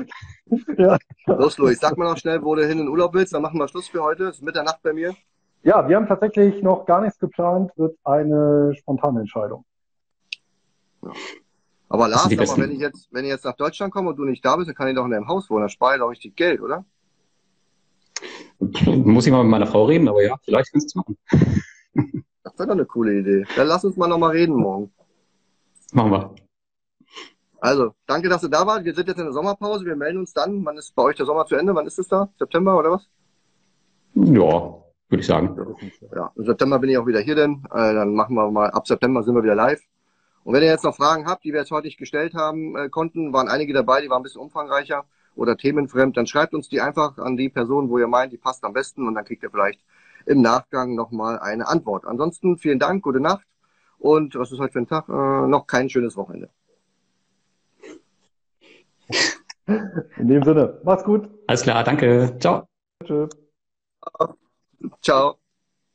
ja. 0.77 0.97
Los, 1.27 1.57
Luis, 1.57 1.79
sag 1.79 1.95
mal 1.97 2.09
noch 2.09 2.17
schnell, 2.17 2.43
wo 2.43 2.53
du 2.55 2.67
hin 2.67 2.79
in 2.79 2.89
Urlaub 2.89 3.13
willst, 3.13 3.33
dann 3.33 3.43
machen 3.43 3.59
wir 3.59 3.67
Schluss 3.69 3.87
für 3.87 4.03
heute. 4.03 4.25
Es 4.25 4.37
ist 4.37 4.41
Mitternacht 4.41 4.81
bei 4.83 4.91
mir. 4.91 5.15
ja, 5.63 5.87
wir 5.87 5.95
haben 5.95 6.07
tatsächlich 6.07 6.61
noch 6.61 6.85
gar 6.85 7.01
nichts 7.01 7.17
geplant, 7.17 7.71
wird 7.77 7.97
eine 8.03 8.73
spontane 8.75 9.21
Entscheidung. 9.21 9.63
Aber 11.87 12.07
Lars, 12.07 12.27
besten. 12.27 12.61
wenn 12.61 12.71
ich 12.71 12.79
jetzt, 12.79 13.07
wenn 13.11 13.23
ich 13.23 13.31
jetzt 13.31 13.45
nach 13.45 13.55
Deutschland 13.55 13.93
komme 13.93 14.09
und 14.09 14.17
du 14.17 14.25
nicht 14.25 14.43
da 14.43 14.55
bist, 14.57 14.67
dann 14.67 14.75
kann 14.75 14.87
ich 14.89 14.95
doch 14.95 15.05
in 15.05 15.11
deinem 15.11 15.27
Haus 15.27 15.49
wohnen. 15.49 15.61
Dann 15.61 15.69
spare 15.69 15.95
ich 15.95 15.99
doch 16.01 16.09
richtig 16.09 16.35
Geld, 16.35 16.61
oder? 16.61 16.83
Muss 18.85 19.25
ich 19.25 19.31
mal 19.31 19.43
mit 19.43 19.51
meiner 19.51 19.67
Frau 19.67 19.85
reden, 19.85 20.07
aber 20.07 20.23
ja, 20.23 20.35
vielleicht 20.43 20.71
kannst 20.71 20.95
du 20.95 20.99
es 20.99 21.07
machen. 21.07 21.17
Das 22.43 22.57
wäre 22.57 22.67
doch 22.67 22.75
eine 22.75 22.85
coole 22.85 23.19
Idee. 23.19 23.45
Dann 23.55 23.67
lass 23.67 23.85
uns 23.85 23.95
mal 23.95 24.07
nochmal 24.07 24.31
reden 24.31 24.55
morgen. 24.55 24.91
Machen 25.93 26.11
wir. 26.11 26.35
Also, 27.61 27.93
danke, 28.05 28.29
dass 28.29 28.41
du 28.41 28.47
da 28.47 28.65
warst. 28.65 28.85
Wir 28.85 28.93
sind 28.93 29.07
jetzt 29.07 29.17
in 29.17 29.25
der 29.25 29.33
Sommerpause. 29.33 29.85
Wir 29.85 29.95
melden 29.95 30.19
uns 30.19 30.33
dann. 30.33 30.63
Wann 30.65 30.77
ist 30.77 30.95
bei 30.95 31.03
euch 31.03 31.15
der 31.15 31.25
Sommer 31.25 31.45
zu 31.45 31.55
Ende? 31.55 31.75
Wann 31.75 31.87
ist 31.87 31.99
es 31.99 32.07
da? 32.07 32.29
September 32.37 32.77
oder 32.77 32.91
was? 32.91 33.09
Ja, 34.13 34.83
würde 35.09 35.21
ich 35.21 35.25
sagen. 35.25 35.57
Ja, 36.15 36.31
im 36.35 36.45
September 36.45 36.79
bin 36.79 36.89
ich 36.89 36.97
auch 36.97 37.07
wieder 37.07 37.19
hier 37.19 37.35
denn. 37.35 37.63
Äh, 37.71 37.93
dann 37.93 38.13
machen 38.13 38.35
wir 38.35 38.49
mal, 38.51 38.69
ab 38.71 38.87
September 38.87 39.23
sind 39.23 39.35
wir 39.35 39.43
wieder 39.43 39.55
live. 39.55 39.81
Und 40.43 40.53
wenn 40.53 40.63
ihr 40.63 40.69
jetzt 40.69 40.85
noch 40.85 40.95
Fragen 40.95 41.27
habt, 41.27 41.43
die 41.43 41.51
wir 41.51 41.59
jetzt 41.59 41.71
heute 41.71 41.87
nicht 41.87 41.97
gestellt 41.97 42.33
haben 42.33 42.75
äh, 42.77 42.89
konnten, 42.89 43.33
waren 43.33 43.49
einige 43.49 43.73
dabei, 43.73 44.01
die 44.01 44.09
waren 44.09 44.21
ein 44.21 44.23
bisschen 44.23 44.41
umfangreicher 44.41 45.05
oder 45.39 45.57
themenfremd, 45.57 46.17
dann 46.17 46.27
schreibt 46.27 46.53
uns 46.53 46.67
die 46.67 46.81
einfach 46.81 47.17
an 47.17 47.37
die 47.37 47.49
Person, 47.49 47.89
wo 47.89 47.97
ihr 47.97 48.07
meint, 48.07 48.33
die 48.33 48.37
passt 48.37 48.63
am 48.65 48.73
besten 48.73 49.07
und 49.07 49.15
dann 49.15 49.25
kriegt 49.25 49.41
ihr 49.41 49.49
vielleicht 49.49 49.79
im 50.25 50.41
Nachgang 50.41 50.95
nochmal 50.95 51.39
eine 51.39 51.67
Antwort. 51.67 52.05
Ansonsten 52.05 52.57
vielen 52.57 52.77
Dank, 52.77 53.03
gute 53.03 53.21
Nacht 53.21 53.47
und 53.97 54.35
was 54.35 54.51
ist 54.51 54.59
heute 54.59 54.73
für 54.73 54.79
ein 54.79 54.87
Tag? 54.87 55.07
Äh, 55.07 55.47
noch 55.47 55.65
kein 55.65 55.89
schönes 55.89 56.17
Wochenende. 56.17 56.49
In 60.17 60.27
dem 60.27 60.43
Sinne, 60.43 60.79
macht's 60.83 61.03
gut. 61.03 61.29
Alles 61.47 61.61
klar, 61.61 61.83
danke. 61.83 62.35
Ciao. 62.39 62.67
Tschüss. 63.05 63.29
Ciao. 65.01 65.37